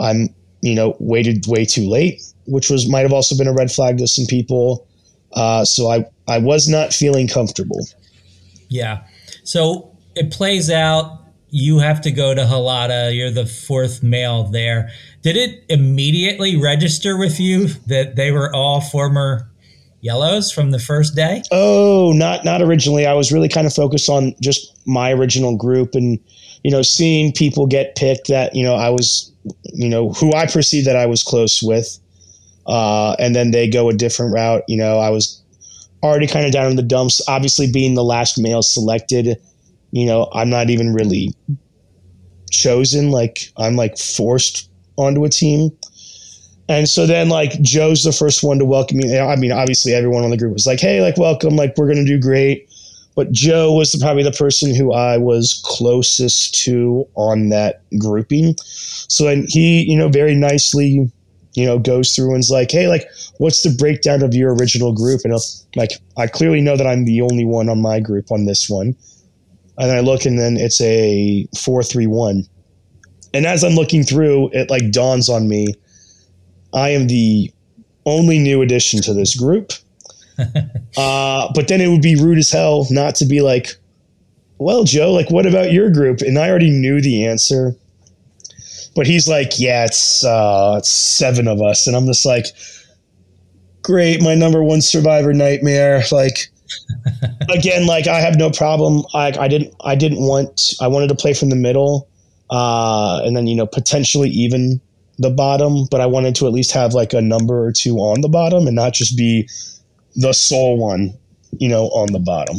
[0.00, 0.28] i'm
[0.62, 3.98] you know waited way too late which was might have also been a red flag
[3.98, 4.86] to some people
[5.34, 7.80] uh, so i i was not feeling comfortable
[8.68, 9.04] Yeah.
[9.44, 11.20] So it plays out.
[11.50, 13.14] You have to go to Halata.
[13.16, 14.90] You're the fourth male there.
[15.22, 19.48] Did it immediately register with you that they were all former
[20.00, 21.42] yellows from the first day?
[21.52, 23.06] Oh, not not originally.
[23.06, 26.18] I was really kind of focused on just my original group and
[26.64, 29.30] you know seeing people get picked that you know I was
[29.72, 31.98] you know who I perceived that I was close with,
[32.66, 34.62] uh, and then they go a different route.
[34.68, 35.42] You know, I was
[36.02, 37.20] already kind of down in the dumps.
[37.28, 39.36] Obviously, being the last male selected,
[39.90, 41.32] you know, I'm not even really
[42.50, 43.10] chosen.
[43.10, 45.70] Like I'm like forced onto a team.
[46.66, 49.18] And so then, like, Joe's the first one to welcome me.
[49.18, 51.98] I mean, obviously, everyone on the group was like, hey, like, welcome, like, we're going
[51.98, 52.66] to do great.
[53.14, 58.54] But Joe was probably the person who I was closest to on that grouping.
[58.58, 61.12] So then he, you know, very nicely
[61.54, 63.08] you know, goes through and's like, hey, like,
[63.38, 65.20] what's the breakdown of your original group?
[65.24, 65.42] And I'll,
[65.76, 68.96] like, I clearly know that I'm the only one on my group on this one.
[69.78, 72.44] And I look, and then it's a four three one.
[73.32, 75.74] And as I'm looking through, it like dawns on me,
[76.72, 77.52] I am the
[78.06, 79.72] only new addition to this group.
[80.96, 83.74] uh, but then it would be rude as hell not to be like,
[84.58, 86.20] well, Joe, like, what about your group?
[86.20, 87.74] And I already knew the answer.
[88.94, 91.86] But he's like, yeah, it's, uh, it's seven of us.
[91.86, 92.46] And I'm just like,
[93.82, 96.02] great, my number one survivor nightmare.
[96.12, 96.50] Like,
[97.50, 99.04] again, like I have no problem.
[99.14, 102.08] I, I didn't, I didn't want, I wanted to play from the middle,
[102.50, 104.80] uh, and then, you know, potentially even
[105.18, 108.20] the bottom, but I wanted to at least have like a number or two on
[108.20, 109.48] the bottom and not just be
[110.16, 111.16] the sole one,
[111.58, 112.56] you know, on the bottom.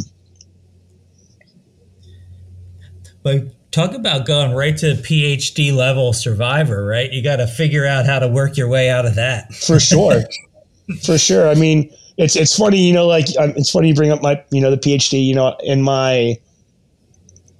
[3.23, 7.11] But talk about going right to PhD level survivor, right?
[7.11, 9.53] You got to figure out how to work your way out of that.
[9.53, 10.23] For sure.
[11.03, 11.49] For sure.
[11.49, 14.41] I mean, it's it's funny, you know, like um, it's funny you bring up my,
[14.51, 16.37] you know, the PhD, you know, in my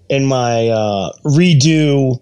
[0.10, 2.22] in my uh, redo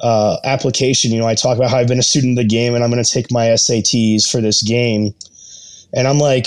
[0.00, 2.74] uh, application, you know, I talk about how I've been a student of the game
[2.74, 5.14] and I'm going to take my SATs for this game.
[5.92, 6.46] And I'm like,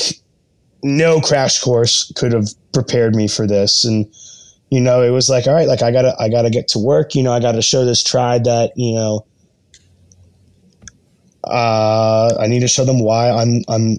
[0.82, 3.86] no crash course could have prepared me for this.
[3.86, 4.12] And,
[4.74, 7.14] you know, it was like, all right, like I gotta, I gotta get to work.
[7.14, 9.26] You know, I gotta show this tribe that, you know,
[11.44, 13.98] uh, I need to show them why I'm, I'm,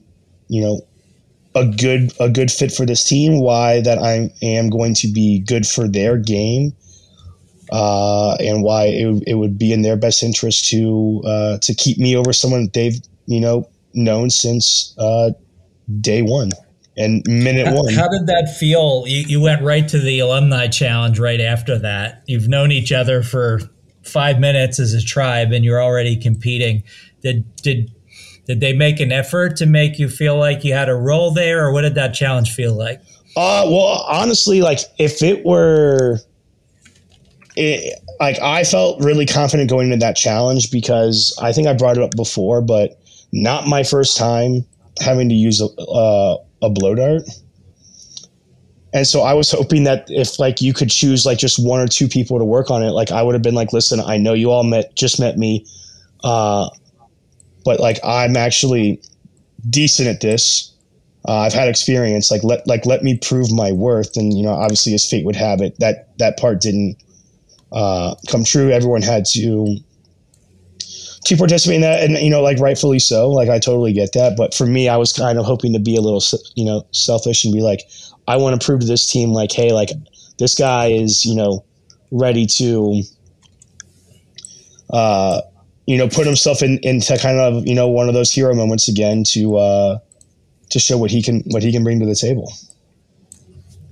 [0.48, 0.80] you know,
[1.54, 3.40] a good, a good fit for this team.
[3.40, 6.74] Why that I am going to be good for their game
[7.70, 11.98] uh, and why it, it would be in their best interest to uh, to keep
[11.98, 15.30] me over someone they've you know known since uh,
[16.00, 16.50] day one
[16.96, 17.92] and minute how, one.
[17.92, 19.04] How did that feel?
[19.06, 22.22] You, you went right to the alumni challenge right after that.
[22.26, 23.60] You've known each other for
[24.02, 26.84] five minutes as a tribe, and you're already competing.
[27.22, 27.90] Did did
[28.46, 31.66] did they make an effort to make you feel like you had a role there,
[31.66, 33.00] or what did that challenge feel like?
[33.36, 36.18] Uh, well, honestly, like if it were
[37.56, 41.96] it, like I felt really confident going into that challenge because I think I brought
[41.96, 43.00] it up before, but
[43.32, 44.64] not my first time
[45.00, 47.22] having to use a, uh, a blow dart.
[48.92, 51.88] And so I was hoping that if like you could choose like just one or
[51.88, 54.34] two people to work on it, like I would have been like, listen, I know
[54.34, 55.66] you all met just met me,
[56.22, 56.68] uh,
[57.64, 59.02] but like I'm actually
[59.68, 60.72] decent at this.
[61.26, 62.30] Uh, I've had experience.
[62.30, 64.16] Like let like let me prove my worth.
[64.16, 66.96] And you know, obviously, as fate would have it, that that part didn't
[67.72, 68.70] uh, come true.
[68.70, 69.76] Everyone had to
[71.24, 73.30] to participate in that, and you know, like rightfully so.
[73.30, 75.96] Like I totally get that, but for me, I was kind of hoping to be
[75.96, 76.22] a little,
[76.54, 77.80] you know, selfish and be like,
[78.28, 79.90] I want to prove to this team, like, hey, like
[80.38, 81.64] this guy is, you know,
[82.10, 83.02] ready to,
[84.90, 85.40] uh,
[85.86, 88.88] you know, put himself in into kind of you know one of those hero moments
[88.88, 89.98] again to uh,
[90.70, 92.52] to show what he can what he can bring to the table.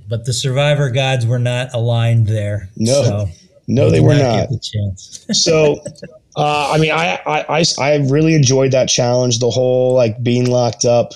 [0.08, 2.68] But the survivor gods were not aligned there.
[2.76, 3.02] No.
[3.02, 3.28] So.
[3.68, 4.48] No, they, they were not.
[4.48, 5.82] The so,
[6.36, 9.38] uh, I mean, I, I, I really enjoyed that challenge.
[9.38, 11.12] The whole like being locked up,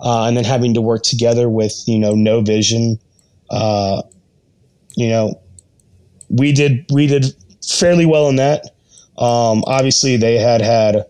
[0.00, 2.98] uh, and then having to work together with you know no vision.
[3.50, 4.02] Uh,
[4.96, 5.40] you know,
[6.28, 7.34] we did we did
[7.66, 8.66] fairly well in that.
[9.18, 11.04] Um, obviously, they had had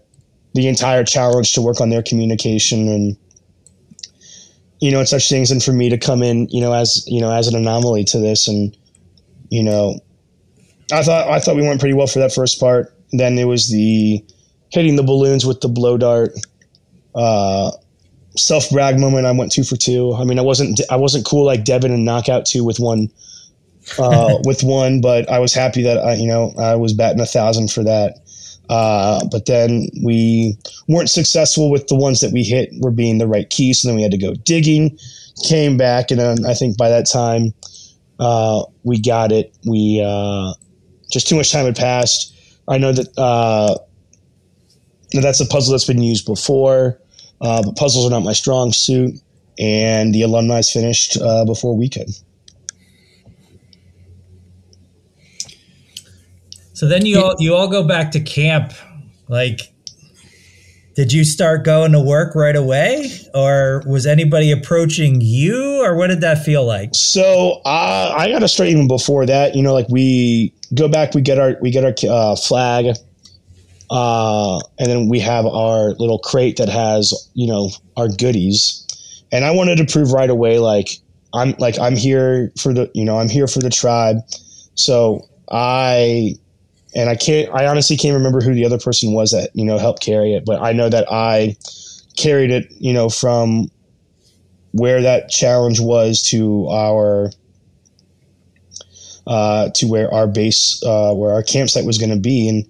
[0.55, 3.17] the entire challenge to work on their communication and
[4.81, 7.21] you know and such things, and for me to come in, you know, as you
[7.21, 8.75] know as an anomaly to this, and
[9.51, 10.01] you know
[10.91, 12.95] I thought I thought we went pretty well for that first part.
[13.13, 14.25] Then it was the
[14.71, 16.33] hitting the balloons with the blow dart.
[17.15, 17.73] Uh,
[18.37, 19.27] self brag moment.
[19.27, 20.15] I went two for two.
[20.15, 23.11] I mean, I wasn't I wasn't cool like Devin and knockout two with one
[23.99, 27.27] uh, with one, but I was happy that I you know I was batting a
[27.27, 28.19] thousand for that.
[28.69, 30.57] Uh, but then we
[30.87, 33.97] weren't successful with the ones that we hit were being the right key, so then
[33.97, 34.97] we had to go digging.
[35.45, 37.53] Came back, and then I think by that time
[38.21, 39.53] uh, we got it.
[39.67, 40.53] We uh,
[41.11, 42.37] just too much time had passed.
[42.71, 43.77] I know that uh,
[45.13, 47.01] that's a puzzle that's been used before,
[47.41, 49.15] uh, but puzzles are not my strong suit,
[49.59, 52.11] and the alumni's finished uh, before we could.
[56.73, 58.73] So then you all you all go back to camp.
[59.29, 59.61] Like,
[60.95, 66.07] did you start going to work right away, or was anybody approaching you, or what
[66.07, 66.95] did that feel like?
[66.95, 69.57] So uh, I got to start even before that.
[69.57, 72.97] You know, like we go back, we get our we get our uh, flag,
[73.91, 78.87] uh, and then we have our little crate that has you know our goodies.
[79.33, 80.91] And I wanted to prove right away, like
[81.33, 84.19] I'm like I'm here for the you know I'm here for the tribe.
[84.75, 86.35] So I
[86.95, 87.53] and I can't.
[87.55, 90.45] I honestly can't remember who the other person was that you know helped carry it,
[90.45, 91.57] but I know that I
[92.17, 92.73] carried it.
[92.79, 93.71] You know from
[94.73, 97.31] where that challenge was to our
[99.27, 102.67] uh, to where our base, uh, where our campsite was going to be, and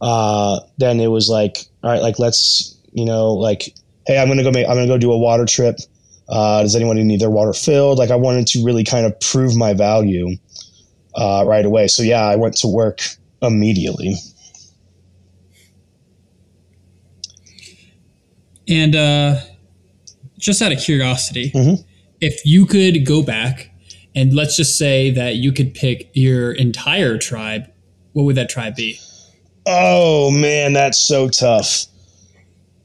[0.00, 3.74] uh, then it was like, all right, like let's, you know, like,
[4.06, 5.76] hey, I'm gonna go make, I'm gonna go do a water trip.
[6.28, 7.98] Uh, does anyone need their water filled?
[7.98, 10.36] Like, I wanted to really kind of prove my value
[11.14, 11.86] uh, right away.
[11.88, 13.00] So yeah, I went to work
[13.42, 14.16] immediately.
[18.68, 19.36] And uh,
[20.38, 21.84] just out of curiosity, Mhm.
[22.20, 23.70] if you could go back
[24.16, 27.70] and let's just say that you could pick your entire tribe,
[28.14, 28.98] what would that tribe be?
[29.66, 31.84] Oh man, that's so tough.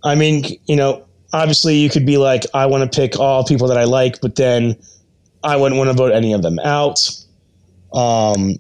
[0.03, 3.67] I mean, you know, obviously you could be like, I want to pick all people
[3.69, 4.75] that I like, but then
[5.43, 7.09] I wouldn't want to vote any of them out.
[7.93, 8.57] Um,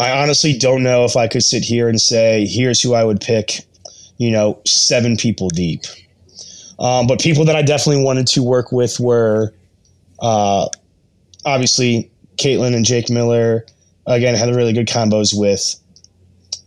[0.00, 3.20] I honestly don't know if I could sit here and say, here's who I would
[3.20, 3.60] pick,
[4.16, 5.84] you know, seven people deep.
[6.80, 9.52] Um, but people that I definitely wanted to work with were
[10.20, 10.68] uh,
[11.44, 13.66] obviously Caitlin and Jake Miller.
[14.06, 15.76] Again, had really good combos with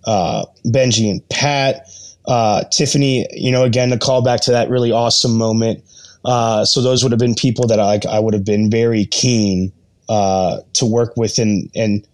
[0.06, 1.88] uh, Benji and Pat.
[2.28, 5.84] Uh, Tiffany, you know, again, the call back to that really awesome moment.
[6.23, 9.72] Uh, so those would have been people that I, I would have been very keen
[10.07, 12.07] uh, to work with and, and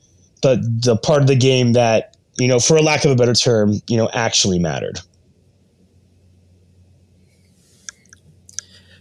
[0.44, 0.56] the,
[0.86, 3.82] the part of the game that, you know, for a lack of a better term,
[3.88, 5.02] you know, actually mattered.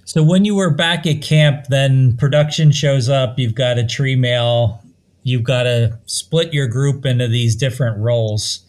[0.06, 3.40] So when you were back at camp, then production shows up.
[3.40, 4.80] You've got a tree mail.
[5.24, 8.60] You've got to split your group into these different roles.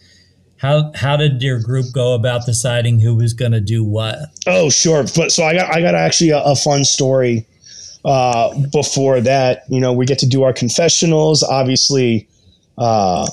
[0.56, 4.18] How how did your group go about deciding who was going to do what?
[4.48, 5.04] Oh, sure.
[5.14, 7.46] But so I got I got actually a, a fun story
[8.04, 9.62] uh, before that.
[9.68, 11.44] You know, we get to do our confessionals.
[11.44, 12.28] Obviously,
[12.78, 13.30] uh,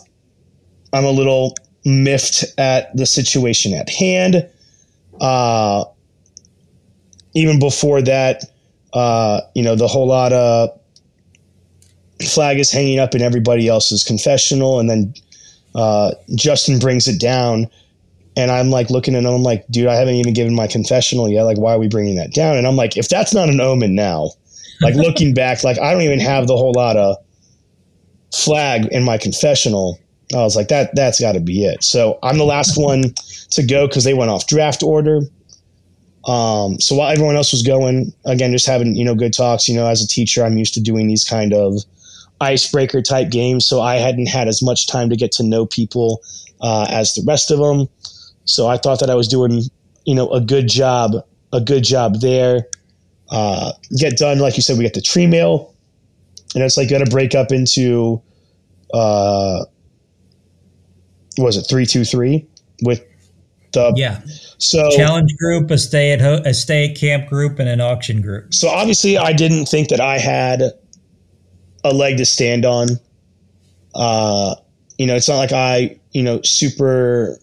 [0.93, 1.55] I'm a little
[1.85, 4.47] miffed at the situation at hand.
[5.19, 5.85] Uh,
[7.35, 8.43] even before that,
[8.93, 10.77] uh, you know, the Halota
[12.27, 15.13] flag is hanging up in everybody else's confessional, and then
[15.75, 17.69] uh, Justin brings it down
[18.37, 21.29] and I'm like looking at him, I'm like, dude, I haven't even given my confessional
[21.29, 21.43] yet.
[21.43, 22.57] Like, why are we bringing that down?
[22.57, 24.31] And I'm like, if that's not an omen now,
[24.81, 27.15] like looking back, like I don't even have the Halota
[28.33, 29.99] flag in my confessional.
[30.33, 31.83] I was like, that that's got to be it.
[31.83, 33.13] So I'm the last one
[33.51, 35.21] to go because they went off draft order.
[36.25, 39.67] Um, so while everyone else was going, again, just having you know good talks.
[39.67, 41.83] You know, as a teacher, I'm used to doing these kind of
[42.41, 43.65] icebreaker type games.
[43.67, 46.21] So I hadn't had as much time to get to know people
[46.61, 47.87] uh, as the rest of them.
[48.45, 49.63] So I thought that I was doing,
[50.05, 51.13] you know, a good job,
[51.53, 52.65] a good job there.
[53.29, 55.73] Uh, get done, like you said, we get the tree mail,
[56.53, 58.21] and it's like got to break up into,
[58.93, 59.65] uh,
[61.39, 62.45] was it three two three
[62.83, 63.03] with
[63.95, 64.21] Yeah,
[64.57, 68.21] so challenge group, a stay at ho- a stay at camp group, and an auction
[68.21, 68.53] group.
[68.53, 70.61] so obviously I didn't think that I had
[71.83, 72.87] a leg to stand on.
[73.93, 74.55] Uh,
[74.97, 77.37] you know, it's not like I, you know, super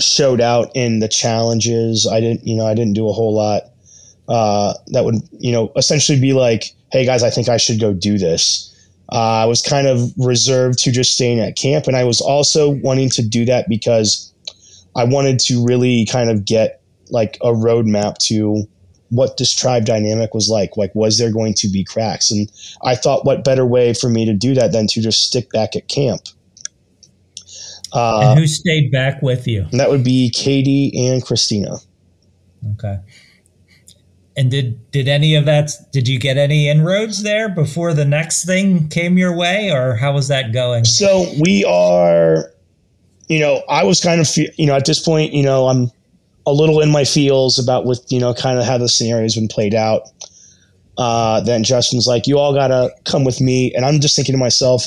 [0.00, 2.06] showed out in the challenges.
[2.10, 3.62] I didn't, you know, I didn't do a whole lot.
[4.28, 7.92] Uh, that would, you know, essentially be like, hey guys, I think I should go
[7.92, 8.72] do this.
[9.12, 12.70] Uh, I was kind of reserved to just staying at camp, and I was also
[12.70, 14.32] wanting to do that because
[14.96, 18.64] I wanted to really kind of get like a roadmap to
[19.10, 20.76] what this tribe dynamic was like.
[20.76, 22.30] Like, was there going to be cracks?
[22.30, 22.50] And
[22.82, 25.76] I thought, what better way for me to do that than to just stick back
[25.76, 26.22] at camp?
[27.92, 29.66] Uh, and who stayed back with you?
[29.70, 31.76] and that would be Katie and Christina.
[32.74, 32.98] Okay.
[34.36, 35.70] And did did any of that?
[35.92, 40.12] Did you get any inroads there before the next thing came your way, or how
[40.12, 40.84] was that going?
[40.84, 42.52] So we are,
[43.28, 45.90] you know, I was kind of, you know, at this point, you know, I'm
[46.46, 49.48] a little in my feels about with, you know, kind of how the scenario's been
[49.48, 50.02] played out.
[50.98, 54.38] Uh, then Justin's like, you all gotta come with me, and I'm just thinking to
[54.38, 54.86] myself,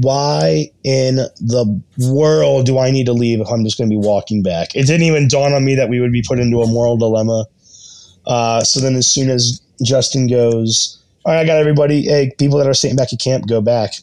[0.00, 1.82] why in the
[2.12, 4.76] world do I need to leave if I'm just going to be walking back?
[4.76, 7.46] It didn't even dawn on me that we would be put into a moral dilemma.
[8.24, 12.02] Uh, so then, as soon as Justin goes, all right, I got everybody.
[12.02, 13.94] Hey, people that are staying back at camp, go back.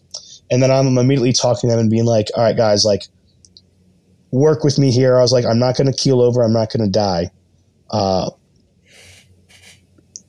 [0.52, 3.07] And then I'm immediately talking to them and being like, all right, guys, like,
[4.36, 5.18] work with me here.
[5.18, 6.44] I was like, I'm not going to keel over.
[6.44, 7.32] I'm not going to die.
[7.90, 8.30] Uh,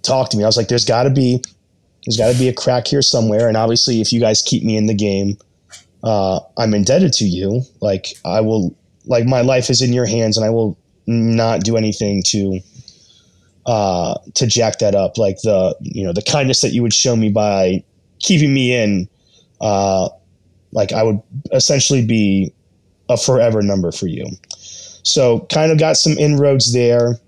[0.02, 0.44] talk to me.
[0.44, 1.42] I was like, there's got to be,
[2.04, 3.48] there's got to be a crack here somewhere.
[3.48, 5.36] And obviously, if you guys keep me in the game,
[6.04, 7.62] uh, I'm indebted to you.
[7.80, 8.76] Like, I will,
[9.06, 12.60] like, my life is in your hands, and I will not do anything to
[13.66, 15.18] uh, to jack that up.
[15.18, 17.82] Like the you know the kindness that you would show me by
[18.20, 19.08] keeping me in,
[19.60, 20.08] uh,
[20.72, 21.20] like I would
[21.52, 22.52] essentially be
[23.08, 24.26] a forever number for you.
[25.02, 27.18] So kind of got some inroads there.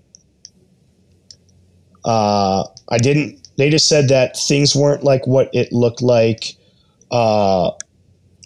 [2.03, 3.47] Uh, I didn't.
[3.57, 6.55] They just said that things weren't like what it looked like.
[7.11, 7.71] Uh,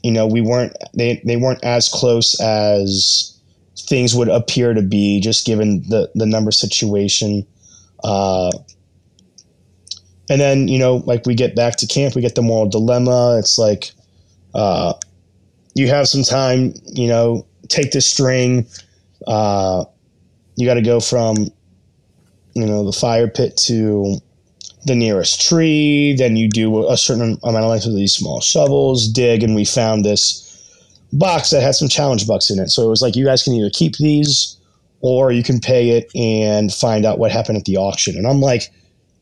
[0.04, 0.76] you know, we weren't.
[0.96, 3.40] They they weren't as close as
[3.78, 7.46] things would appear to be, just given the the number situation.
[8.04, 8.52] Uh,
[10.30, 13.38] and then you know, like we get back to camp, we get the moral dilemma.
[13.40, 13.92] It's like,
[14.54, 14.94] uh,
[15.74, 16.74] you have some time.
[16.86, 18.68] You know, take this string.
[19.28, 19.86] Uh,
[20.56, 21.48] you got to go from,
[22.54, 24.18] you know, the fire pit to
[24.86, 26.16] the nearest tree.
[26.18, 29.66] Then you do a certain amount of length with these small shovels, dig, and we
[29.66, 30.42] found this
[31.14, 32.70] box that had some challenge bucks in it.
[32.70, 34.58] So it was like you guys can either keep these
[35.02, 38.18] or you can pay it and find out what happened at the auction.
[38.18, 38.72] And I'm like,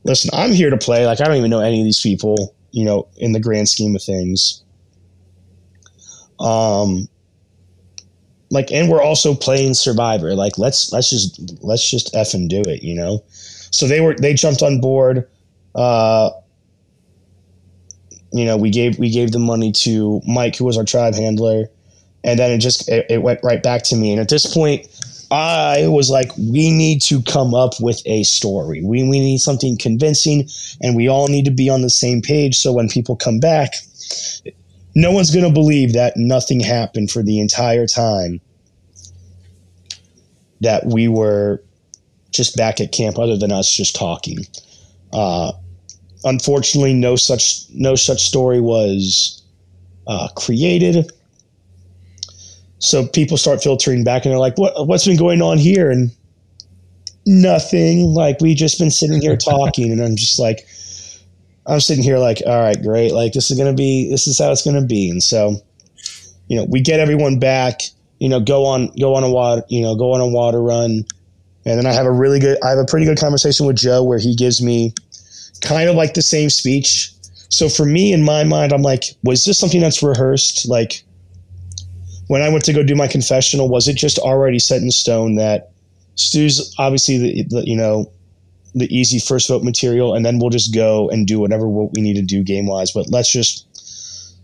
[0.04, 1.06] listen, I'm here to play.
[1.06, 3.96] Like I don't even know any of these people, you know, in the grand scheme
[3.96, 4.64] of things.
[6.42, 7.08] Um
[8.52, 10.36] like and we're also playing survivor.
[10.36, 13.24] Like let's let's just let's just f and do it you know?
[13.72, 15.28] So they were they jumped on board
[15.74, 16.32] uh
[18.34, 21.70] you know we gave we gave the money to mike who was our tribe handler
[22.26, 24.12] and then it just it, it went right back to me.
[24.12, 24.88] And at this point
[25.32, 28.84] i was like we need to come up with a story.
[28.84, 30.50] We, we need something convincing
[30.82, 32.58] and we all need to be on the same page.
[32.58, 33.76] So when people come back
[34.96, 38.42] no one's going to believe that nothing happened for the entire time
[40.62, 41.64] that we were
[42.32, 44.40] just back at camp other than us just talking.
[45.14, 45.52] Uh,
[46.24, 49.44] unfortunately no such no such story was
[50.08, 51.12] uh, created.
[52.80, 55.90] So people start filtering back and they're like what what's been going on here?
[55.90, 56.12] And
[57.26, 58.06] nothing.
[58.14, 60.66] Like we just been sitting here talking and i'm just like
[61.68, 63.14] i'm sitting here like all right great.
[63.14, 65.10] Like this is gonna be this is how it's gonna be.
[65.10, 65.56] And so
[66.48, 67.82] you know we get everyone back
[68.20, 71.06] you know go on go on a water you know go on a water run.
[71.64, 74.04] And then i have a really good i have a pretty good conversation with joe
[74.04, 74.94] where he gives me
[75.62, 77.12] kind of like the same speech.
[77.50, 80.68] So for me in my mind i'm like was this something that's rehearsed?
[80.68, 81.04] Like
[82.28, 85.36] when i went to go do my confessional was it just already set in stone
[85.36, 85.72] that
[86.16, 88.12] stu's obviously the, the you know
[88.74, 92.02] the easy first vote material and then we'll just go and do whatever what we
[92.02, 93.68] need to do game wise but let's just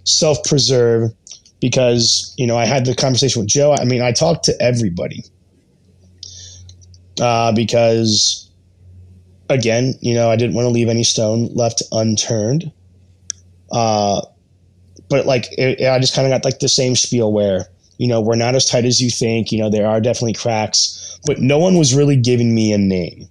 [0.08, 1.12] self preserve
[1.60, 3.74] because you know I had the conversation with Joe.
[3.74, 5.24] I mean, I talked to everybody
[7.20, 8.50] uh, because
[9.50, 12.72] again, you know, I didn't want to leave any stone left unturned.
[13.72, 14.22] Uh,
[15.10, 17.66] but like, it, I just kind of got like the same spiel where
[17.98, 19.52] you know we're not as tight as you think.
[19.52, 23.28] You know, there are definitely cracks, but no one was really giving me a name.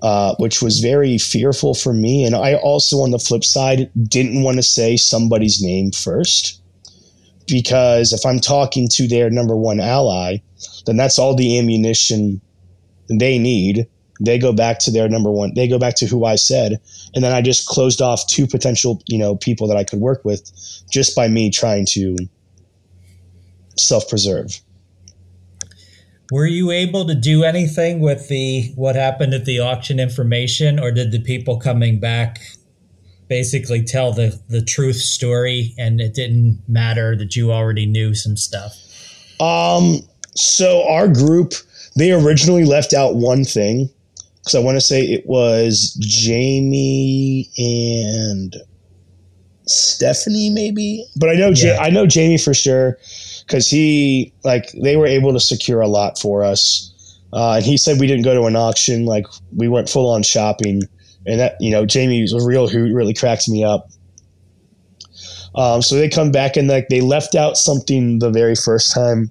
[0.00, 2.24] Uh, which was very fearful for me.
[2.24, 6.62] And I also, on the flip side, didn't want to say somebody's name first
[7.48, 10.36] because if I'm talking to their number one ally,
[10.86, 12.40] then that's all the ammunition
[13.08, 13.88] they need.
[14.20, 15.54] They go back to their number one.
[15.54, 16.80] They go back to who I said,
[17.14, 20.24] and then I just closed off two potential, you know, people that I could work
[20.24, 20.50] with,
[20.90, 22.16] just by me trying to
[23.76, 24.60] self-preserve.
[26.30, 30.90] Were you able to do anything with the what happened at the auction information, or
[30.90, 32.40] did the people coming back
[33.28, 38.36] basically tell the the truth story and it didn't matter that you already knew some
[38.36, 38.74] stuff?
[39.40, 40.00] Um
[40.34, 41.54] so our group
[41.96, 43.90] they originally left out one thing.
[44.38, 48.56] Because i want to say it was jamie and
[49.66, 51.06] stephanie maybe?
[51.16, 51.74] But i know yeah.
[51.76, 52.98] ja- i know jamie for sure
[53.48, 57.76] because he like they were able to secure a lot for us uh, and he
[57.76, 59.26] said we didn't go to an auction like
[59.56, 60.82] we went full on shopping
[61.28, 63.88] and that you know Jamie was a real who really cracks me up.
[65.54, 69.30] Um, so they come back and like they left out something the very first time,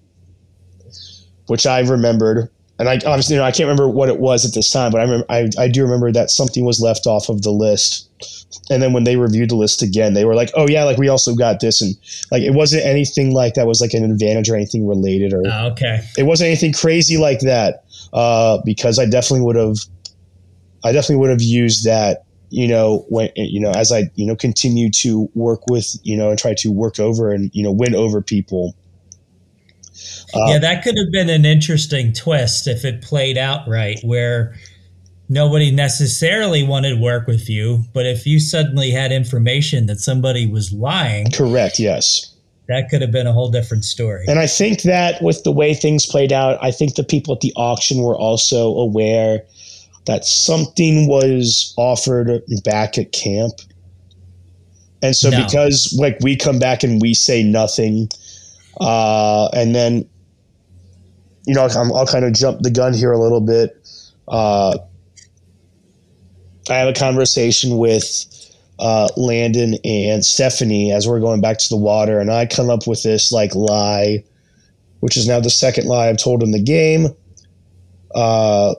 [1.47, 2.49] which I remembered,
[2.79, 5.01] and I obviously you know I can't remember what it was at this time, but
[5.01, 8.06] I remember I, I do remember that something was left off of the list.
[8.69, 11.07] And then when they reviewed the list again, they were like, "Oh yeah, like we
[11.07, 11.95] also got this," and
[12.31, 15.67] like it wasn't anything like that was like an advantage or anything related, or oh,
[15.71, 17.83] okay, it wasn't anything crazy like that.
[18.13, 19.77] Uh, because I definitely would have
[20.83, 24.35] I definitely would have used that, you know, when, you know, as I, you know,
[24.35, 27.95] continue to work with, you know, and try to work over and, you know, win
[27.95, 28.75] over people.
[30.33, 34.55] Uh, yeah, that could have been an interesting twist if it played out right, where
[35.29, 40.45] nobody necessarily wanted to work with you, but if you suddenly had information that somebody
[40.47, 41.31] was lying.
[41.31, 42.33] Correct, yes.
[42.67, 44.25] That could have been a whole different story.
[44.27, 47.39] And I think that with the way things played out, I think the people at
[47.41, 49.43] the auction were also aware
[50.05, 53.53] that something was offered back at camp
[55.01, 55.43] And so No.
[55.43, 58.09] because like we come back and we say nothing,
[58.81, 60.07] uh, and then
[61.45, 63.77] you know I'm, I'll kind of jump the gun here a little bit.
[64.27, 64.77] Uh,
[66.69, 68.25] I have a conversation with
[68.79, 72.87] uh, Landon and Stephanie as we're going back to the water, and I come up
[72.87, 74.23] with this like lie,
[74.99, 77.07] which is now the second lie I've told in the game.
[78.13, 78.75] Uh,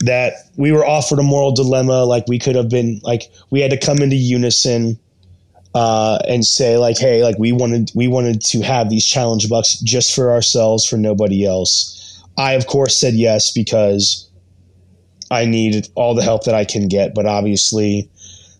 [0.00, 3.70] that we were offered a moral dilemma, like we could have been like we had
[3.70, 4.98] to come into unison
[5.74, 9.78] uh, and say like, hey, like we wanted we wanted to have these challenge bucks
[9.80, 12.22] just for ourselves, for nobody else.
[12.36, 14.25] I of course said yes because
[15.30, 18.08] I needed all the help that I can get, but obviously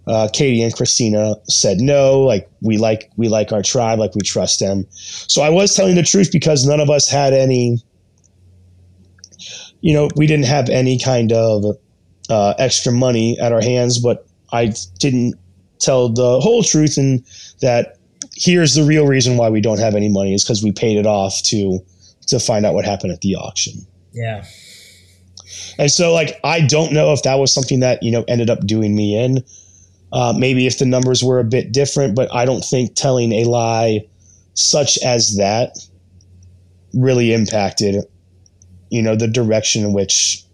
[0.07, 2.21] uh, Katie and Christina said no.
[2.21, 4.87] Like we like we like our tribe, like we trust them.
[4.91, 7.79] So I was telling the truth because none of us had any.
[9.81, 11.77] You know, we didn't have any kind of
[12.29, 15.35] uh, extra money at our hands, but I didn't
[15.79, 17.25] tell the whole truth and
[17.61, 17.99] that
[18.35, 21.07] here's the real reason why we don't have any money is because we paid it
[21.07, 21.79] off to
[22.27, 23.75] to find out what happened at the auction.
[24.13, 24.45] Yeah.
[25.79, 28.67] And so, like, I don't know if that was something that, you know, ended up
[28.67, 29.45] doing me in.
[30.13, 33.45] Uh, maybe if the numbers were a bit different, but I don't think telling a
[33.45, 34.07] lie
[34.55, 35.77] such as that
[36.95, 38.05] really impacted,
[38.91, 40.45] you know, the direction in which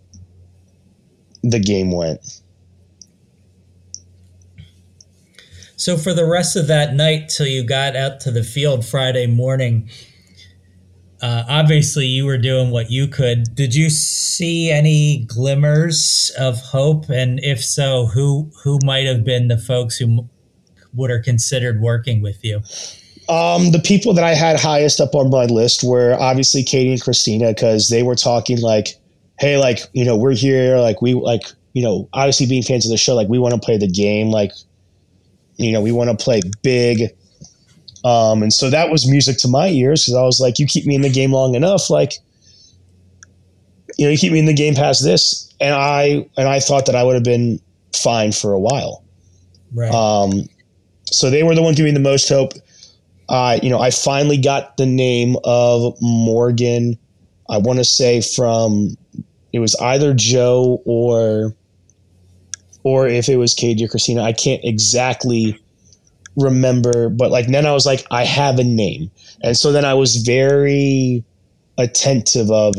[1.42, 2.20] the game went.
[5.76, 9.26] So for the rest of that night till you got out to the field Friday
[9.26, 9.90] morning,
[11.22, 13.54] uh, obviously you were doing what you could.
[13.54, 17.08] Did you see any glimmers of hope?
[17.08, 20.28] And if so, who who might have been the folks who
[20.94, 22.56] would have considered working with you?
[23.28, 27.00] Um, the people that I had highest up on my list were obviously Katie and
[27.00, 28.98] Christina because they were talking like,
[29.38, 30.78] "Hey, like you know, we're here.
[30.78, 31.42] Like we like
[31.72, 34.30] you know, obviously being fans of the show, like we want to play the game.
[34.30, 34.50] Like,
[35.56, 37.12] you know, we want to play big."
[38.04, 40.86] Um, and so that was music to my ears because I was like, "You keep
[40.86, 42.14] me in the game long enough, like,
[43.96, 46.86] you know, you keep me in the game past this." And I and I thought
[46.86, 47.60] that I would have been
[47.94, 49.04] fine for a while.
[49.72, 49.92] Right.
[49.92, 50.48] Um,
[51.04, 52.54] so they were the one giving the most hope.
[53.28, 56.98] Uh, you know, I finally got the name of Morgan.
[57.48, 58.96] I want to say from
[59.52, 61.54] it was either Joe or
[62.84, 64.22] or if it was Katie or Christina.
[64.22, 65.61] I can't exactly
[66.36, 69.10] remember, but like then I was like, I have a name,
[69.42, 71.24] and so then I was very
[71.78, 72.74] attentive of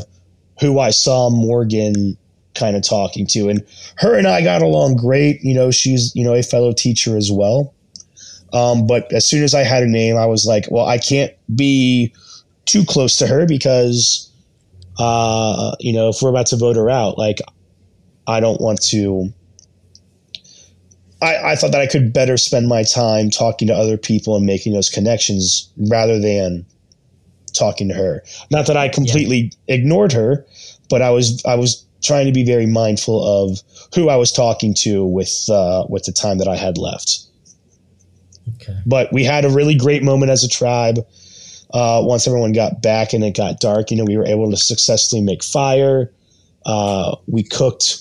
[0.60, 2.18] who I saw Morgan
[2.56, 3.66] kind of talking to, and
[3.98, 5.42] her and I got along great.
[5.44, 7.74] You know, she's you know a fellow teacher as well.
[8.54, 11.34] Um, but as soon as I had a name, I was like, well, I can't
[11.56, 12.14] be
[12.66, 14.32] too close to her because,
[15.00, 17.40] uh, you know, if we're about to vote her out, like,
[18.28, 19.34] I don't want to.
[21.24, 24.46] I, I thought that I could better spend my time talking to other people and
[24.46, 26.66] making those connections rather than
[27.58, 28.24] talking to her.
[28.52, 30.46] Not that I completely ignored her,
[30.90, 33.60] but I was I was trying to be very mindful of
[33.96, 37.28] who I was talking to with uh, with the time that I had left
[38.56, 38.78] okay.
[38.86, 41.00] but we had a really great moment as a tribe.
[41.74, 44.58] Uh, once everyone got back and it got dark, you know, we were able to
[44.58, 46.12] successfully make fire.
[46.66, 47.98] Uh, we cooked,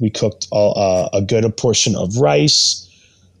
[0.00, 2.86] we cooked all, uh, a good portion of rice.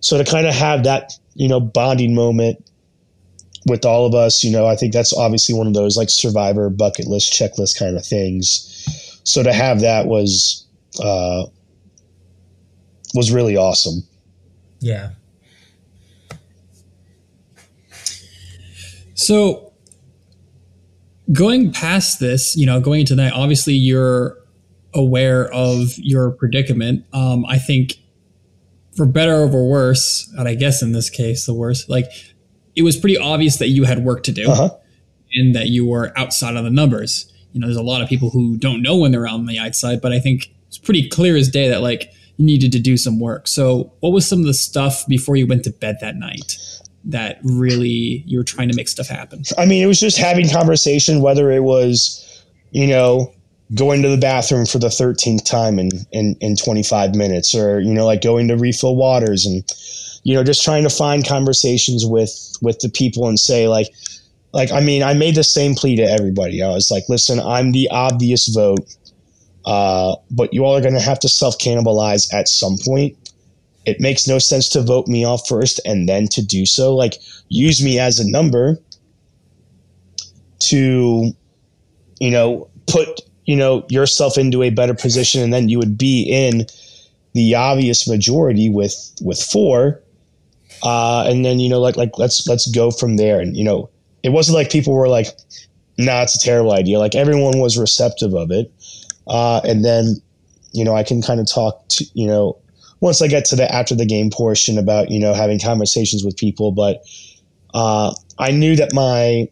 [0.00, 2.64] So to kind of have that, you know, bonding moment
[3.66, 6.70] with all of us, you know, I think that's obviously one of those like survivor
[6.70, 9.20] bucket list checklist kind of things.
[9.24, 10.66] So to have that was,
[11.02, 11.44] uh,
[13.14, 14.02] was really awesome.
[14.80, 15.10] Yeah.
[19.14, 19.72] So
[21.32, 24.38] going past this, you know, going into that, obviously you're
[24.94, 27.04] aware of your predicament.
[27.12, 27.94] Um, I think
[28.96, 32.06] for better or for worse, and I guess in this case the worst, like
[32.76, 34.70] it was pretty obvious that you had work to do Uh-huh.
[35.34, 37.32] and that you were outside of the numbers.
[37.52, 40.00] You know, there's a lot of people who don't know when they're on the outside,
[40.00, 43.18] but I think it's pretty clear as day that like you needed to do some
[43.20, 43.48] work.
[43.48, 46.56] So, what was some of the stuff before you went to bed that night
[47.04, 49.42] that really you were trying to make stuff happen?
[49.58, 53.32] I mean, it was just having conversation, whether it was, you know,
[53.74, 57.92] going to the bathroom for the 13th time in, in, in 25 minutes or, you
[57.92, 59.64] know, like going to refill waters and,
[60.24, 63.88] you know, just trying to find conversations with, with the people and say like,
[64.52, 66.62] like, I mean, I made the same plea to everybody.
[66.62, 68.96] I was like, listen, I'm the obvious vote.
[69.64, 73.16] Uh, but you all are going to have to self cannibalize at some point.
[73.86, 76.94] It makes no sense to vote me off first and then to do so.
[76.94, 77.14] Like,
[77.48, 78.78] use me as a number
[80.60, 81.30] to,
[82.20, 86.22] you know, put, you know, yourself into a better position and then you would be
[86.22, 86.66] in
[87.32, 90.02] the obvious majority with with four
[90.82, 93.40] uh, and then you know like like let's let's go from there.
[93.40, 93.90] And you know,
[94.22, 95.26] it wasn't like people were like,
[95.98, 98.72] "Nah, it's a terrible idea." Like everyone was receptive of it,
[99.26, 100.16] uh, and then
[100.72, 102.56] you know I can kind of talk to you know
[103.00, 106.36] once I get to the after the game portion about you know having conversations with
[106.36, 107.02] people, but
[107.74, 109.48] uh, I knew that my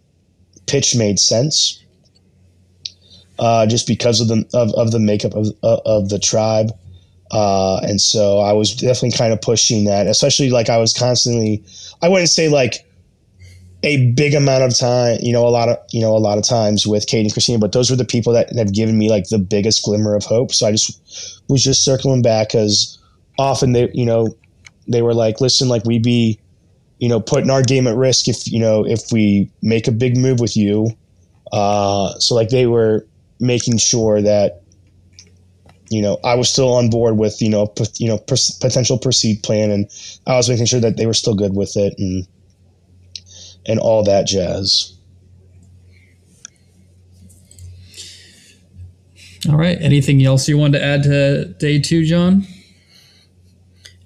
[0.66, 1.82] pitch made sense.
[3.38, 6.72] Uh, just because of the of, of the makeup of, of the tribe,
[7.30, 11.62] uh, and so I was definitely kind of pushing that, especially like I was constantly,
[12.02, 12.84] I wouldn't say like
[13.82, 16.44] a big amount of time, you know, a lot of, you know, a lot of
[16.44, 19.28] times with Kate and Christina, but those were the people that have given me like
[19.28, 20.52] the biggest glimmer of hope.
[20.52, 22.98] So I just was just circling back because
[23.38, 24.34] often they, you know,
[24.88, 26.40] they were like, listen, like we be,
[26.98, 30.16] you know, putting our game at risk if, you know, if we make a big
[30.16, 30.90] move with you.
[31.52, 33.06] Uh, so like they were
[33.40, 34.62] making sure that,
[35.90, 38.98] you know, I was still on board with, you know, p- you know, p- potential
[38.98, 39.90] proceed plan, and
[40.26, 42.26] I was making sure that they were still good with it, and
[43.66, 44.94] and all that jazz.
[49.48, 49.78] All right.
[49.80, 52.46] Anything else you wanted to add to day two, John?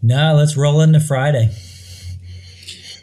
[0.03, 1.51] Nah, let's roll into Friday.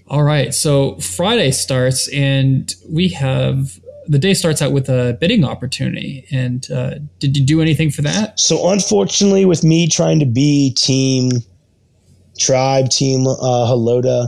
[0.07, 0.53] All right.
[0.53, 3.78] So Friday starts, and we have
[4.09, 6.25] the day starts out with a bidding opportunity.
[6.31, 8.39] And uh, did you do anything for that?
[8.39, 11.29] So unfortunately, with me trying to be team
[12.39, 14.27] tribe, team uh,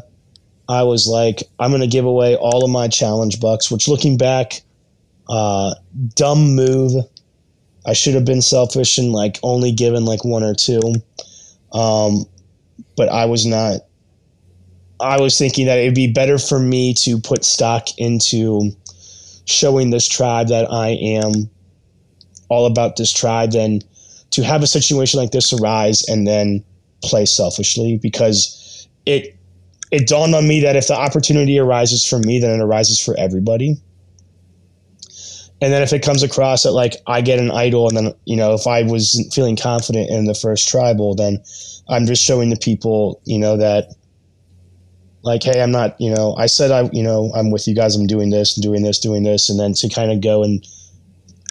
[0.70, 3.72] I was like, I'm going to give away all of my challenge bucks.
[3.72, 4.62] Which, looking back,
[5.28, 5.74] uh,
[6.16, 7.04] dumb move.
[7.84, 10.94] I should have been selfish and like only given like one or two.
[11.74, 12.26] Um,
[12.96, 13.82] but I was not.
[15.00, 18.72] I was thinking that it'd be better for me to put stock into
[19.46, 21.50] showing this tribe that I am
[22.50, 23.82] all about this tribe than
[24.32, 26.64] to have a situation like this arise and then
[27.04, 29.38] play selfishly because it
[29.92, 33.18] it dawned on me that if the opportunity arises for me then it arises for
[33.18, 33.76] everybody.
[35.64, 38.36] And then if it comes across that like I get an idol and then you
[38.36, 41.42] know if I was feeling confident in the first tribal then
[41.90, 43.94] I'm just showing the people you know that
[45.24, 47.96] like, hey, I'm not, you know, I said I, you know, I'm with you guys.
[47.96, 50.66] I'm doing this and doing this, doing this, and then to kind of go and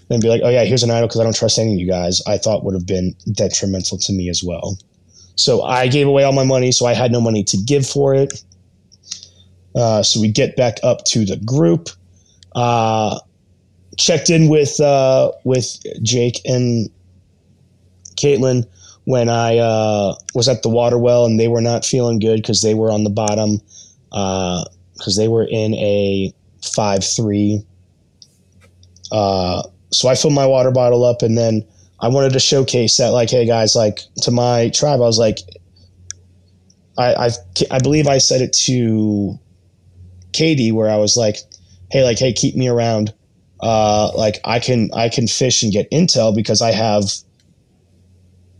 [0.08, 1.86] then be like, oh yeah, here's an idol because I don't trust any of you
[1.86, 2.20] guys.
[2.26, 4.76] I thought would have been detrimental to me as well.
[5.36, 8.14] So I gave away all my money, so I had no money to give for
[8.14, 8.42] it.
[9.74, 11.90] Uh, so we get back up to the group.
[12.54, 13.20] Uh,
[13.96, 16.90] checked in with uh, with Jake and
[18.16, 18.66] Caitlin
[19.04, 22.62] when I uh, was at the water well and they were not feeling good because
[22.62, 23.60] they were on the bottom
[24.10, 26.32] because uh, they were in a
[26.62, 27.64] five three.
[29.10, 29.62] Uh,
[29.92, 31.64] so I filled my water bottle up and then
[32.00, 35.38] I wanted to showcase that like, hey guys, like to my tribe, I was like,
[36.98, 37.30] I i
[37.70, 39.38] I believe I said it to
[40.32, 41.36] Katie where I was like,
[41.90, 43.12] hey, like, hey, keep me around.
[43.60, 47.04] Uh, like I can I can fish and get intel because I have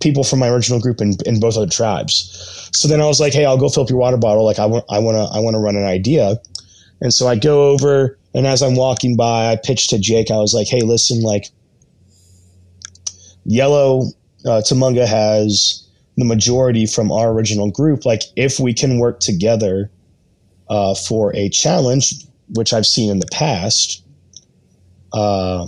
[0.01, 2.71] people from my original group in, in both other tribes.
[2.73, 4.45] So then I was like, hey, I'll go fill up your water bottle.
[4.45, 6.37] Like I want I want to I want to run an idea.
[7.01, 10.31] And so I go over and as I'm walking by, I pitched to Jake.
[10.31, 11.47] I was like, hey, listen, like
[13.45, 14.11] Yellow
[14.45, 15.87] uh, Tumunga has
[16.17, 18.05] the majority from our original group.
[18.05, 19.91] Like if we can work together
[20.69, 22.15] uh, for a challenge,
[22.55, 24.05] which I've seen in the past,
[25.13, 25.67] uh,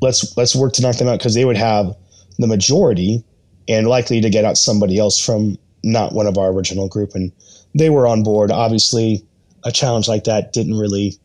[0.00, 1.94] let's let's work to knock them out because they would have
[2.38, 3.24] the majority
[3.68, 7.14] and likely to get out somebody else from not one of our original group.
[7.14, 7.32] And
[7.74, 8.50] they were on board.
[8.50, 9.24] Obviously,
[9.64, 11.18] a challenge like that didn't really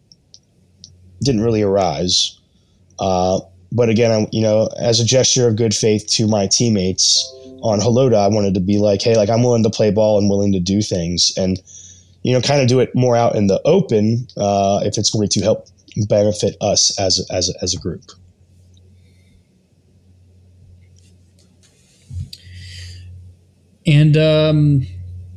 [1.22, 2.38] didn't really arise.
[2.99, 3.40] Uh,
[3.72, 7.26] but again, I, you know, as a gesture of good faith to my teammates
[7.61, 10.30] on Halota, I wanted to be like, hey, like I'm willing to play ball and
[10.30, 11.61] willing to do things, and
[12.23, 15.30] you know, kind of do it more out in the open uh, if it's going
[15.30, 15.68] to help
[16.07, 18.03] benefit us as as as a group.
[23.86, 24.88] And um,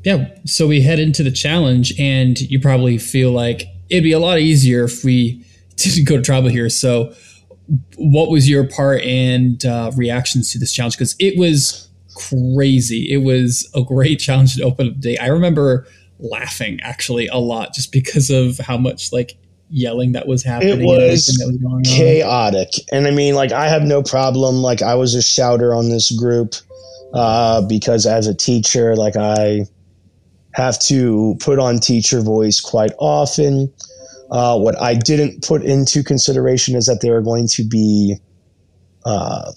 [0.04, 4.18] yeah, so we head into the challenge, and you probably feel like it'd be a
[4.18, 5.44] lot easier if we
[5.76, 6.68] didn't go to tribal here.
[6.70, 7.12] So,
[7.96, 10.96] what was your part and uh, reactions to this challenge?
[10.96, 13.12] Because it was crazy.
[13.12, 15.18] It was a great challenge to open up the day.
[15.18, 15.86] I remember
[16.18, 19.36] laughing actually a lot just because of how much like
[19.68, 20.80] yelling that was happening.
[20.80, 22.68] It was, was chaotic.
[22.92, 24.56] And I mean, like, I have no problem.
[24.56, 26.54] Like, I was a shouter on this group
[27.14, 29.66] uh, because as a teacher, like I
[30.52, 33.72] have to put on teacher voice quite often.
[34.30, 38.16] Uh, what I didn't put into consideration is that there are going to be
[39.04, 39.52] uh,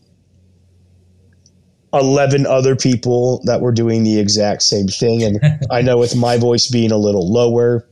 [1.93, 5.23] 11 other people that were doing the exact same thing.
[5.23, 5.39] And
[5.71, 7.87] I know with my voice being a little lower,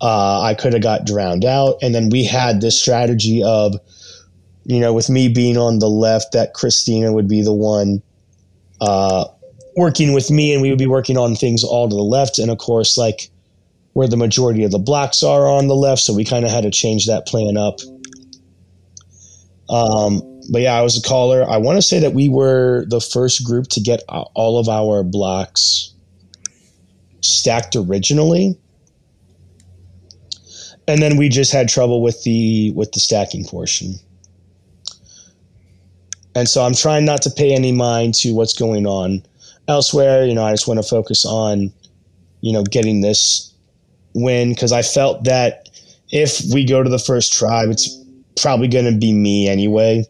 [0.00, 1.76] uh, I could have got drowned out.
[1.82, 3.74] And then we had this strategy of,
[4.68, 8.02] you know, with me being on the left, that Christina would be the one
[8.82, 9.24] uh,
[9.76, 12.38] working with me, and we would be working on things all to the left.
[12.38, 13.30] And of course, like
[13.94, 16.64] where the majority of the blacks are on the left, so we kind of had
[16.64, 17.78] to change that plan up.
[19.70, 20.20] Um,
[20.52, 21.48] but yeah, I was a caller.
[21.48, 25.02] I want to say that we were the first group to get all of our
[25.02, 25.94] blocks
[27.22, 28.58] stacked originally
[30.86, 33.94] and then we just had trouble with the with the stacking portion
[36.34, 39.22] and so i'm trying not to pay any mind to what's going on.
[39.66, 41.72] Elsewhere you know i just want to focus on
[42.40, 43.52] you know getting this
[44.14, 45.68] win because i felt that
[46.10, 48.02] if we go to the first tribe it's
[48.40, 50.04] probably going to be me anyway.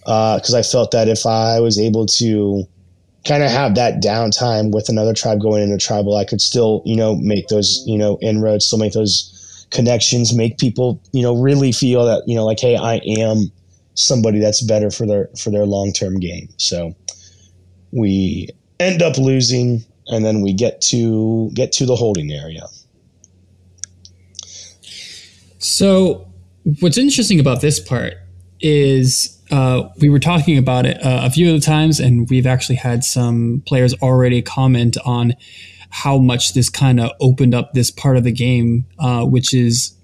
[0.00, 2.64] Because uh, i felt that if i was able to
[3.26, 6.96] kind of have that downtime with another tribe going into tribal i could still you
[6.96, 9.36] know make those you know inroads still make those
[9.70, 13.50] connections, make people, you know, really feel that, you know, like, hey, I am
[13.96, 16.48] somebody that's better for their for their long term game.
[16.58, 16.94] So
[17.92, 18.48] we
[18.78, 22.62] end up losing and then we get to get to the holding area.
[25.58, 26.28] So
[26.80, 28.14] what's interesting about this part
[28.60, 32.46] is uh, we were talking about it uh, a few of the times, and we've
[32.46, 35.34] actually had some players already comment on
[35.90, 39.95] how much this kind of opened up this part of the game, uh, which is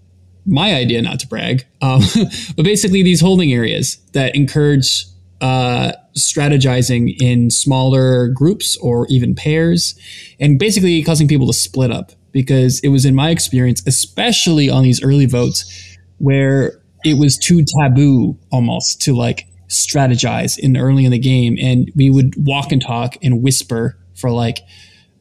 [0.47, 2.02] my idea, not to brag, um,
[2.56, 5.06] but basically these holding areas that encourage
[5.40, 9.98] uh, strategizing in smaller groups or even pairs,
[10.40, 12.12] and basically causing people to split up.
[12.31, 17.62] Because it was in my experience, especially on these early votes, where it was too
[17.78, 22.81] taboo almost to like strategize in early in the game, and we would walk and
[22.81, 24.60] talk and whisper for like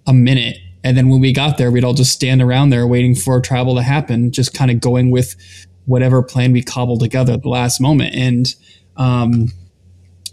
[0.08, 0.58] a minute.
[0.84, 3.76] And then when we got there, we'd all just stand around there waiting for tribal
[3.76, 5.36] to happen, just kind of going with
[5.86, 8.16] whatever plan we cobbled together at the last moment.
[8.16, 8.48] And,
[8.98, 9.52] um,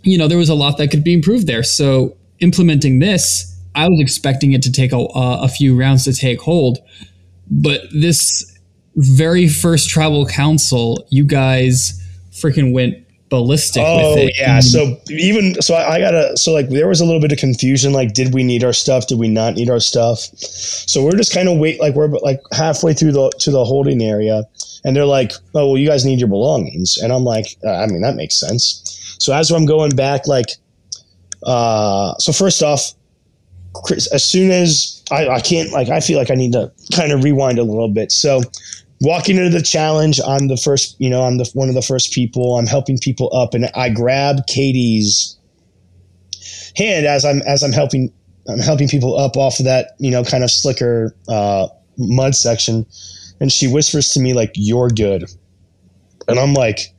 [0.02, 1.62] you know, there was a lot that could be improved there.
[1.62, 6.40] So implementing this, I was expecting it to take a, a few rounds to take
[6.40, 6.78] hold.
[7.50, 8.58] But this
[8.96, 12.02] very first tribal council, you guys
[12.32, 12.96] freaking went
[13.28, 14.34] ballistic oh, with it.
[14.38, 14.60] yeah.
[14.60, 17.92] So even so I, I, gotta so like there was a little bit of confusion,
[17.92, 19.06] like did we need our stuff?
[19.06, 20.18] Did we not need our stuff?
[20.18, 24.02] So we're just kind of wait like we're like halfway through the to the holding
[24.02, 24.44] area
[24.84, 26.98] and they're like, Oh, well you guys need your belongings.
[26.98, 29.16] And I'm like, uh, I mean that makes sense.
[29.18, 30.46] So as I'm going back, like
[31.42, 32.94] uh so first off,
[34.12, 37.24] as soon as I, I can't like I feel like I need to kind of
[37.24, 38.12] rewind a little bit.
[38.12, 38.42] So
[39.00, 42.12] walking into the challenge, I'm the first, you know, I'm the one of the first
[42.12, 42.56] people.
[42.56, 45.36] I'm helping people up, and I grab Katie's
[46.76, 48.12] hand as I'm as I'm helping
[48.48, 52.86] I'm helping people up off of that, you know, kind of slicker uh, mud section,
[53.40, 55.24] and she whispers to me like, "You're good,"
[56.26, 56.92] and I'm like,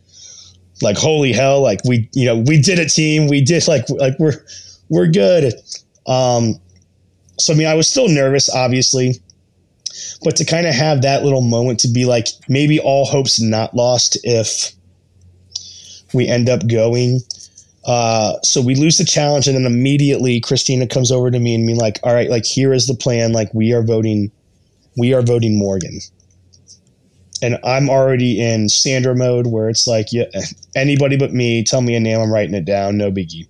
[0.82, 3.28] like holy hell, like we, you know, we did it, team.
[3.28, 4.44] We did like like we're
[4.90, 5.54] we're good.
[6.08, 6.60] Um,
[7.40, 9.22] so I mean, I was still nervous, obviously
[10.24, 13.76] but to kind of have that little moment to be like maybe all hope's not
[13.76, 14.74] lost if
[16.14, 17.22] we end up going.
[17.86, 21.66] Uh, so we lose the challenge and then immediately christina comes over to me and
[21.66, 23.32] me like all right like here is the plan.
[23.32, 24.32] Like we are voting
[24.98, 26.00] we are voting morgan.
[27.42, 30.26] And i'm already in sandra mode where it's like yeah
[30.76, 33.48] anybody but me tell me a name i'm writing it down no biggie.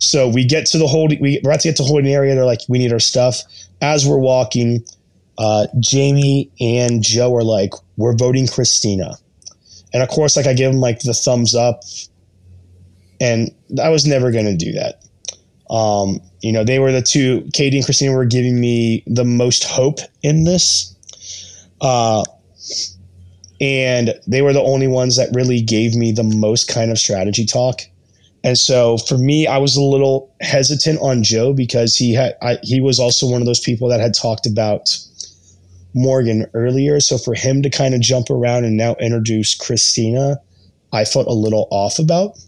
[0.00, 2.44] So we get to the holding we, we're about to get to holding area they're
[2.44, 3.42] like we need our stuff.
[3.80, 4.84] As we're walking
[5.38, 9.14] uh, Jamie and Joe are like, we're voting Christina.
[9.92, 11.82] And of course, like I give them like the thumbs up.
[13.20, 13.50] And
[13.82, 15.02] I was never going to do that.
[15.70, 19.64] Um, you know, they were the two, Katie and Christina were giving me the most
[19.64, 20.94] hope in this.
[21.80, 22.24] Uh,
[23.60, 27.44] and they were the only ones that really gave me the most kind of strategy
[27.44, 27.82] talk.
[28.44, 32.58] And so for me, I was a little hesitant on Joe because he had I,
[32.62, 34.96] he was also one of those people that had talked about
[35.94, 37.00] Morgan earlier.
[37.00, 40.40] So for him to kind of jump around and now introduce Christina,
[40.92, 42.38] I felt a little off about.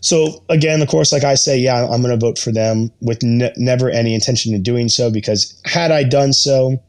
[0.00, 3.22] So again, of course, like I say, yeah, I'm going to vote for them with
[3.22, 6.80] ne- never any intention of doing so because had I done so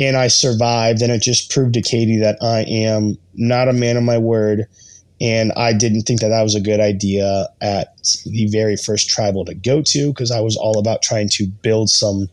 [0.00, 3.96] and I survived, then it just proved to Katie that I am not a man
[3.96, 4.66] of my word.
[5.20, 9.44] And I didn't think that that was a good idea at the very first tribal
[9.46, 12.28] to go to because I was all about trying to build some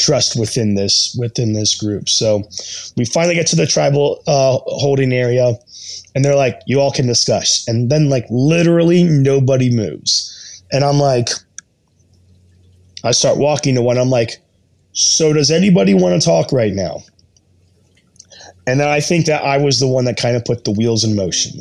[0.00, 2.08] trust within this within this group.
[2.08, 2.42] So
[2.96, 5.54] we finally get to the tribal uh, holding area,
[6.14, 10.98] and they're like, "You all can discuss." And then like literally nobody moves, and I'm
[10.98, 11.28] like,
[13.04, 13.98] I start walking to one.
[13.98, 14.38] I'm like,
[14.92, 17.02] "So does anybody want to talk right now?"
[18.66, 21.04] And then I think that I was the one that kind of put the wheels
[21.04, 21.60] in motion.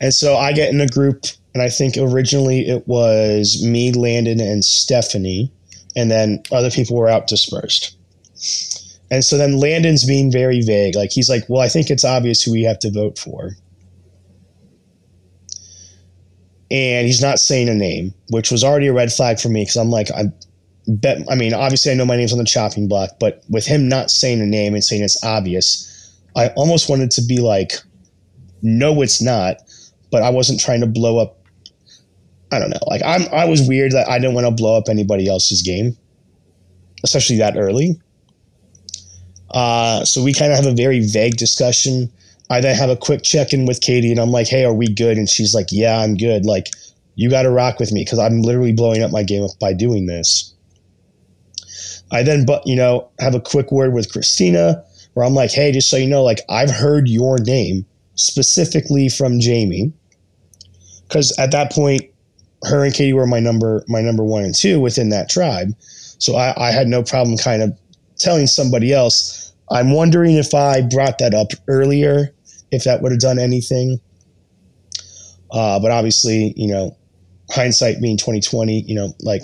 [0.00, 4.40] And so I get in a group, and I think originally it was me, Landon,
[4.40, 5.52] and Stephanie,
[5.94, 7.96] and then other people were out dispersed.
[9.10, 10.94] And so then Landon's being very vague.
[10.94, 13.50] Like he's like, well, I think it's obvious who we have to vote for.
[16.70, 19.76] And he's not saying a name, which was already a red flag for me because
[19.76, 20.24] I'm like, I
[20.88, 23.90] bet, I mean, obviously I know my name's on the chopping block, but with him
[23.90, 27.74] not saying a name and saying it's obvious, I almost wanted to be like,
[28.62, 29.58] no, it's not
[30.12, 31.38] but I wasn't trying to blow up.
[32.52, 32.78] I don't know.
[32.86, 35.96] Like I'm, I was weird that I didn't want to blow up anybody else's game,
[37.02, 38.00] especially that early.
[39.50, 42.12] Uh, so we kind of have a very vague discussion.
[42.50, 44.86] I then have a quick check in with Katie, and I'm like, "Hey, are we
[44.86, 46.68] good?" And she's like, "Yeah, I'm good." Like,
[47.14, 50.06] you got to rock with me because I'm literally blowing up my game by doing
[50.06, 50.52] this.
[52.10, 54.84] I then, but you know, have a quick word with Christina
[55.14, 59.40] where I'm like, "Hey, just so you know, like I've heard your name specifically from
[59.40, 59.92] Jamie."
[61.12, 62.02] because at that point,
[62.64, 65.74] her and Katie were my number my number one and two within that tribe.
[66.18, 67.76] So I, I had no problem kind of
[68.16, 69.52] telling somebody else.
[69.70, 72.34] I'm wondering if I brought that up earlier,
[72.70, 74.00] if that would have done anything.
[75.50, 76.96] Uh, but obviously, you know,
[77.50, 79.42] hindsight being 2020, you know, like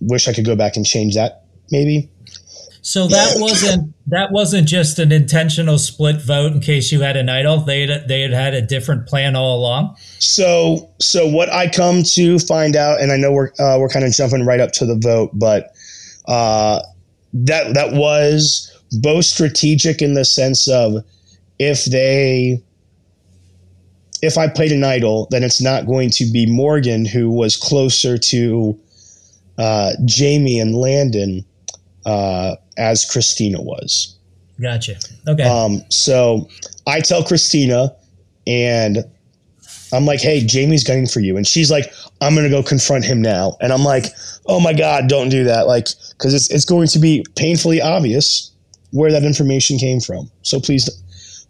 [0.00, 2.09] wish I could go back and change that maybe.
[2.82, 7.28] So that wasn't that wasn't just an intentional split vote in case you had an
[7.28, 7.58] idol.
[7.58, 9.96] They had, they had had a different plan all along.
[10.18, 14.04] So so what I come to find out, and I know we're uh, we're kind
[14.04, 15.74] of jumping right up to the vote, but
[16.26, 16.80] uh,
[17.34, 18.70] that that was
[19.00, 21.04] both strategic in the sense of
[21.58, 22.62] if they
[24.22, 28.18] if I played an idol, then it's not going to be Morgan who was closer
[28.18, 28.78] to
[29.58, 31.44] uh, Jamie and Landon
[32.06, 34.16] uh, as Christina was.
[34.60, 34.96] Gotcha.
[35.26, 35.44] Okay.
[35.44, 36.48] Um, so
[36.86, 37.94] I tell Christina,
[38.46, 38.98] and
[39.92, 43.22] I'm like, "Hey, Jamie's gunning for you," and she's like, "I'm gonna go confront him
[43.22, 44.06] now," and I'm like,
[44.46, 48.50] "Oh my god, don't do that!" Like, because it's it's going to be painfully obvious
[48.90, 50.30] where that information came from.
[50.42, 50.88] So please.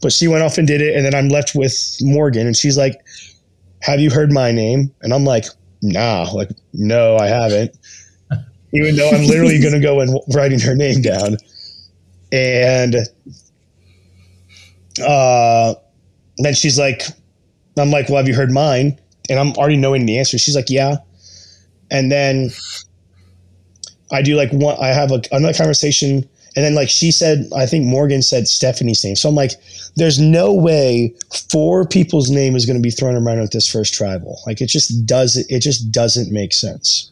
[0.02, 2.78] But she went off and did it, and then I'm left with Morgan, and she's
[2.78, 2.98] like,
[3.82, 5.44] "Have you heard my name?" And I'm like,
[5.82, 7.76] "Nah, like no, I haven't."
[8.72, 11.36] Even though I'm literally going to go and writing her name down.
[12.32, 12.96] And
[15.04, 15.74] uh,
[16.38, 17.02] then she's like,
[17.78, 18.98] I'm like, well, have you heard mine?
[19.28, 20.38] And I'm already knowing the answer.
[20.38, 20.96] She's like, yeah.
[21.90, 22.50] And then
[24.12, 26.28] I do like one, I have a, another conversation.
[26.56, 29.16] And then like she said, I think Morgan said Stephanie's name.
[29.16, 29.52] So I'm like,
[29.96, 31.14] there's no way
[31.50, 34.40] four people's name is going to be thrown around at this first tribal.
[34.46, 37.09] Like it just does it just doesn't make sense.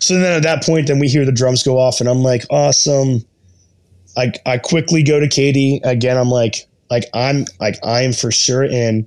[0.00, 2.44] So then at that point, then we hear the drums go off, and I'm like,
[2.50, 3.24] awesome.
[4.16, 6.16] I I quickly go to Katie again.
[6.16, 9.06] I'm like, like I'm like I am for sure in.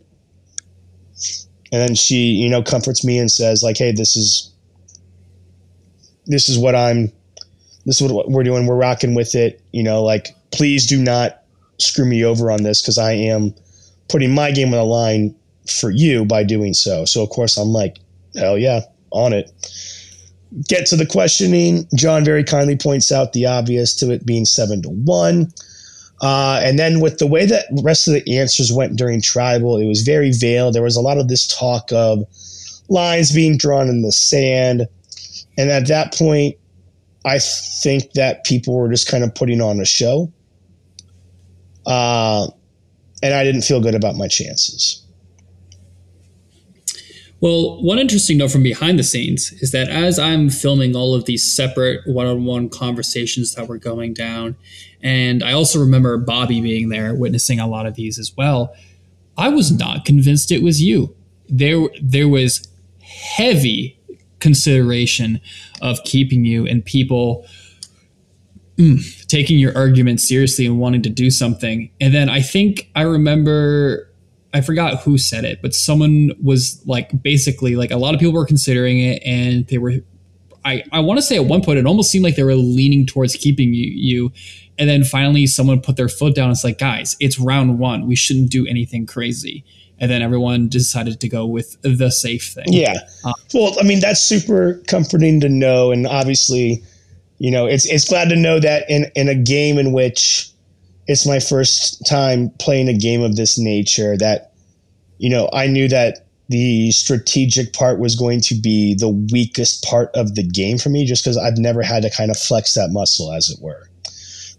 [1.72, 4.52] And then she, you know, comforts me and says, like, hey, this is
[6.26, 7.12] this is what I'm
[7.86, 8.68] this is what we're doing.
[8.68, 9.62] We're rocking with it.
[9.72, 11.44] You know, like please do not
[11.80, 13.54] screw me over on this because I am
[14.10, 15.36] putting my game on the line
[15.68, 17.06] for you by doing so.
[17.06, 17.98] So of course I'm like,
[18.36, 18.82] hell yeah,
[19.12, 19.52] on it
[20.68, 24.82] get to the questioning, John very kindly points out the obvious to it being seven
[24.82, 25.52] to one.
[26.22, 29.86] Uh, and then with the way that rest of the answers went during tribal, it
[29.86, 30.76] was very veiled.
[30.76, 32.24] There was a lot of this talk of
[32.90, 34.88] lines being drawn in the sand.
[35.58, 36.56] And at that point,
[37.26, 40.32] I think that people were just kind of putting on a show.
[41.86, 42.48] Uh,
[43.22, 45.06] and I didn't feel good about my chances.
[47.42, 51.26] Well, one interesting note from behind the scenes is that as I'm filming all of
[51.26, 54.58] these separate one on one conversations that were going down,
[55.02, 58.76] and I also remember Bobby being there witnessing a lot of these as well,
[59.38, 61.16] I was not convinced it was you.
[61.48, 62.68] There, there was
[63.02, 63.98] heavy
[64.40, 65.40] consideration
[65.82, 67.46] of keeping you and people
[68.78, 71.90] mm, taking your argument seriously and wanting to do something.
[72.02, 74.09] And then I think I remember
[74.54, 78.34] I forgot who said it, but someone was like basically like a lot of people
[78.34, 79.96] were considering it and they were
[80.66, 83.06] I, I want to say at one point it almost seemed like they were leaning
[83.06, 84.32] towards keeping you, you
[84.78, 88.16] and then finally someone put their foot down it's like guys it's round one we
[88.16, 89.64] shouldn't do anything crazy
[90.00, 92.66] and then everyone decided to go with the safe thing.
[92.68, 92.96] Yeah.
[93.24, 95.92] Uh, well, I mean, that's super comforting to know.
[95.92, 96.84] And obviously,
[97.38, 100.49] you know, it's, it's glad to know that in, in a game in which
[101.10, 104.54] it's my first time playing a game of this nature that,
[105.18, 110.12] you know, I knew that the strategic part was going to be the weakest part
[110.14, 112.92] of the game for me just because I've never had to kind of flex that
[112.92, 113.90] muscle, as it were.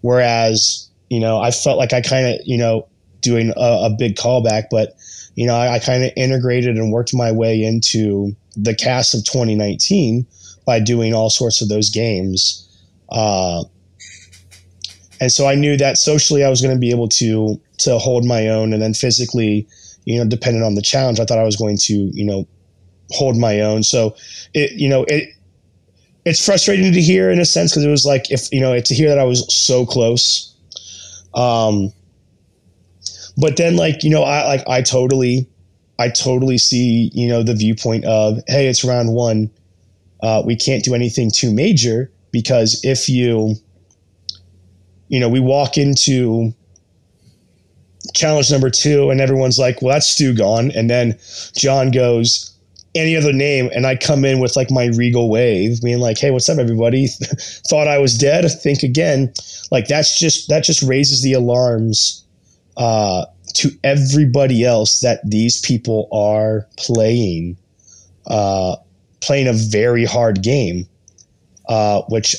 [0.01, 2.89] Whereas, you know, I felt like I kind of, you know,
[3.21, 4.97] doing a, a big callback, but
[5.37, 9.25] you know, I, I kind of integrated and worked my way into the cast of
[9.25, 10.27] 2019
[10.67, 12.67] by doing all sorts of those games.
[13.09, 13.63] Uh,
[15.21, 18.25] and so I knew that socially I was going to be able to to hold
[18.25, 19.67] my own, and then physically,
[20.05, 22.47] you know, depending on the challenge, I thought I was going to, you know,
[23.11, 23.83] hold my own.
[23.83, 24.17] So
[24.55, 25.31] it, you know, it
[26.25, 28.95] it's frustrating to hear in a sense because it was like if you know to
[28.95, 30.55] hear that I was so close.
[31.35, 31.93] Um,
[33.41, 35.49] but then like you know i like i totally
[35.99, 39.51] i totally see you know the viewpoint of hey it's round one
[40.23, 43.55] uh, we can't do anything too major because if you
[45.11, 46.55] you know we walk into
[48.15, 50.71] challenge number two and everyone's like well that's stu gone.
[50.73, 51.19] And then
[51.55, 52.47] john goes
[52.95, 53.71] any other name?
[53.75, 57.07] And i come in with like my regal wave being like hey what's up everybody?
[57.69, 58.51] Thought i was dead.
[58.51, 59.33] Think again
[59.71, 62.25] like that's just that just raises the alarms
[62.77, 67.59] uh, to everybody else that these people are playing
[68.27, 68.77] uh,
[69.21, 70.89] playing a very hard game,
[71.69, 72.37] uh, which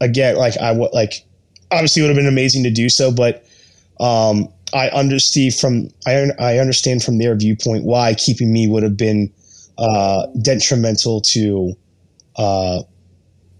[0.00, 1.24] again, like I like,
[1.70, 3.44] obviously it would have been amazing to do so, but
[4.00, 8.96] um, I understand from I I understand from their viewpoint why keeping me would have
[8.96, 9.32] been
[9.78, 11.74] uh, detrimental to,
[12.36, 12.82] uh,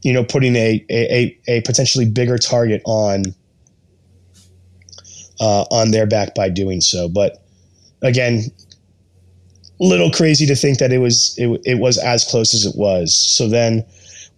[0.02, 3.24] you know, putting a, a a potentially bigger target on
[5.40, 7.08] uh, on their back by doing so.
[7.08, 7.42] But
[8.02, 8.44] again,
[9.80, 13.16] little crazy to think that it was it, it was as close as it was.
[13.16, 13.84] So then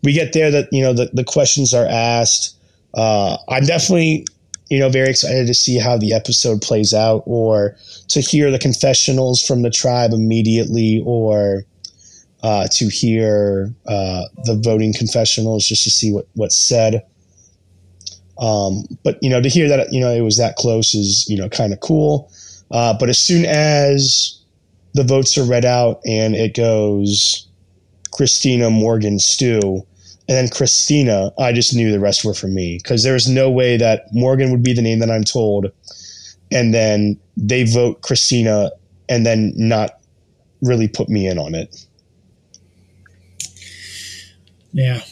[0.03, 2.57] we get there that you know the, the questions are asked.
[2.95, 4.27] Uh, I'm definitely
[4.71, 7.77] you know very excited to see how the episode plays out, or
[8.09, 11.65] to hear the confessionals from the tribe immediately, or
[12.43, 17.05] uh, to hear uh, the voting confessionals just to see what what's said.
[18.39, 21.37] Um, but you know, to hear that you know it was that close is you
[21.37, 22.31] know kind of cool.
[22.71, 24.41] Uh, but as soon as
[24.95, 27.47] the votes are read out and it goes
[28.13, 29.87] Christina Morgan Stu,
[30.33, 33.77] and then Christina, I just knew the rest were for me because there's no way
[33.77, 35.71] that Morgan would be the name that I'm told,
[36.51, 38.71] and then they vote Christina
[39.11, 40.01] and then not
[40.63, 41.85] really put me in on it.
[44.73, 45.03] Yeah.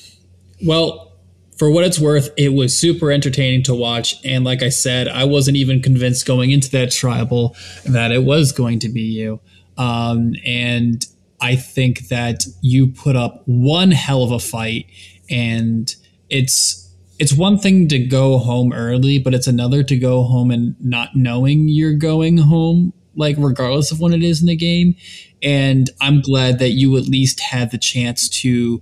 [0.64, 1.12] Well,
[1.58, 4.24] for what it's worth, it was super entertaining to watch.
[4.24, 8.52] And like I said, I wasn't even convinced going into that tribal that it was
[8.52, 9.38] going to be you.
[9.76, 11.04] Um, and
[11.40, 14.86] I think that you put up one hell of a fight,
[15.30, 15.94] and
[16.28, 16.88] it's
[17.18, 21.14] it's one thing to go home early, but it's another to go home and not
[21.14, 24.96] knowing you're going home, like regardless of when it is in the game.
[25.42, 28.80] And I'm glad that you at least had the chance to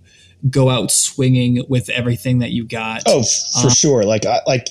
[0.50, 3.02] go out swinging with everything that you got.
[3.06, 3.24] Oh,
[3.60, 4.04] for um, sure.
[4.04, 4.68] Like I, like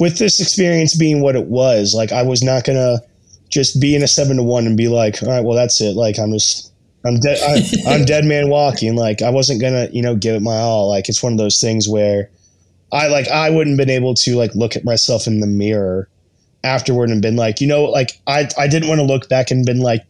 [0.00, 3.00] with this experience being what it was, like I was not gonna
[3.50, 5.94] just be in a seven to one and be like, all right, well that's it.
[5.94, 6.72] Like I'm just
[7.04, 7.38] I'm dead.
[7.86, 8.96] I, am dead man walking.
[8.96, 10.88] Like I wasn't gonna, you know, give it my all.
[10.88, 12.30] Like it's one of those things where
[12.92, 16.08] I like I wouldn't have been able to like look at myself in the mirror
[16.62, 19.66] afterward and been like, you know, like I I didn't want to look back and
[19.66, 20.04] been like,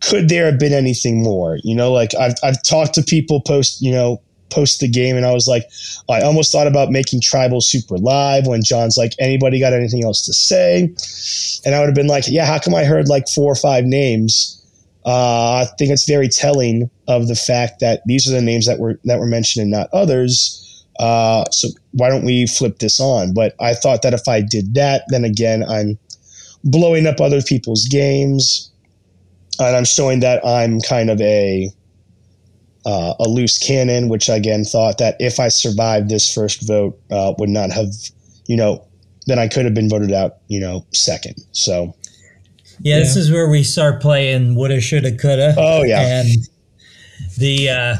[0.00, 1.58] could there have been anything more?
[1.62, 4.20] You know, like I've I've talked to people post, you know,
[4.50, 5.70] post the game and I was like,
[6.08, 10.24] I almost thought about making tribal super live when John's like, anybody got anything else
[10.26, 10.94] to say?
[11.64, 13.84] And I would have been like, yeah, how come I heard like four or five
[13.84, 14.63] names?
[15.04, 18.78] Uh, I think it's very telling of the fact that these are the names that
[18.78, 20.60] were that were mentioned and not others.
[20.98, 23.34] Uh, so why don't we flip this on?
[23.34, 25.98] But I thought that if I did that, then again, I'm
[26.62, 28.70] blowing up other people's games,
[29.58, 31.70] and I'm showing that I'm kind of a
[32.86, 36.98] uh, a loose cannon, which I again thought that if I survived this first vote,
[37.10, 37.88] uh, would not have,
[38.46, 38.86] you know,
[39.26, 41.36] then I could have been voted out, you know, second.
[41.52, 41.94] So,
[42.80, 42.98] yeah, yeah.
[43.00, 45.54] this is where we start playing woulda, shoulda, coulda.
[45.56, 46.28] Oh yeah, and
[47.38, 47.96] the uh,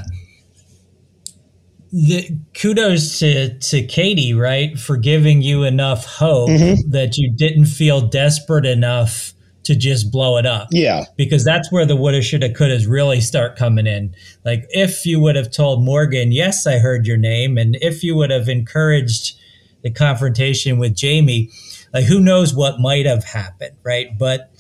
[1.93, 6.91] the kudos to to Katie, right, for giving you enough hope mm-hmm.
[6.91, 9.35] that you didn't feel desperate enough
[9.65, 10.69] to just blow it up.
[10.71, 11.05] Yeah.
[11.17, 14.15] Because that's where the woulda, shoulda, couldas really start coming in.
[14.45, 18.15] Like if you would have told Morgan, yes, I heard your name, and if you
[18.15, 19.39] would have encouraged
[19.83, 21.51] the confrontation with Jamie,
[21.93, 24.19] like who knows what might have happened, right?
[24.19, 24.51] But,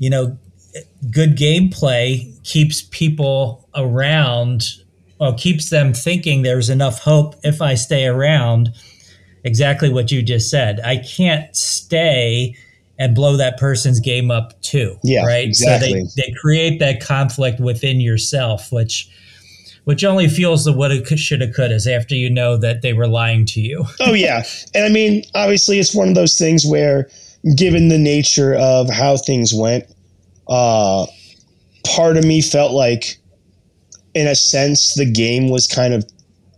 [0.00, 0.36] you know,
[1.12, 4.64] good gameplay keeps people around
[5.20, 8.70] or keeps them thinking there's enough hope if I stay around.
[9.44, 10.80] Exactly what you just said.
[10.80, 12.56] I can't stay
[12.98, 14.96] and blow that person's game up too.
[15.02, 15.46] Yeah, right.
[15.46, 16.06] Exactly.
[16.06, 19.08] So they, they create that conflict within yourself, which
[19.84, 22.82] which only feels the what it could, should have could is after you know that
[22.82, 23.84] they were lying to you.
[24.00, 24.44] oh yeah,
[24.74, 27.08] and I mean, obviously, it's one of those things where,
[27.56, 29.84] given the nature of how things went,
[30.48, 31.06] uh,
[31.84, 33.18] part of me felt like,
[34.14, 36.04] in a sense, the game was kind of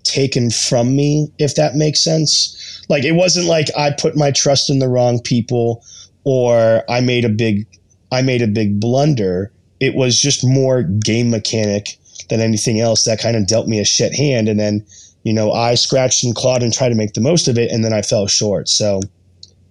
[0.04, 2.84] taken from me, if that makes sense.
[2.88, 5.84] Like it wasn't like I put my trust in the wrong people
[6.24, 7.66] or I made a big
[8.10, 9.52] I made a big blunder.
[9.80, 11.96] It was just more game mechanic
[12.28, 14.84] than anything else that kind of dealt me a shit hand and then
[15.22, 17.84] you know I scratched and clawed and tried to make the most of it and
[17.84, 18.68] then I fell short.
[18.68, 19.00] So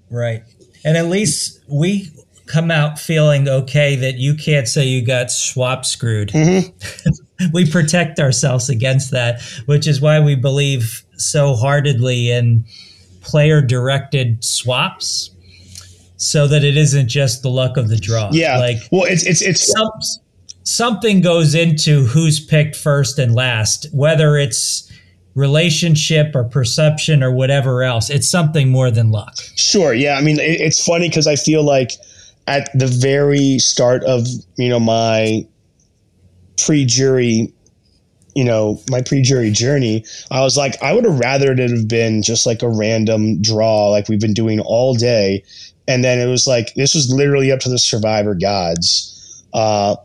[0.10, 0.44] Right.
[0.84, 2.10] And at least we
[2.48, 6.30] come out feeling okay that you can't say you got swap screwed.
[6.30, 7.50] Mm-hmm.
[7.54, 12.66] we protect ourselves against that, which is why we believe so heartedly in
[13.22, 15.32] player directed swaps
[16.18, 18.30] so that it isn't just the luck of the draw.
[18.32, 18.58] Yeah.
[18.58, 19.90] Like well it's it's it's some,
[20.64, 24.91] something goes into who's picked first and last, whether it's
[25.36, 28.10] relationship or perception or whatever else.
[28.10, 29.36] It's something more than luck.
[29.56, 29.94] Sure.
[29.94, 30.18] Yeah.
[30.18, 31.92] I mean, it, it's funny because I feel like
[32.48, 34.28] at the very start of
[34.58, 35.46] you know my
[36.64, 37.54] pre-jury,
[38.36, 42.22] you know my pre-jury journey, I was like, I would have rather it have been
[42.22, 45.44] just like a random draw, like we've been doing all day,
[45.88, 49.08] and then it was like this was literally up to the survivor gods.
[49.54, 49.96] Uh,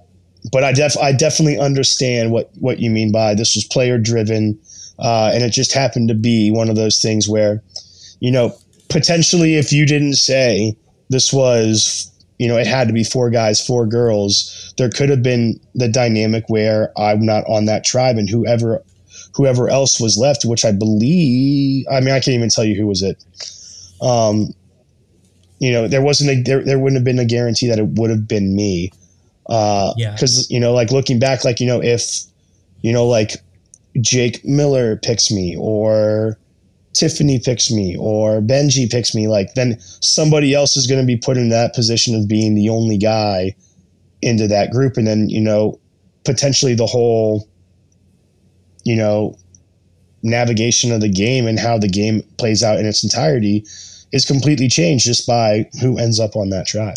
[0.52, 4.58] but I def I definitely understand what what you mean by this was player driven,
[4.98, 7.62] uh, and it just happened to be one of those things where,
[8.20, 8.56] you know,
[8.88, 10.76] potentially if you didn't say
[11.10, 15.22] this was you know it had to be four guys four girls there could have
[15.22, 18.82] been the dynamic where i'm not on that tribe and whoever
[19.34, 22.86] whoever else was left which i believe i mean i can't even tell you who
[22.86, 23.22] was it
[24.02, 24.48] um
[25.58, 28.10] you know there wasn't a there, there wouldn't have been a guarantee that it would
[28.10, 28.90] have been me
[29.48, 30.12] uh Yeah.
[30.12, 32.20] because you know like looking back like you know if
[32.82, 33.32] you know like
[34.00, 36.38] jake miller picks me or
[36.96, 41.16] Tiffany picks me or Benji picks me, like then somebody else is going to be
[41.16, 43.54] put in that position of being the only guy
[44.22, 45.78] into that group, and then you know
[46.24, 47.48] potentially the whole,
[48.84, 49.36] you know,
[50.22, 53.64] navigation of the game and how the game plays out in its entirety
[54.12, 56.96] is completely changed just by who ends up on that tribe.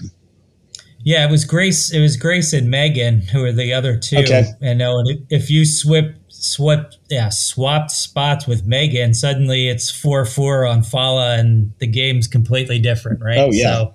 [1.04, 1.92] Yeah, it was Grace.
[1.92, 4.18] It was Grace and Megan who are the other two.
[4.18, 4.46] Okay.
[4.62, 10.66] And no, if you swip, swip, yeah, swapped spots with Megan, suddenly it's four four
[10.66, 13.38] on Fala, and the game's completely different, right?
[13.38, 13.74] Oh, yeah.
[13.74, 13.94] So,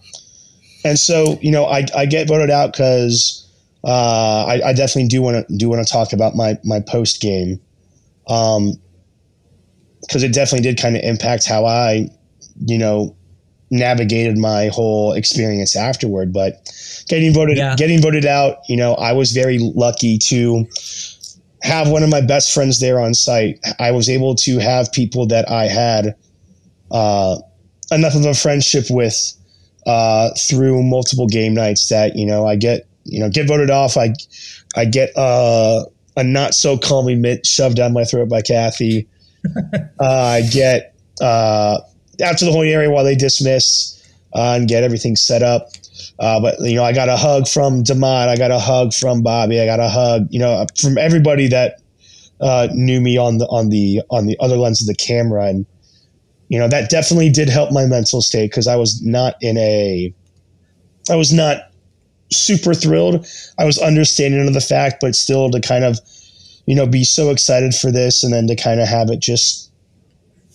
[0.85, 3.41] and so you know I, I get voted out because
[3.85, 7.21] uh, I, I definitely do want to do want to talk about my my post
[7.21, 7.61] game
[8.29, 8.73] um
[10.01, 12.09] because it definitely did kind of impact how I
[12.67, 13.17] you know
[13.71, 16.71] navigated my whole experience afterward but
[17.09, 17.75] getting voted Yeah.
[17.77, 20.67] getting voted out you know I was very lucky to
[21.65, 25.27] have one of my best friends there on site I was able to have people
[25.29, 26.15] that I had
[26.91, 27.39] uh,
[27.91, 29.33] enough of a friendship with
[29.87, 33.97] uh, through multiple game nights that you know I get you know get voted off.
[33.97, 34.15] I
[34.77, 35.85] I get uh,
[36.17, 39.09] a not so calmly mitt shoved down my throat by Kathy.
[39.75, 41.81] uh, I get uh,
[42.25, 44.01] out to the whole area while they dismiss
[44.35, 45.69] uh, and get everything set up.
[46.19, 48.29] Uh, but you know, I got a hug from DeMott.
[48.29, 49.61] I got a hug from Bobby.
[49.61, 51.81] I got a hug, you know, from everybody that
[52.41, 55.67] uh, knew me on the on the on the other lens of the camera, and
[56.49, 60.15] you know that definitely did help my mental state because I was not in a,
[61.11, 61.71] I was not
[62.31, 63.27] super thrilled.
[63.59, 65.99] I was understanding of the fact, but still to kind of,
[66.67, 69.71] you know, be so excited for this, and then to kind of have it just,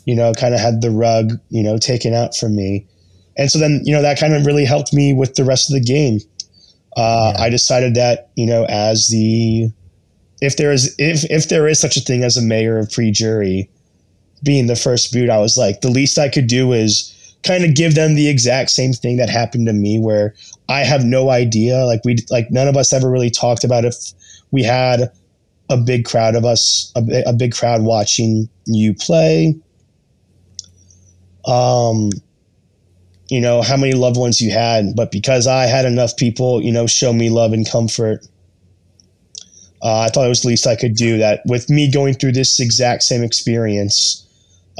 [0.05, 2.85] you know, kind of had the rug, you know, taken out from me.
[3.39, 5.73] And so then, you know, that kind of really helped me with the rest of
[5.73, 6.19] the game.
[6.97, 7.43] Uh, Yeah.
[7.43, 9.71] I decided that, you know, as the,
[10.41, 13.69] if there is, if, if there is such a thing as a mayor of pre-jury
[14.43, 17.75] being the first boot, I was like, the least I could do is kind of
[17.75, 20.35] give them the exact same thing that happened to me where
[20.67, 21.85] I have no idea.
[21.85, 23.95] Like we, like none of us ever really talked about if
[24.51, 25.11] we had
[25.69, 29.55] a big crowd of us, a, a big crowd watching you play.
[31.45, 32.09] Um,
[33.29, 36.71] you know, how many loved ones you had, but because I had enough people, you
[36.71, 38.25] know, show me love and comfort,
[39.81, 42.33] uh, I thought it was the least I could do that with me going through
[42.33, 44.25] this exact same experience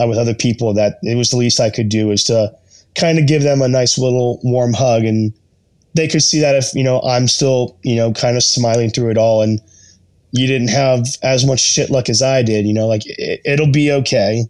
[0.01, 2.53] uh, with other people, that it was the least I could do is to
[2.95, 5.34] kind of give them a nice little warm hug and,
[5.95, 9.09] they could see that if you know I'm still you know kind of smiling through
[9.09, 9.59] it all and
[10.31, 12.65] you didn't have as much shit luck as I did.
[12.65, 14.45] You know, like it, will be okay.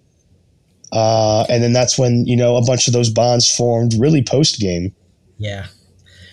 [0.91, 4.59] Uh, and then that's when you know a bunch of those bonds formed really post
[4.59, 4.93] game.
[5.37, 5.67] Yeah,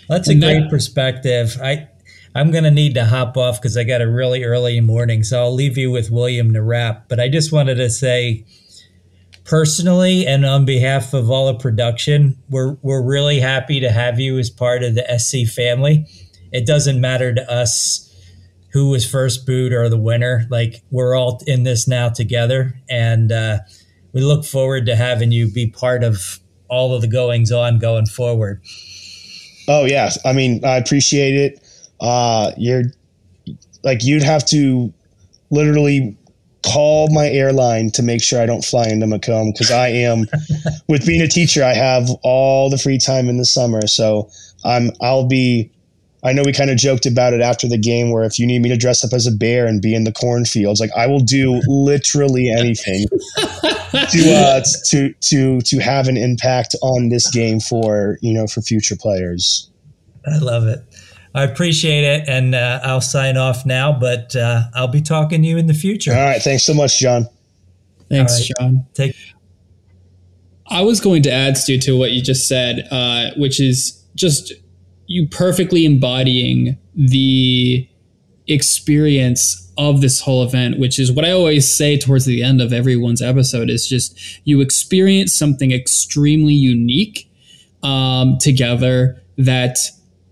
[0.08, 1.58] that's a great perspective.
[1.62, 1.88] I
[2.34, 5.54] I'm gonna need to hop off because I got a really early morning, so I'll
[5.54, 7.08] leave you with William to wrap.
[7.08, 8.44] But I just wanted to say
[9.44, 14.38] personally and on behalf of all of production, we're we're really happy to have you
[14.38, 16.06] as part of the SC family.
[16.52, 18.02] It doesn't matter to us
[18.72, 20.46] who was first boot or the winner.
[20.50, 23.58] Like we're all in this now together, and uh,
[24.16, 28.06] we look forward to having you be part of all of the goings on going
[28.06, 28.62] forward.
[29.68, 31.60] Oh yeah, I mean I appreciate it.
[32.00, 32.84] Uh, you're
[33.84, 34.90] like you'd have to
[35.50, 36.16] literally
[36.64, 40.24] call my airline to make sure I don't fly into Macomb because I am
[40.88, 44.30] with being a teacher I have all the free time in the summer so
[44.64, 45.70] I'm I'll be
[46.24, 48.60] I know we kind of joked about it after the game where if you need
[48.60, 51.20] me to dress up as a bear and be in the cornfields like I will
[51.20, 53.06] do literally anything
[53.36, 58.62] to uh, to to to have an impact on this game for you know for
[58.62, 59.70] future players
[60.26, 60.84] I love it
[61.36, 63.92] I appreciate it, and uh, I'll sign off now.
[63.92, 66.12] But uh, I'll be talking to you in the future.
[66.12, 67.28] All right, thanks so much, John.
[68.08, 68.50] Thanks, right.
[68.58, 68.86] John.
[68.94, 69.14] Take.
[70.66, 74.54] I was going to add, Stu, to what you just said, uh, which is just
[75.06, 77.88] you perfectly embodying the
[78.48, 82.72] experience of this whole event, which is what I always say towards the end of
[82.72, 87.30] everyone's episode is just you experience something extremely unique
[87.82, 89.78] um, together that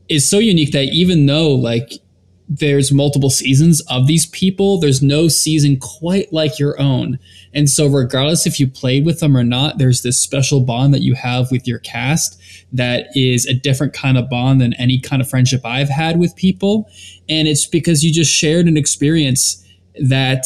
[0.09, 1.93] is so unique that even though like
[2.49, 7.19] there's multiple seasons of these people, there's no season quite like your own.
[7.55, 11.03] And so regardless if you played with them or not, there's this special bond that
[11.03, 12.41] you have with your cast
[12.73, 16.37] that is a different kind of bond than any kind of friendship I've had with
[16.37, 16.89] people.
[17.29, 19.65] And it's because you just shared an experience
[20.01, 20.45] that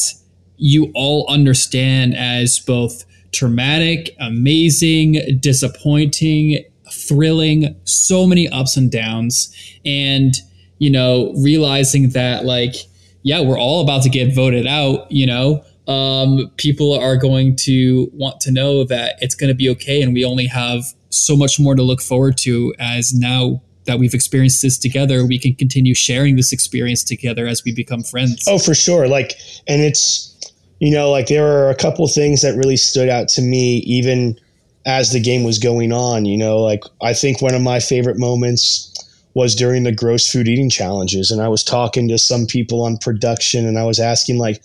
[0.56, 9.52] you all understand as both traumatic, amazing, disappointing, thrilling, so many ups and downs.
[9.84, 10.34] And,
[10.78, 12.74] you know, realizing that, like,
[13.22, 18.10] yeah, we're all about to get voted out, you know, um, people are going to
[18.12, 20.02] want to know that it's going to be okay.
[20.02, 24.14] And we only have so much more to look forward to as now that we've
[24.14, 28.44] experienced this together, we can continue sharing this experience together as we become friends.
[28.46, 29.08] Oh, for sure.
[29.08, 29.32] Like,
[29.66, 33.42] and it's, you know, like there are a couple things that really stood out to
[33.42, 34.38] me, even
[34.84, 36.26] as the game was going on.
[36.26, 38.92] You know, like I think one of my favorite moments
[39.38, 42.98] was during the gross food eating challenges, and I was talking to some people on
[42.98, 44.60] production, and I was asking like,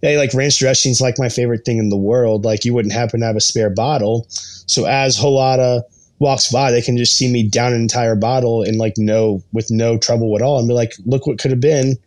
[0.00, 2.44] "Hey, like ranch dressing's like my favorite thing in the world.
[2.44, 5.82] Like, you wouldn't happen to have a spare bottle?" So as Halota
[6.20, 9.72] walks by, they can just see me down an entire bottle and like no with
[9.72, 11.98] no trouble at all, and be like, "Look what could have been."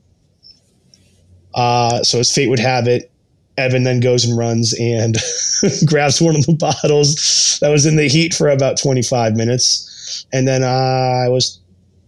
[1.53, 3.11] Uh, so as fate would have it,
[3.57, 5.17] Evan then goes and runs and
[5.85, 10.25] grabs one of the bottles that was in the heat for about 25 minutes.
[10.31, 11.59] And then uh, I was,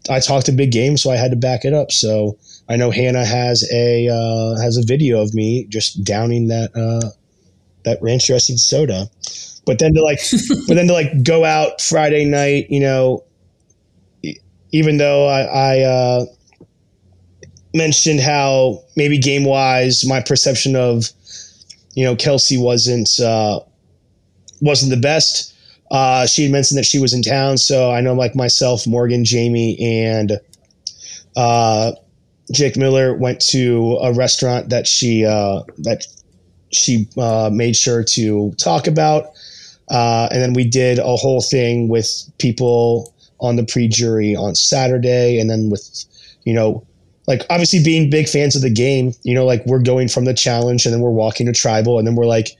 [0.09, 1.91] I talked a big game, so I had to back it up.
[1.91, 2.37] So
[2.69, 7.09] I know Hannah has a uh, has a video of me just downing that uh,
[7.83, 9.09] that ranch dressing soda.
[9.65, 10.19] But then to like,
[10.67, 13.23] but then to like go out Friday night, you know,
[14.71, 16.25] even though I, I uh,
[17.73, 21.11] mentioned how maybe game wise my perception of
[21.97, 23.59] you know, Kelsey wasn't uh,
[24.61, 25.55] wasn't the best.
[25.89, 29.23] Uh, she had mentioned that she was in town, so I know like myself, Morgan,
[29.23, 30.39] Jamie, and
[31.35, 31.93] uh,
[32.51, 36.05] Jake Miller went to a restaurant that she uh, that
[36.71, 39.31] she uh, made sure to talk about,
[39.89, 45.39] uh, and then we did a whole thing with people on the pre-jury on Saturday,
[45.39, 46.03] and then with
[46.43, 46.85] you know
[47.27, 50.33] like obviously being big fans of the game, you know, like we're going from the
[50.33, 52.57] challenge and then we're walking to tribal and then we're like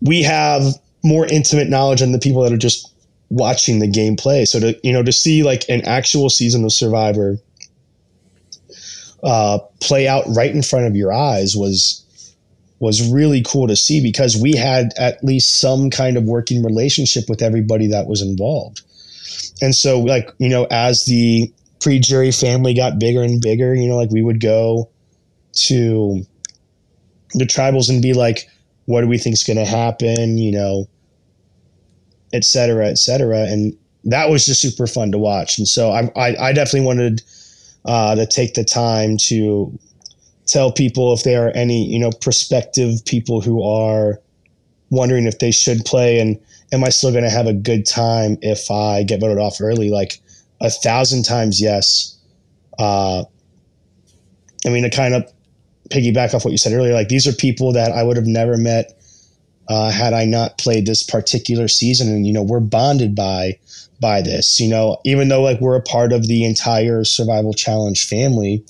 [0.00, 0.64] we have
[1.02, 2.92] more intimate knowledge than the people that are just
[3.30, 4.44] watching the game play.
[4.44, 7.38] So to you know to see like an actual season of Survivor
[9.22, 12.02] uh, play out right in front of your eyes was
[12.80, 17.24] was really cool to see because we had at least some kind of working relationship
[17.28, 18.82] with everybody that was involved.
[19.60, 23.88] And so like, you know, as the pre jury family got bigger and bigger, you
[23.88, 24.90] know, like we would go
[25.68, 26.26] to
[27.34, 28.48] the tribals and be like,
[28.86, 30.36] what do we think is going to happen?
[30.36, 30.88] You know,
[32.32, 33.40] et cetera, et cetera.
[33.44, 35.58] And that was just super fun to watch.
[35.58, 37.22] And so I, I, I definitely wanted
[37.84, 39.78] uh, to take the time to
[40.46, 44.20] tell people if there are any, you know, prospective people who are
[44.90, 46.38] wondering if they should play and
[46.72, 49.90] am I still going to have a good time if I get voted off early?
[49.90, 50.20] Like,
[50.62, 52.16] a thousand times yes.
[52.78, 53.24] Uh,
[54.64, 55.30] I mean, to kind of
[55.90, 58.56] piggyback off what you said earlier, like these are people that I would have never
[58.56, 59.01] met
[59.68, 62.08] uh, had I not played this particular season.
[62.08, 63.58] And, you know, we're bonded by
[64.00, 68.06] by this, you know, even though like we're a part of the entire survival challenge
[68.06, 68.64] family.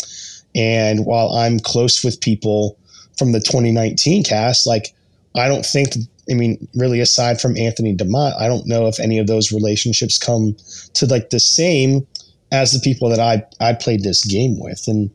[0.55, 2.78] And while I'm close with people
[3.16, 4.94] from the 2019 cast, like
[5.35, 5.94] I don't think
[6.31, 10.19] I mean, really, aside from Anthony DeMott, I don't know if any of those relationships
[10.19, 10.56] come
[10.94, 12.06] to like the same
[12.52, 14.85] as the people that I I played this game with.
[14.86, 15.10] And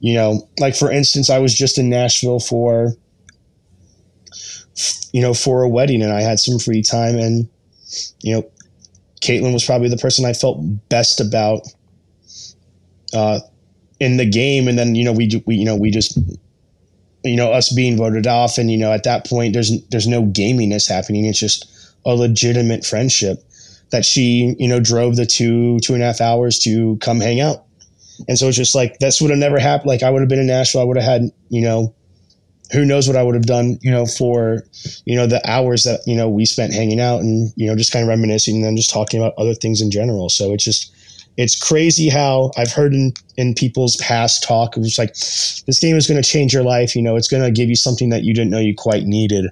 [0.00, 2.94] you know, like for instance, I was just in Nashville for
[5.12, 7.48] you know for a wedding, and I had some free time, and
[8.22, 8.50] you know,
[9.20, 11.62] Caitlin was probably the person I felt best about
[13.14, 13.40] uh,
[14.00, 14.68] in the game.
[14.68, 16.18] And then you know we we you know we just
[17.24, 20.24] you know us being voted off and you know at that point there's there's no
[20.24, 21.68] gaminess happening it's just
[22.04, 23.44] a legitimate friendship
[23.90, 27.40] that she you know drove the two two and a half hours to come hang
[27.40, 27.64] out
[28.28, 30.40] and so it's just like this would have never happened like i would have been
[30.40, 31.94] in nashville i would have had you know
[32.72, 34.62] who knows what i would have done you know for
[35.04, 37.92] you know the hours that you know we spent hanging out and you know just
[37.92, 40.94] kind of reminiscing and then just talking about other things in general so it's just
[41.36, 45.96] it's crazy how I've heard in, in people's past talk, it was like, this game
[45.96, 46.94] is going to change your life.
[46.94, 49.50] You know, it's going to give you something that you didn't know you quite needed.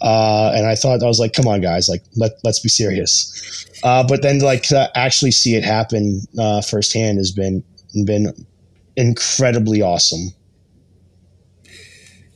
[0.00, 3.66] Uh, and I thought, I was like, come on, guys, like, let, let's be serious.
[3.84, 7.62] Uh, but then, like, to actually see it happen uh, firsthand has been,
[8.04, 8.32] been
[8.96, 10.32] incredibly awesome.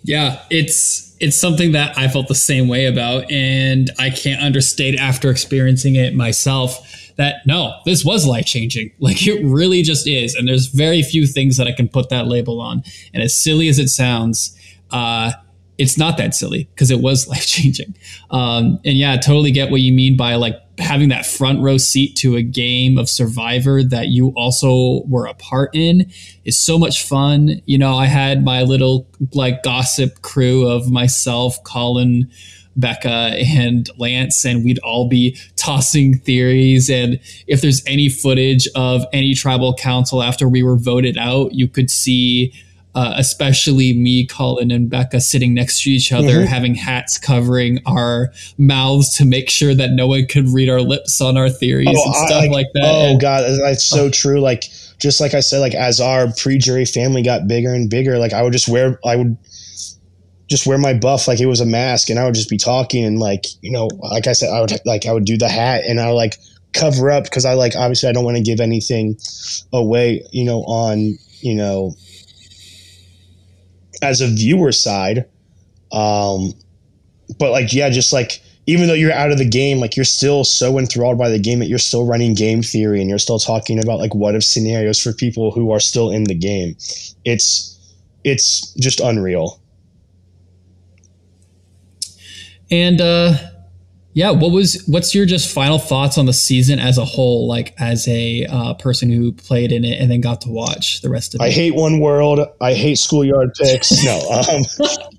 [0.06, 4.96] Yeah, it's it's something that I felt the same way about, and I can't understate
[4.98, 8.92] after experiencing it myself that no, this was life changing.
[9.00, 10.34] Like it really just is.
[10.34, 12.82] And there's very few things that I can put that label on.
[13.14, 14.56] And as silly as it sounds,
[14.90, 15.32] uh,
[15.78, 17.94] it's not that silly because it was life changing.
[18.30, 21.78] Um, and yeah, I totally get what you mean by like having that front row
[21.78, 26.10] seat to a game of Survivor that you also were a part in
[26.44, 27.60] is so much fun.
[27.66, 32.30] You know, I had my little like gossip crew of myself, Colin,
[32.76, 36.90] Becca and Lance, and we'd all be tossing theories.
[36.90, 41.68] And if there's any footage of any tribal council after we were voted out, you
[41.68, 42.52] could see.
[42.96, 46.46] Uh, especially me, Colin, and Becca sitting next to each other, mm-hmm.
[46.46, 51.20] having hats covering our mouths to make sure that no one could read our lips
[51.20, 52.84] on our theories oh, and stuff I, like, that.
[52.86, 54.40] Oh and, God, that's so uh, true.
[54.40, 54.64] Like
[54.98, 58.42] just like I said, like as our pre-jury family got bigger and bigger, like I
[58.42, 59.36] would just wear, I would
[60.48, 63.04] just wear my buff like it was a mask and I would just be talking
[63.04, 65.84] and like, you know, like I said, I would like, I would do the hat
[65.86, 66.38] and I would like
[66.72, 69.18] cover up because I like, obviously I don't want to give anything
[69.70, 71.94] away, you know, on, you know,
[74.02, 75.28] as a viewer side.
[75.92, 76.52] Um,
[77.38, 80.42] but like, yeah, just like, even though you're out of the game, like you're still
[80.42, 83.78] so enthralled by the game that you're still running game theory and you're still talking
[83.82, 86.76] about like what if scenarios for people who are still in the game.
[87.24, 87.78] It's,
[88.24, 89.60] it's just unreal.
[92.70, 93.34] And uh,
[94.16, 97.46] yeah, what was what's your just final thoughts on the season as a whole?
[97.46, 101.10] Like as a uh, person who played in it and then got to watch the
[101.10, 101.44] rest of it.
[101.44, 102.40] I hate One World.
[102.58, 104.02] I hate schoolyard picks.
[104.02, 104.62] no, um,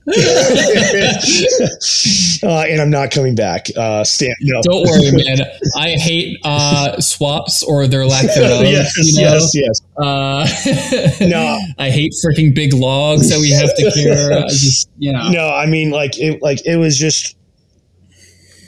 [2.50, 3.68] uh, and I'm not coming back.
[3.78, 4.62] Uh, stand, no.
[4.64, 5.46] Don't worry, man.
[5.76, 8.64] I hate uh, swaps or their lack thereof.
[8.64, 9.34] yes, you know?
[9.34, 9.80] yes, yes.
[9.96, 10.48] Uh,
[11.28, 14.42] no, I hate freaking big logs that we have to carry.
[14.48, 15.30] Just you know.
[15.30, 16.42] No, I mean like it.
[16.42, 17.37] Like it was just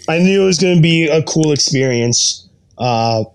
[0.10, 2.50] I knew it was going to be a cool experience.
[2.80, 3.26] Uh,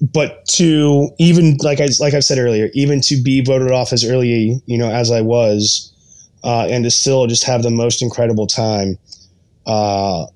[0.00, 4.04] but to even like I like I've said earlier, even to be voted off as
[4.04, 5.92] early, you know, as I was,
[6.44, 8.96] uh, and to still just have the most incredible time,
[9.66, 10.26] uh,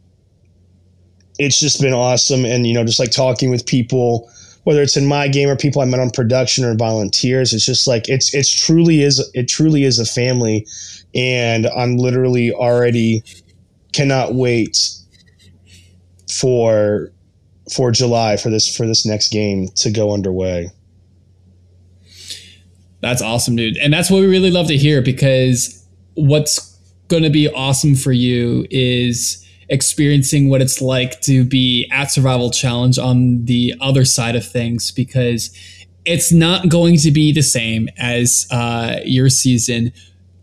[1.38, 2.44] it's just been awesome.
[2.44, 4.28] And you know, just like talking with people,
[4.64, 7.86] whether it's in my game or people I met on production or volunteers, it's just
[7.86, 10.66] like it's it's truly is it truly is a family,
[11.14, 13.22] and I'm literally already
[13.92, 14.76] cannot wait
[16.40, 17.10] for
[17.72, 20.70] for July for this for this next game to go underway.
[23.00, 23.76] That's awesome, dude.
[23.76, 28.12] And that's what we really love to hear because what's going to be awesome for
[28.12, 34.36] you is experiencing what it's like to be at Survival Challenge on the other side
[34.36, 35.54] of things because
[36.04, 39.92] it's not going to be the same as uh, your season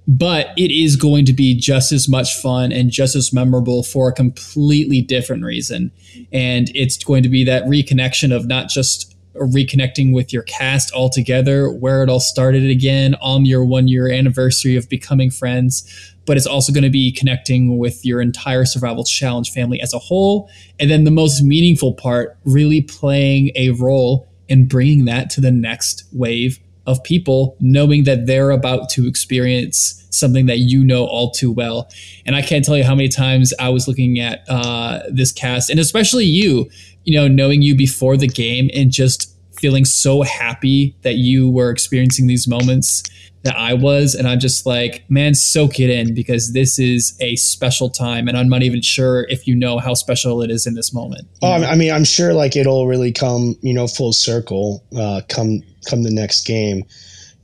[0.07, 4.09] but it is going to be just as much fun and just as memorable for
[4.09, 5.91] a completely different reason.
[6.31, 11.69] And it's going to be that reconnection of not just reconnecting with your cast altogether,
[11.69, 16.45] where it all started again on your one year anniversary of becoming friends, but it's
[16.45, 20.49] also going to be connecting with your entire Survival Challenge family as a whole.
[20.79, 25.51] And then the most meaningful part, really playing a role in bringing that to the
[25.51, 31.31] next wave of people, knowing that they're about to experience something that you know all
[31.31, 31.89] too well.
[32.25, 35.69] And I can't tell you how many times I was looking at uh, this cast,
[35.69, 36.69] and especially you,
[37.03, 39.30] you know, knowing you before the game and just
[39.61, 43.03] feeling so happy that you were experiencing these moments
[43.43, 44.13] that I was.
[44.15, 48.27] And I'm just like, man, soak it in because this is a special time.
[48.27, 51.27] And I'm not even sure if you know how special it is in this moment.
[51.41, 55.61] Oh, I mean, I'm sure like it'll really come, you know, full circle, uh, come,
[55.89, 56.83] come the next game.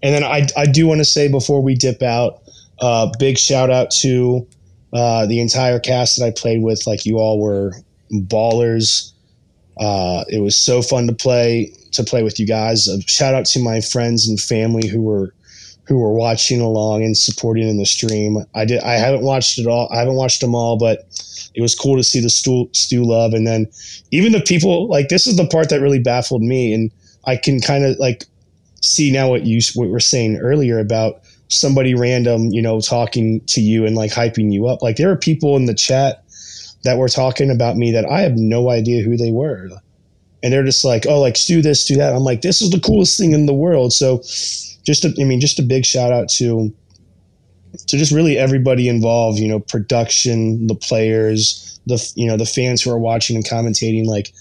[0.03, 2.41] And then I, I do want to say before we dip out,
[2.79, 4.47] uh, big shout out to
[4.93, 6.85] uh, the entire cast that I played with.
[6.85, 7.73] Like you all were
[8.11, 9.11] ballers.
[9.79, 12.87] Uh, it was so fun to play to play with you guys.
[12.87, 15.33] Uh, shout out to my friends and family who were
[15.87, 18.43] who were watching along and supporting in the stream.
[18.53, 18.81] I did.
[18.81, 19.89] I haven't watched it all.
[19.91, 21.07] I haven't watched them all, but
[21.55, 23.67] it was cool to see the Stu, Stu love, and then
[24.11, 26.91] even the people like this is the part that really baffled me, and
[27.25, 28.25] I can kind of like
[28.81, 33.61] see now what you what we're saying earlier about somebody random, you know, talking to
[33.61, 34.81] you and like hyping you up.
[34.81, 36.23] Like there are people in the chat
[36.83, 39.69] that were talking about me that I have no idea who they were.
[40.43, 42.15] And they're just like, oh, like do this, do that.
[42.15, 43.91] I'm like, this is the coolest thing in the world.
[43.93, 46.73] So just, a, I mean, just a big shout out to,
[47.87, 52.81] to just really everybody involved, you know, production, the players, the, you know, the fans
[52.81, 54.31] who are watching and commentating, like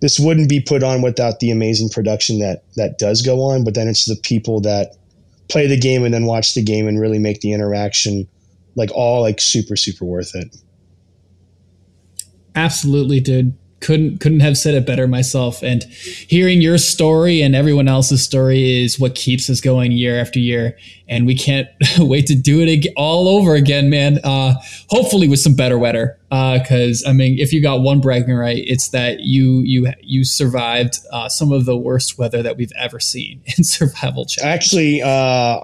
[0.00, 3.64] this wouldn't be put on without the amazing production that, that does go on.
[3.64, 4.96] But then it's the people that,
[5.48, 8.26] play the game and then watch the game and really make the interaction
[8.74, 10.56] like all like super super worth it.
[12.56, 13.56] Absolutely, dude.
[13.80, 15.62] Couldn't couldn't have said it better myself.
[15.62, 20.40] And hearing your story and everyone else's story is what keeps us going year after
[20.40, 20.78] year.
[21.06, 21.68] And we can't
[21.98, 24.18] wait to do it all over again man.
[24.24, 24.54] Uh,
[24.88, 26.18] hopefully with some better weather.
[26.30, 30.24] Because uh, i mean if you got one bragging right it's that you you you
[30.24, 34.54] survived uh, some of the worst weather that we've ever seen in survival challenge.
[34.54, 35.06] actually uh,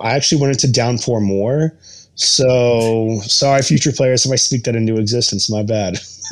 [0.00, 1.76] i actually wanted to downpour more
[2.14, 5.98] so sorry future players if i speak that into existence my bad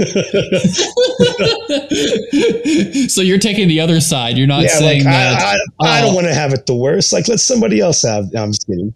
[3.09, 4.39] so you're taking the other side.
[4.39, 5.60] You're not yeah, saying like, that.
[5.81, 6.15] I, I, I don't oh.
[6.15, 7.12] want to have it the worst.
[7.12, 8.33] Like, let somebody else have.
[8.33, 8.94] No, I'm just kidding.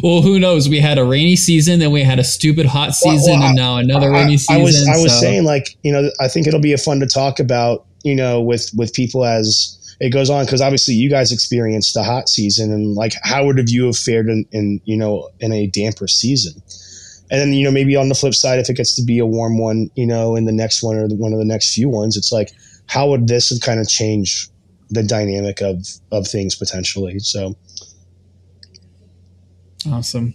[0.02, 0.68] well, who knows?
[0.68, 3.56] We had a rainy season, then we had a stupid hot season, well, well, and
[3.56, 4.56] now another I, rainy season.
[4.56, 5.20] I was, I was so.
[5.20, 8.40] saying, like, you know, I think it'll be a fun to talk about, you know,
[8.40, 12.72] with with people as it goes on because obviously you guys experienced the hot season
[12.72, 16.06] and like how would have you have fared in, in you know in a damper
[16.06, 16.60] season?
[17.30, 19.26] And then you know maybe on the flip side if it gets to be a
[19.26, 22.16] warm one you know in the next one or one of the next few ones
[22.16, 22.50] it's like
[22.88, 24.48] how would this kind of change
[24.90, 27.18] the dynamic of of things potentially?
[27.18, 27.56] So.
[29.88, 30.34] Awesome.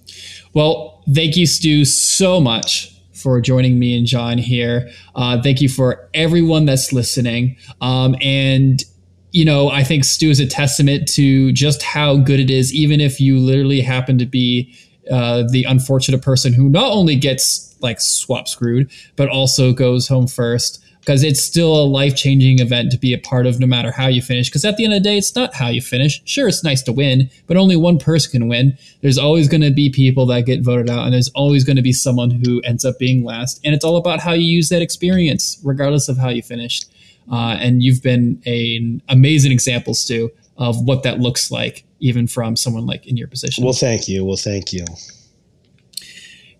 [0.53, 4.89] Well thank you stu so much for joining me and john here.
[5.13, 7.55] Uh, thank you for everyone that's listening.
[7.79, 8.83] Um, and
[9.31, 12.99] you know i think stu is a testament to just how good it is even
[12.99, 14.73] if you literally happen to be
[15.11, 20.27] uh, the unfortunate person who not only gets like swap screwed, but also goes home
[20.27, 23.91] first because it's still a life changing event to be a part of no matter
[23.91, 24.49] how you finish.
[24.49, 26.21] Because at the end of the day, it's not how you finish.
[26.25, 28.77] Sure, it's nice to win, but only one person can win.
[29.01, 31.81] There's always going to be people that get voted out, and there's always going to
[31.81, 33.59] be someone who ends up being last.
[33.65, 36.85] And it's all about how you use that experience, regardless of how you finished.
[37.29, 42.55] Uh, and you've been an amazing example, Stu, of what that looks like even from
[42.55, 43.63] someone like in your position.
[43.63, 44.25] Well, thank you.
[44.25, 44.85] Well, thank you.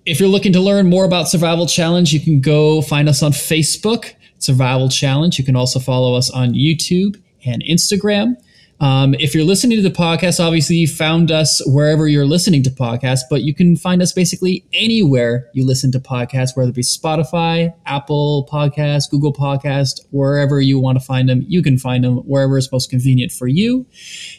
[0.06, 3.32] If you're looking to learn more about Survival Challenge, you can go find us on
[3.32, 5.38] Facebook, Survival Challenge.
[5.38, 8.36] You can also follow us on YouTube and Instagram.
[8.82, 12.72] Um, if you're listening to the podcast, obviously you found us wherever you're listening to
[12.72, 16.82] podcasts, but you can find us basically anywhere you listen to podcasts, whether it be
[16.82, 22.18] Spotify, Apple Podcast, Google Podcast, wherever you want to find them, you can find them
[22.28, 23.86] wherever is most convenient for you.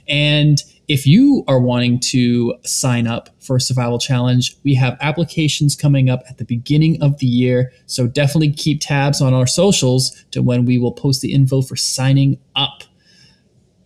[0.08, 5.76] And if you are wanting to sign up for a survival challenge, we have applications
[5.76, 7.72] coming up at the beginning of the year.
[7.86, 11.76] So definitely keep tabs on our socials to when we will post the info for
[11.76, 12.82] signing up.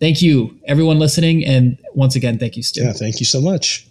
[0.00, 1.44] Thank you, everyone listening.
[1.44, 2.83] And once again, thank you, Stu.
[2.83, 3.85] Yeah, thank you so much.